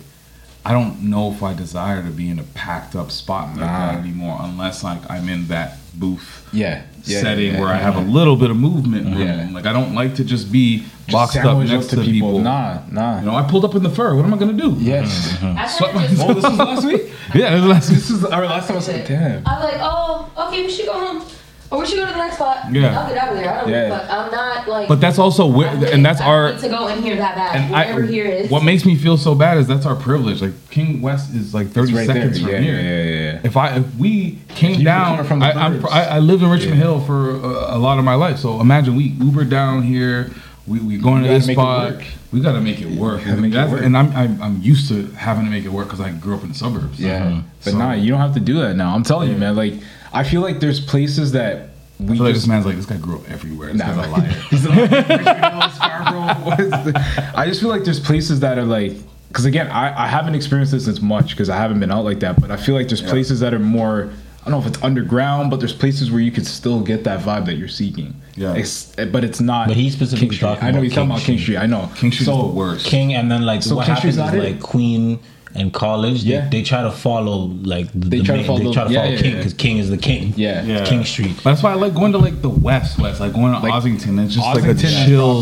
[0.65, 3.67] I don't know if I desire to be in a packed up spot like Nah.
[3.67, 3.99] that uh-huh.
[3.99, 6.83] anymore unless like I'm in that booth yeah.
[7.05, 8.03] yeah setting yeah, where I have yeah.
[8.05, 9.19] a little bit of movement room.
[9.27, 9.49] Yeah.
[9.53, 12.39] Like I don't like to just be Just boxed up sandwich next to people.
[12.41, 13.21] Nah, nah.
[13.21, 14.15] You know, I pulled up in the fur.
[14.15, 14.77] What am I gonna do?
[14.79, 15.33] yes.
[15.33, 15.47] Mm-hmm.
[15.47, 15.59] Mm-hmm.
[15.59, 17.03] I Sweat kinda just- oh, this was last week.
[17.35, 18.77] Yeah, it was last This is our last time.
[18.77, 19.43] I was like, damn.
[19.47, 21.27] I'm like, oh, okay, we should go home.
[21.71, 22.73] Or we should go to the next spot.
[22.73, 22.99] Yeah.
[23.01, 23.49] I'll get out of there.
[23.53, 23.99] I don't yeah.
[24.01, 24.11] fuck.
[24.11, 24.89] I'm not like.
[24.89, 27.37] But that's also where, I'm and that's I our need to go in here that
[27.37, 27.55] bad.
[27.57, 28.51] and I, Whatever here is.
[28.51, 30.43] what makes me feel so bad is that's our privilege.
[30.43, 32.17] Like King West is like 30 It's right there.
[32.17, 32.75] seconds from Yeah, here.
[32.81, 33.41] yeah, yeah, yeah.
[33.45, 35.91] If I if we came If you down, from the I, I'm, burbs.
[35.93, 36.83] I I lived in Richmond Yeah.
[36.87, 38.39] Hill for a, a lot of my life.
[38.39, 40.33] So imagine we Uber down here.
[40.67, 42.03] We we going to gotta this spot.
[42.33, 43.25] We got to make it work.
[43.25, 43.83] gotta make it That's- work.
[43.83, 46.43] And I'm, I'm I'm used to having to make it work because I grew up
[46.43, 46.99] in the suburbs.
[46.99, 47.41] Yeah, uh-huh.
[47.65, 48.93] but So- nah, you don't have to do that now.
[48.95, 49.55] I'm telling you, man.
[49.57, 49.75] Like,
[50.13, 51.69] I feel like there's places that
[51.99, 53.73] we I feel like just this man's like this guy grew up everywhere.
[53.73, 54.11] This Nah, guy's a man.
[54.13, 54.31] liar.
[54.51, 58.93] He's like, Scarborough, what is the- I just feel like there's places that are like,
[59.29, 62.21] because again, I, I haven't experienced this as much because I haven't been out like
[62.21, 62.41] that.
[62.41, 64.11] But I feel like there's places that are more.
[64.41, 67.21] I don't know if it's underground, but there's places where you could still get that
[67.21, 68.15] vibe that you're seeking.
[68.37, 68.55] Yeah.
[68.55, 69.69] It's, but it's not.
[69.69, 70.49] But he's specifically King Street.
[70.49, 71.43] talking I know about he's talking King about King Street.
[71.45, 71.57] Street.
[71.59, 72.87] I know King Street so, is the worst.
[72.87, 75.21] King and then like So what King happens is like Queen
[75.55, 76.43] in college, Yeah.
[76.49, 78.93] they, they try to follow like the, They the try to follow- they try to
[78.93, 79.37] yeah, follow yeah, King yeah.
[79.39, 80.33] because King is the king.
[80.37, 80.63] Yeah.
[80.63, 80.85] Yeah.
[80.85, 81.37] King Street.
[81.43, 84.25] That's why I like going to like the West West, like going to Like, Ossington.
[84.25, 85.41] It's just like a chill,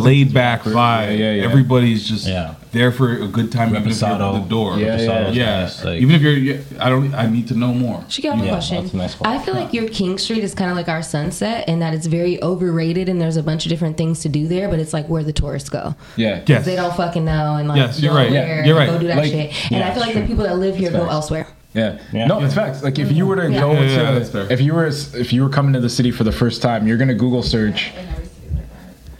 [0.00, 0.74] laid back vibe.
[0.74, 1.44] Yeah, yeah, yeah.
[1.44, 2.54] Everybody's just Yeah.
[2.76, 4.76] There for a good time, even if you're at the door.
[4.78, 4.96] Yeah, yeah.
[4.98, 5.60] Reposado's yeah.
[5.62, 7.14] nice, like- even if you're, yeah, I don't.
[7.14, 8.04] I need to know more.
[8.08, 8.82] She got a Yeah, question.
[8.82, 9.28] that's a nice one.
[9.34, 12.06] I feel like your King Street is kind of like our Sunset, and that it's
[12.06, 15.08] very overrated, and there's a bunch of different things to do there, but it's like
[15.08, 15.94] where the tourists go.
[16.16, 16.42] Yeah.
[16.46, 16.64] Yes.
[16.64, 18.30] They don't fucking know, and like Yes, you're right.
[18.30, 18.90] Yeah, you're right.
[18.90, 20.20] Go do that Like, shit, and yeah, I feel like true.
[20.22, 21.12] the people that live here go facts.
[21.12, 21.46] elsewhere.
[21.74, 21.98] Yeah.
[22.12, 22.26] Yeah.
[22.26, 22.82] No, it's facts.
[22.82, 23.60] Like if you were to Yeah.
[23.60, 23.80] go Yeah,
[24.20, 26.62] to, yeah, if you were if you were coming to the city for the first
[26.62, 27.92] time, you're gonna Google search.
[27.98, 28.64] in every city like.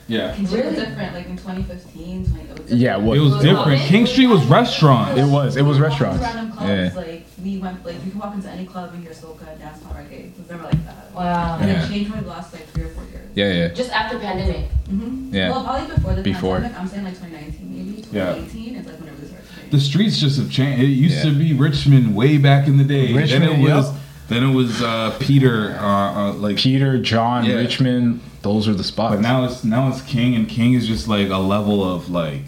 [0.09, 0.35] Yeah.
[0.41, 1.13] It's really different.
[1.15, 2.25] Like in 2015,
[2.69, 3.05] 20, it was.
[3.07, 3.83] Yeah, It was different.
[3.83, 5.19] King Street was restaurants.
[5.21, 5.57] It was.
[5.57, 6.23] It was We walked into restaurants.
[6.23, 6.93] Random clubs, Yeah.
[7.01, 9.95] Like we went, like you can walk into any club and hear soca, dance hall,
[9.95, 10.27] reggae.
[10.27, 11.13] It was never like that.
[11.15, 11.59] Wow.
[11.61, 11.85] And Yeah.
[11.85, 13.29] it changed for the last like three or four years.
[13.35, 13.69] Yeah, yeah.
[13.69, 14.71] Just after pandemic.
[14.89, 15.35] Mm-hmm.
[15.35, 15.51] Yeah.
[15.51, 16.55] Well, probably before the Before.
[16.57, 16.81] pandemic.
[16.81, 18.35] I'm saying like 2019, maybe Yeah.
[18.35, 19.71] 2018 is like when it really started.
[19.71, 20.83] The streets just have changed.
[20.83, 21.31] It used Yeah.
[21.33, 23.13] to be Richmond way back in the day.
[23.13, 23.87] Richmond, then it was.
[23.93, 23.95] yep.
[24.29, 25.77] Then it was uh, Peter.
[25.79, 27.57] Uh, uh, like Peter, John, Yeah.
[27.57, 29.17] Richmond, those are the spots.
[29.17, 32.45] But now it's now it's King, and King is just like a level of like.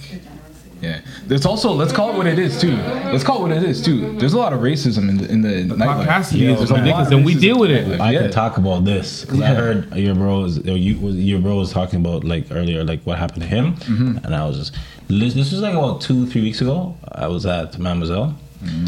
[0.80, 1.00] yeah.
[1.26, 2.76] There's also let's call it what it is too.
[3.12, 4.16] Let's call it what it is too.
[4.18, 6.06] There's a lot of racism in the in the, The nightlife.
[6.06, 8.00] caucasity Yeah, is there's a lot ridiculous, of and we deal with it.
[8.00, 8.22] I Yeah.
[8.22, 11.72] could talk about this because I heard your bros, or you, was your bro was
[11.72, 14.24] talking about like earlier, like what happened to him, Mm-hmm.
[14.24, 14.74] and I was just
[15.08, 16.94] this, this was like about two, three weeks ago.
[17.10, 18.36] I was at Mademoiselle,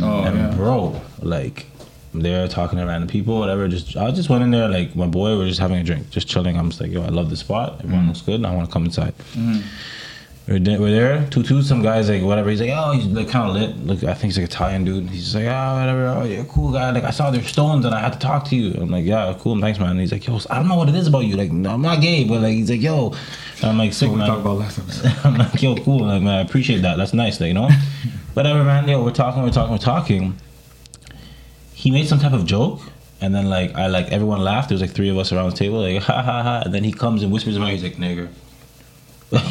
[0.03, 0.55] Oh and yeah.
[0.55, 1.67] bro, like
[2.13, 3.69] they're talking to random people, whatever.
[3.69, 6.29] Just I just went in there, like my boy, we're just having a drink, just
[6.29, 6.57] chilling.
[6.57, 7.81] I'm just like, yo, I love this spot.
[7.81, 8.09] Everyone mm.
[8.09, 8.37] looks good.
[8.37, 9.17] and I want to come inside.
[9.35, 9.61] Mm-hmm.
[10.49, 11.63] We're, there, we're there, two two.
[11.63, 12.51] Some guys like whatever.
[12.51, 13.77] He's like, oh, he's like kind of lit.
[13.87, 15.09] Look, I think he's like Italian dude.
[15.09, 16.07] He's just like, oh, whatever.
[16.09, 16.91] Oh, you're a cool guy.
[16.91, 18.73] Like I saw their stones and I had to talk to you.
[18.81, 19.91] I'm like, yeah, cool, thanks, man.
[19.91, 21.37] And he's like, yo, I don't know what it is about you.
[21.37, 23.15] Like, no, I'm not gay, but like, he's like, yo.
[23.59, 24.29] And I'm like, sick, What we man.
[24.29, 25.15] talked about last episode.
[25.25, 26.01] I'm like, yo, cool.
[26.01, 26.97] Like, man, I appreciate that.
[26.97, 27.69] That's nice, like, you know?
[28.35, 28.89] Whatever, man.
[28.89, 30.37] Yo, we're talking, we're talking, we're talking.
[31.83, 32.81] He made some type of joke,
[33.23, 34.69] and then, like, I, like, everyone laughed.
[34.69, 36.63] There was, like, three of us around the table, like, ha, ha, ha.
[36.65, 38.29] And then he comes and whispers in my ear, he's like, nigger.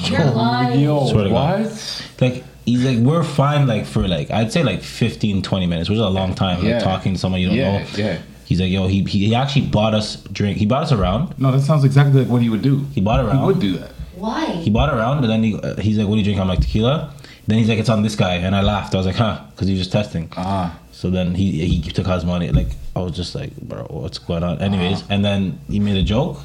[0.09, 0.79] You're lying.
[0.79, 1.61] Yo, Swear to God.
[1.63, 2.05] what?
[2.21, 5.95] Like, he's like, we're fine, like, for, like, I'd say, like, 15, 20 minutes, which
[5.97, 7.87] is a long time, like, talking to someone you don't Yeah, know.
[7.95, 8.17] yeah.
[8.45, 10.57] He's like, yo, he, he he actually bought us drink.
[10.57, 11.37] He bought us around.
[11.37, 12.83] No, that sounds exactly like what he would do.
[12.95, 13.45] He bought He around.
[13.45, 13.91] would do that.
[14.15, 14.45] Why?
[14.65, 16.47] He bought it around, and then he, uh, he's like, "What do you drink?" I'm
[16.47, 17.13] like, "Tequila."
[17.45, 18.95] Then he's like, "It's on this guy," and I laughed.
[18.95, 20.29] I was like, "Huh," because he was just testing.
[20.35, 20.75] Ah.
[20.99, 22.51] So then he he took money.
[22.51, 25.13] Like I was just like, "Bro, what's going on?" Anyways, uh-huh.
[25.13, 26.39] and then he made a joke,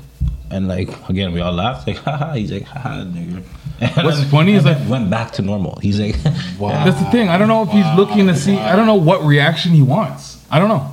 [0.49, 1.89] and like again, we all laughed.
[1.89, 2.35] Like, haha.
[2.35, 3.43] He's like, haha, nigga.
[3.81, 5.81] And What's then- funny is like- went back to normal.
[5.83, 6.15] He's like,
[6.61, 6.85] wow.
[6.85, 7.29] That's the thing.
[7.29, 8.57] I don't know if he's looking to see.
[8.57, 10.47] I don't know what reaction he wants.
[10.49, 10.87] I don't know.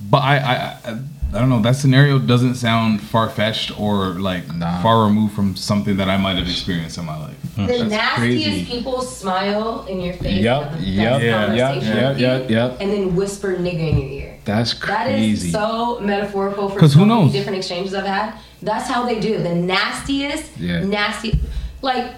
[0.00, 0.54] But I, I,
[0.90, 0.98] I,
[1.32, 1.60] I don't know.
[1.60, 4.80] That scenario doesn't sound far fetched or like Nah.
[4.82, 7.36] far removed from something that I might have experienced in my life.
[7.54, 7.66] The hmm.
[7.66, 8.64] That's nastiest crazy.
[8.64, 10.42] people smile in your face.
[10.42, 12.76] Yep, have the yep, best yeah, yeah, conversation yeah, with yeah, you, yeah.
[12.80, 14.38] And then whisper nigger in your ear.
[14.44, 14.96] That's crazy.
[14.96, 17.32] That is so metaphorical for so who many knows?
[17.32, 18.34] different exchanges I've had.
[18.62, 19.38] That's how they do.
[19.42, 20.82] The nastiest, Yeah.
[20.84, 21.38] nasty.
[21.82, 22.14] Like,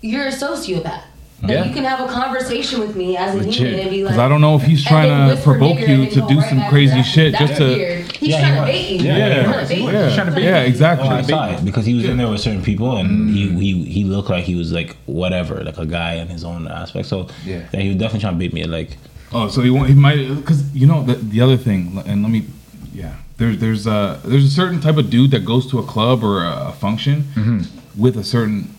[0.00, 1.02] you're a sociopath.
[1.44, 1.64] Like, Yeah.
[1.64, 3.54] You can have a conversation with me as a Legit.
[3.54, 4.12] human and be like.
[4.12, 6.96] Because I don't know if he's trying to provoke you to do right some crazy
[6.96, 7.02] that.
[7.02, 8.02] shit That's just to.
[8.18, 8.68] He's Yeah, he trying to was.
[8.68, 9.06] bait you.
[9.06, 9.44] Yeah, He's yeah.
[9.44, 9.82] trying to bait.
[9.82, 11.08] Yeah, trying yeah, exactly.
[11.08, 13.32] I saw it because he was in there with certain people, and mm.
[13.32, 16.66] he, he he looked like he was like whatever, like a guy in his own
[16.66, 17.06] aspect.
[17.06, 17.66] So Yeah.
[17.72, 18.64] he was definitely trying to beat me.
[18.64, 18.96] Like,
[19.32, 22.30] Oh, so he won't, he might because you know the, the other thing, and let
[22.30, 22.46] me,
[22.92, 23.16] yeah.
[23.36, 26.44] There's there's a there's a certain type of dude that goes to a club or
[26.44, 28.00] a, a function mm-hmm.
[28.00, 28.72] with a certain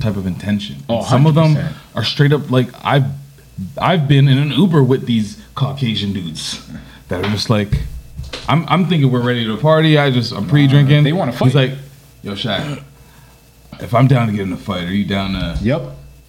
[0.00, 0.76] type of intention.
[0.88, 1.72] Oh, And some of them 100%.
[1.94, 3.04] Are straight up like I've
[3.80, 6.66] I've been in an Uber with these Caucasian dudes
[7.08, 7.68] that are just like,
[8.48, 9.96] I'm I'm thinking we're ready to party.
[9.98, 11.04] I just I'm pre-drinking.
[11.04, 11.44] they wanna fight.
[11.46, 11.70] He's like,
[12.22, 12.82] Yo, Shaq,
[13.80, 15.58] if I'm down to get in a fight, are you down to?
[15.62, 15.82] Yep.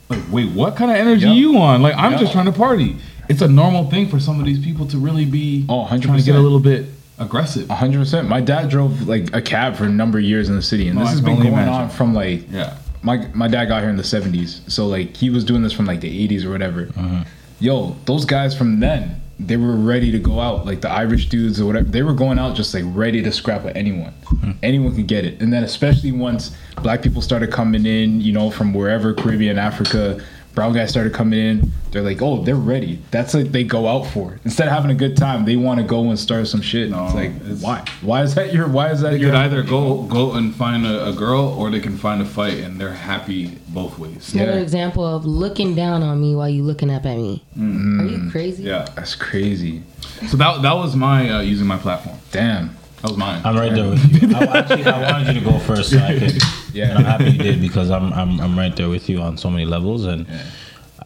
[0.10, 1.36] Like, wait, what kind of energy Yep.
[1.36, 1.82] you on?
[1.82, 2.22] Like, I'm Yep.
[2.22, 2.98] just trying to party.
[3.28, 6.04] It's a normal thing for some of these people to really be Oh, 100%.
[6.04, 6.86] trying to get a little bit
[7.18, 7.68] aggressive.
[7.70, 8.30] hundred percent.
[8.30, 10.96] My dad drove like a cab for a number of years in the city, and
[11.00, 11.74] No, this I has been going imagine.
[11.74, 12.74] on from like Yeah.
[13.06, 15.86] My my dad got here in the seventies, so like he was doing this from
[15.86, 16.88] like the eighties or whatever.
[16.88, 17.22] Mm-hmm.
[17.60, 20.66] Yo, those guys from then, they were ready to go out.
[20.66, 23.64] Like the Irish dudes or whatever, they were going out just like ready to scrap
[23.64, 24.14] with anyone.
[24.26, 24.52] Mm-hmm.
[24.64, 25.40] Anyone could get it.
[25.40, 30.20] And then especially once black people started coming in, you know, from wherever Caribbean, Africa,
[30.56, 31.72] brown guys started coming in.
[31.92, 33.00] They're like, oh, they're ready.
[33.12, 34.38] That's like they go out for.
[34.44, 36.90] Instead of having a good time, they want to go and start some shit.
[36.90, 37.86] No, it's like, it's- why?
[38.02, 38.68] Why is that your?
[38.68, 39.30] Why is that They your?
[39.32, 42.56] could either go go and find a, a girl, or they can find a fight,
[42.60, 44.34] and they're happy both ways.
[44.36, 44.44] Yeah.
[44.44, 47.44] Another example of looking down on me while you looking up at me.
[47.58, 48.64] Are you crazy?
[48.64, 48.86] Yeah.
[48.96, 49.84] That's crazy.
[50.28, 52.18] So that that was my uh, using my platform.
[52.32, 52.76] Damn.
[53.02, 53.42] That was mine.
[53.46, 54.36] I'm right there with you.
[54.36, 56.42] I, actually, I wanted you to go first, so I could.
[56.76, 56.90] Yeah.
[56.90, 59.50] And I'm happy you did because I'm I'm I'm right there with you on so
[59.50, 60.28] many levels, and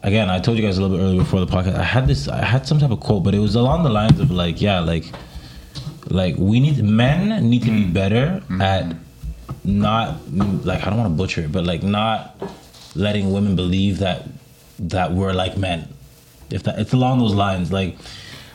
[0.02, 1.76] again, I told you guys a little bit earlier before the podcast.
[1.76, 4.18] I had this, I had some type of quote, but it was along the lines
[4.20, 5.04] of like, yeah, like,
[6.08, 7.92] like we need men need to be mm.
[7.92, 8.60] better mm-hmm.
[8.60, 8.96] at
[9.64, 12.40] not like I don't want to butcher it, but like not
[12.94, 14.26] letting women believe that
[14.80, 15.88] that we're like men.
[16.50, 17.96] If that, it's along those lines, like.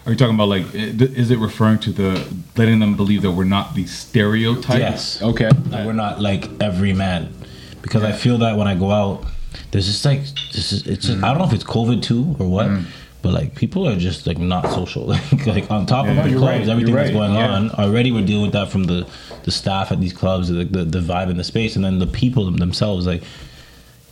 [0.06, 0.66] Are you talking about like?
[0.74, 4.78] Is it referring to the letting them believe that we're not the stereotype?
[4.80, 5.22] Yes.
[5.22, 5.50] Okay.
[5.52, 7.34] That we're not like every man,
[7.82, 9.26] because I feel that when I go out,
[9.72, 10.20] there's just like
[10.54, 12.86] this is it's just, I don't know if it's COVID too or what, mm.
[13.24, 15.08] but like people are just like not social.
[15.08, 17.50] Like like on top Yeah, of the clubs, right, everything you're that's right, going yeah.
[17.54, 19.08] on already, we're dealing with that from the
[19.44, 22.08] the staff at these clubs, the the, the vibe in the space, and then the
[22.08, 23.24] people themselves like.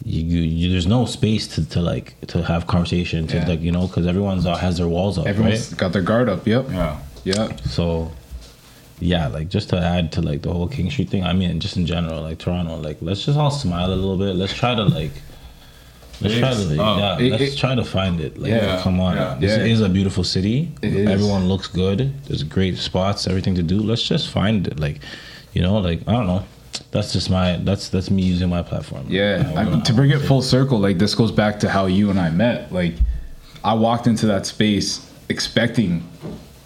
[0.06, 3.48] You, you, you, there's no space to, to like to have conversation to Yeah.
[3.48, 6.28] like you know because everyone's uh, has their walls up Everyone's right got their guard
[6.30, 6.46] up.
[6.46, 6.70] Yep.
[6.72, 7.00] Yeah.
[7.24, 7.62] Yep.
[7.62, 8.12] so
[9.00, 11.78] yeah, like just to add to like the whole King Street thing, I mean just
[11.78, 14.36] in general, like Toronto, like let's just all smile a little bit.
[14.36, 15.12] Let's try to like
[16.22, 18.38] let's try to oh, yeah, it- let's it- try to find it.
[18.38, 18.82] Like Yeah.
[18.82, 19.16] come on.
[19.16, 19.38] Yeah.
[19.40, 19.66] This Yeah.
[19.74, 20.70] is a beautiful city.
[20.82, 21.10] It is.
[21.10, 22.14] Everyone looks good.
[22.26, 23.80] There's great spots, everything to do.
[23.80, 24.80] Let's just find it.
[24.80, 25.00] Like,
[25.54, 26.44] you know, like I don't know.
[26.91, 29.06] That's just my that's that's me using my platform.
[29.08, 32.10] Yeah, I mean, to bring it full circle, like this goes back to how you
[32.10, 32.72] and I met.
[32.72, 32.94] Like,
[33.64, 36.08] I walked into that space expecting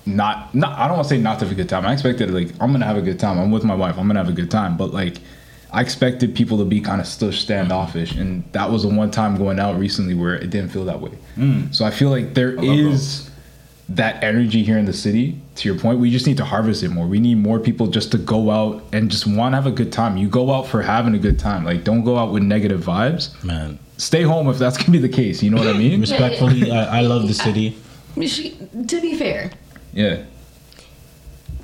[0.07, 1.85] not, not I don't want to say not to have a good time.
[1.85, 3.37] I expected like I'm gonna have a good time.
[3.37, 3.97] I'm with my wife.
[3.97, 4.77] I'm gonna have a good time.
[4.77, 5.17] But like,
[5.71, 9.37] I expected people to be kind of still standoffish, and that was the one time
[9.37, 11.11] going out recently where it didn't feel that way.
[11.35, 11.75] Mm.
[11.75, 13.29] So I feel like there I is
[13.89, 15.39] that energy here in the city.
[15.57, 17.07] To your point, we just need to harvest it more.
[17.07, 19.91] We need more people just to go out and just want to have a good
[19.91, 20.15] time.
[20.15, 21.65] You go out for having a good time.
[21.65, 23.31] Like, don't go out with negative vibes.
[23.43, 23.79] man.
[23.97, 25.41] Stay home if that's gonna be the case.
[25.41, 25.99] You know what I mean?
[26.07, 27.75] Respectfully, I, I love the city.
[28.27, 28.55] She-
[28.87, 29.49] To be fair,
[29.93, 30.21] Yeah.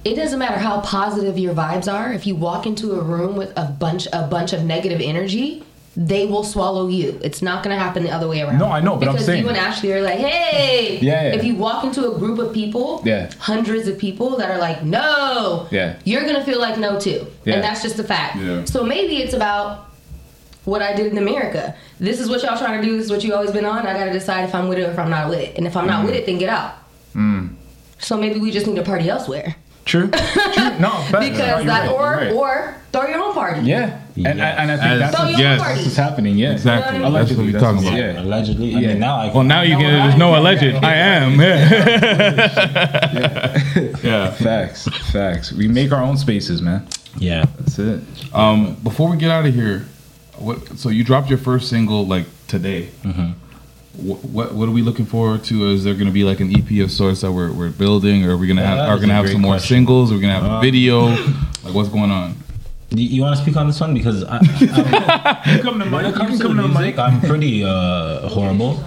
[0.04, 2.12] it doesn't matter how positive your vibes are.
[2.12, 5.64] If you walk into a room with a bunch a bunch of negative energy,
[5.96, 7.20] they will swallow you.
[7.24, 8.58] It's not going to happen the other way around.
[8.58, 10.98] No, I know, but I'm because saying- you and Ashley are like, hey.
[11.02, 11.36] Yeah, yeah.
[11.36, 13.30] If you walk into a group of people, Yeah.
[13.38, 15.68] hundreds of people that are like, no.
[15.72, 15.96] Yeah.
[16.04, 17.56] You're gonna feel like no too, Yeah.
[17.56, 18.38] and that's just a fact.
[18.38, 18.66] Yeah.
[18.66, 19.92] So maybe it's about
[20.66, 21.76] what I did in America.
[22.00, 22.96] This is what y'all trying to do.
[22.98, 23.86] This is what you always been on.
[23.86, 25.58] I gotta decide if I'm with it or if I'm not with it.
[25.58, 26.74] And if I'm not with it, then get out.
[27.16, 27.54] Mm.
[28.00, 29.56] So maybe we just need to party elsewhere.
[29.86, 30.08] True.
[30.10, 30.80] True.
[30.80, 31.20] No, fact.
[31.20, 32.32] Because you're that right, or right.
[32.32, 33.62] or throw your own party.
[33.62, 34.00] yeah.
[34.16, 35.62] And, and, and I think As- that's, Throw what, your yes.
[35.62, 36.38] that's what's happening.
[36.38, 36.52] Yeah.
[36.54, 36.96] Exactly.
[36.98, 37.28] You know what I mean?
[37.28, 37.98] That's what we're talking about.
[37.98, 38.22] yeah.
[38.22, 38.88] Allegedly, I Yeah.
[38.90, 39.92] mean now I Well, now you can.
[40.08, 40.64] There's no alleged.
[40.84, 41.40] I am.
[43.14, 43.94] Yeah.
[44.04, 44.32] yeah.
[44.32, 44.88] Facts.
[45.12, 45.52] Facts.
[45.52, 46.88] We make our own spaces, man.
[47.18, 47.46] yeah.
[47.60, 48.02] That's it.
[48.34, 49.86] Um, before we get out of here,
[50.38, 50.78] what?
[50.78, 52.90] So you dropped your first single like today.
[53.98, 55.70] What, what what are we looking forward to?
[55.70, 58.32] Is there going to be like an EP of sorts that we're, we're building, or
[58.32, 59.76] are we gonna Yeah, have are gonna have great some more question.
[59.78, 60.12] singles?
[60.12, 61.06] Are we gonna have a Uh, video?
[61.64, 62.36] like what's going on?
[62.90, 66.16] You, you want to speak on this one because I, I, Come to when it
[66.16, 68.84] comes to the music, I'm pretty uh, horrible.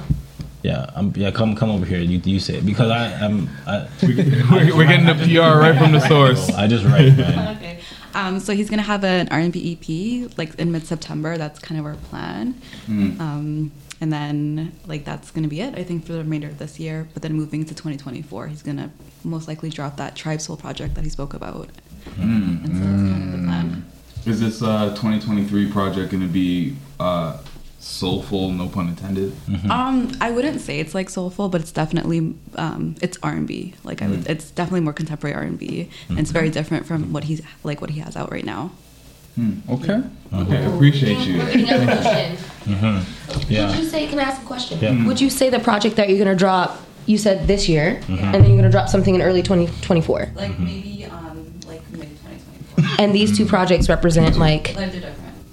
[0.65, 1.31] Yeah, I'm, yeah.
[1.31, 2.01] Come come over here.
[2.01, 5.93] You you say it because I I'm I, We're, we're getting the PR right from
[5.93, 6.51] the source.
[6.51, 7.57] I just write, man.
[7.57, 7.79] Okay.
[8.15, 11.37] Um, so he's gonna have an R&B EP like in mid-September.
[11.39, 12.55] That's kind of our plan.
[12.87, 13.21] Hmm.
[13.21, 15.75] Um, and then like that's gonna be it.
[15.79, 17.09] I think for the remainder of this year.
[17.15, 18.91] But then moving to 2024, he's gonna
[19.25, 21.69] most likely drop that Tribe Soul project that he spoke about.
[22.15, 22.65] Hmm.
[22.65, 23.87] And so that's kind of the plan.
[24.27, 27.39] Is this uh 2023 project going to be uh
[27.79, 28.51] soulful?
[28.51, 29.33] No pun intended.
[29.71, 33.75] Um, I wouldn't say it's like soulful, but it's definitely um, it's R and B.
[33.85, 37.13] Like I would, it's definitely more contemporary R and B, and it's very different from
[37.13, 38.73] what he's like what he has out right now.
[39.71, 40.03] Okay.
[40.33, 41.39] Okay, appreciate you.
[41.39, 42.37] We're getting a question.
[43.39, 43.77] Would Yeah.
[43.77, 44.07] you say?
[44.07, 44.79] Can I ask a question?
[44.81, 45.07] Yeah.
[45.07, 46.81] Would you say the project that you're gonna drop?
[47.07, 48.25] You said this year, Mm-hmm.
[48.25, 50.31] and then you're gonna drop something in early 2024.
[50.35, 52.09] Like maybe um, like mid
[52.77, 53.05] 2024.
[53.05, 54.93] And these two projects represent like Like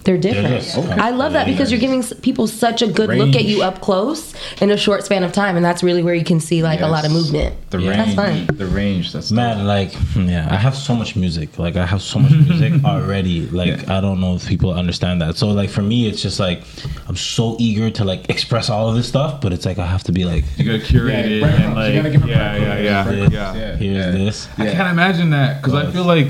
[0.03, 0.65] they're different.
[0.65, 1.01] they're okay.
[1.01, 4.33] I love that because you're giving people such a good look at you up close
[4.61, 6.87] in a short span of time, and that's really where you can see like a
[6.87, 7.55] lot of movement.
[7.69, 7.89] The Yeah.
[7.91, 8.15] range.
[8.15, 8.57] That's fun.
[8.57, 9.13] The range.
[9.13, 11.57] That's Man, like, yeah, I have so much music.
[11.57, 13.47] Like, I have so much music already.
[13.47, 15.37] Like, I don't know if people understand that.
[15.37, 16.63] So, like, for me, it's just like
[17.07, 20.03] I'm so eager to like express all of this stuff, but it's like I have
[20.05, 21.77] to be like, You gotta curate Yeah, it breadcrumbs.
[21.77, 23.53] and You like gotta give 'em yeah, yeah, yeah, this, yeah.
[23.55, 23.75] Yeah.
[23.77, 24.11] here's Yeah.
[24.11, 24.47] this.
[24.57, 26.27] I can't imagine that because I feel like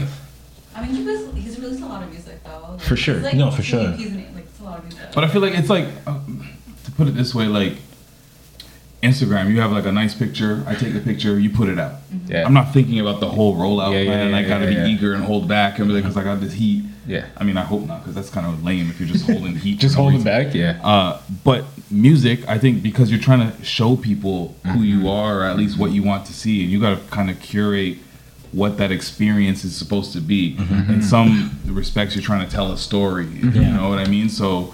[0.76, 2.73] I mean, he was he's released a lot of music though.
[2.88, 3.20] For sure.
[3.20, 3.92] Like, No, for sure.
[3.92, 5.10] He's, like it's a lot of music.
[5.16, 6.20] But I feel like it's like, uh,
[6.86, 7.74] to put it this way, like
[9.02, 9.50] Instagram.
[9.52, 10.64] You have like a nice picture.
[10.66, 11.38] I take a picture.
[11.38, 11.96] You put it out.
[12.28, 12.46] Yeah.
[12.46, 14.32] I'm not thinking about the whole rollout, Yeah, yeah, man.
[14.32, 14.96] yeah, I gotta yeah, be yeah.
[14.96, 16.86] eager and hold back and because I got this heat.
[17.06, 17.26] Yeah.
[17.36, 19.78] I mean, I hope not because that's kind of lame if you're just holding heat.
[19.82, 20.46] Just holding reason.
[20.46, 20.54] back.
[20.54, 20.80] Yeah.
[20.82, 24.84] Uh, but music, I think, because you're trying to show people who Mm-hmm.
[24.84, 27.30] you are, or at least what you want to see, and you got to kind
[27.30, 27.98] of curate
[28.54, 30.56] what that experience is supposed to be.
[30.56, 30.94] Mm-hmm.
[30.94, 33.26] In some respects, you're trying to tell a story.
[33.26, 34.30] You know what I mean?
[34.30, 34.74] So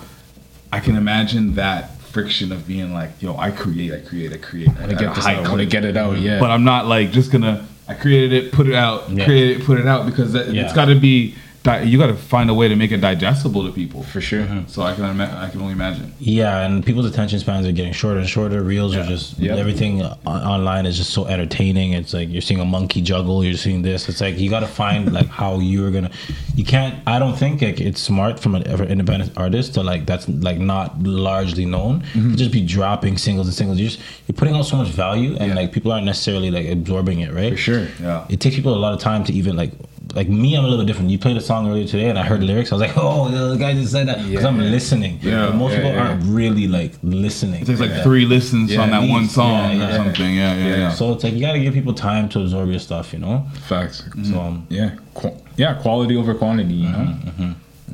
[0.71, 4.69] I can imagine that friction of being like, yo, I create, I create, I create.
[4.77, 6.39] I get this out, I wanna get it out, yeah.
[6.39, 7.65] But I'm not like just gonna.
[7.87, 9.25] I created it, put it out, Yeah.
[9.25, 10.63] create it, put it out because that, Yeah.
[10.63, 11.35] it's got to be.
[11.63, 14.03] Di- You got to find a way to make it digestible to people.
[14.03, 14.47] For sure.
[14.67, 16.13] So I can ima- I can only imagine.
[16.19, 18.61] Yeah, and people's attention spans are getting shorter and shorter.
[18.61, 19.57] Reels are just Yep.
[19.57, 21.93] everything on- online is just so entertaining.
[21.93, 24.07] It's like you're seeing a monkey juggle, you're seeing this.
[24.09, 26.11] It's like you got to find like how you're gonna.
[26.55, 26.95] You can't.
[27.07, 30.59] I don't think like it's smart from an ever independent artist to like that's like
[30.59, 32.01] not largely known.
[32.13, 32.35] Mm-hmm.
[32.35, 33.79] Just be dropping singles and singles.
[33.79, 37.19] You're just you're putting out so much value, and like people aren't necessarily like absorbing
[37.21, 37.51] it, right?
[37.53, 37.87] For sure.
[38.01, 38.25] Yeah.
[38.29, 39.71] It takes people a lot of time to even like.
[40.15, 41.11] Like me, I'm a little bit different.
[41.11, 42.71] You played a song earlier today, and I heard the lyrics.
[42.71, 45.19] I was like, "Oh, the guy just said that." Because I'm listening.
[45.21, 45.45] Yeah.
[45.47, 46.07] But most Yeah, people yeah.
[46.07, 47.61] aren't really like listening.
[47.61, 48.03] It takes like Yeah.
[48.03, 50.33] three listens Yeah, on that at one song Yeah, or something.
[50.35, 50.91] Yeah, yeah, yeah.
[50.91, 53.45] So it's like you gotta give people time to absorb your stuff, you know.
[53.67, 54.03] Facts.
[54.23, 54.91] So um, Yeah.
[55.13, 55.75] Qu- yeah.
[55.75, 56.73] Quality over quantity.
[56.73, 57.15] You know.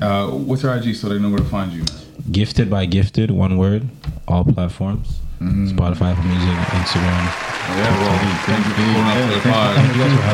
[0.01, 1.83] Uh, what's your IG so they know where to find you?
[2.31, 3.87] GiftedbyGifted, one word,
[4.27, 7.23] all platforms, Spotify, Apple Music, Instagram.
[7.65, 9.75] Yeah, well, thank you for pulling up to the pod.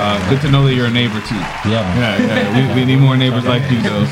[0.02, 1.36] Uh, good to know that you're a neighbor too.
[1.36, 1.82] Yeah.
[1.98, 2.76] Yeah, yeah.
[2.76, 4.06] We, we need more neighbors like you, though.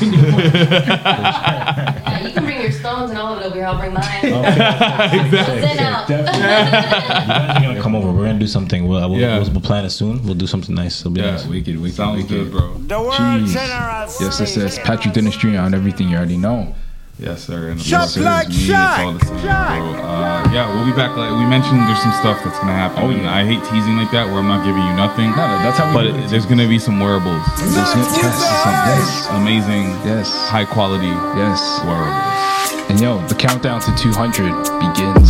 [2.10, 3.66] Yeah, you can bring your stones and all of it over here.
[3.66, 4.04] I'll bring mine.
[4.24, 5.60] exactly.
[5.60, 6.08] Send out.
[6.08, 8.10] You guys are gonna come over.
[8.12, 8.86] We're gonna do something.
[8.88, 9.38] We'll, we'll, Yeah.
[9.38, 10.22] we'll, we'll plan it soon.
[10.24, 11.00] We'll do something nice.
[11.00, 11.32] It'll be Yeah.
[11.32, 11.46] nice.
[11.46, 11.78] Wicked.
[11.80, 11.96] Wicked.
[11.96, 12.30] Sounds wicked.
[12.30, 12.74] good, bro.
[12.78, 13.52] The world Jeez.
[13.52, 15.58] general Yes, this is Patrick Dennis Jr.
[15.58, 16.74] on everything you already know.
[17.20, 17.68] Yes, sir.
[17.68, 18.62] And Shop yes, sir, like it's me.
[18.64, 18.98] It's Shaq.
[19.04, 19.52] all the same, bro.
[20.00, 21.12] Uh, yeah, we'll be back.
[21.16, 23.04] Like we mentioned, there's some stuff that's gonna happen.
[23.04, 23.28] Oh, yeah.
[23.34, 25.28] I hate teasing like that, where I'm not giving you nothing.
[25.36, 26.24] No, no, that's how we But do it.
[26.24, 27.44] it, there's gonna be some wearables.
[27.60, 28.40] There's no test.
[28.40, 29.28] Some, yes.
[29.36, 30.32] Amazing, Yes.
[30.48, 31.60] high quality Yes.
[31.84, 32.88] wearables.
[32.88, 34.48] And yo, the countdown to 200
[34.80, 35.28] begins.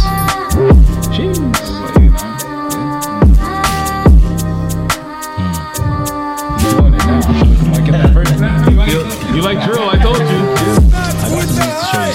[1.11, 1.43] Jeez.
[1.43, 2.39] What, 89?
[6.55, 7.19] He's doing it now.
[7.19, 8.69] Am I getting that first now?
[8.87, 9.03] You,
[9.35, 9.91] you like drill?
[9.91, 10.20] I told you.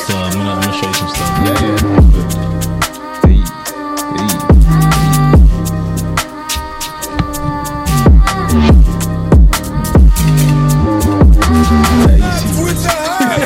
[0.05, 0.17] To show.
[0.17, 1.29] I'm gonna, I'm gonna show you some stuff.
[1.45, 1.77] Yeah, yeah.
[3.25, 4.35] Hey, hey.
[12.63, 13.39] with the high.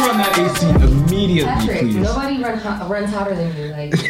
[0.00, 1.96] Run that AC immediately, Patrick, please.
[1.96, 4.00] nobody run hot, runs hotter than you.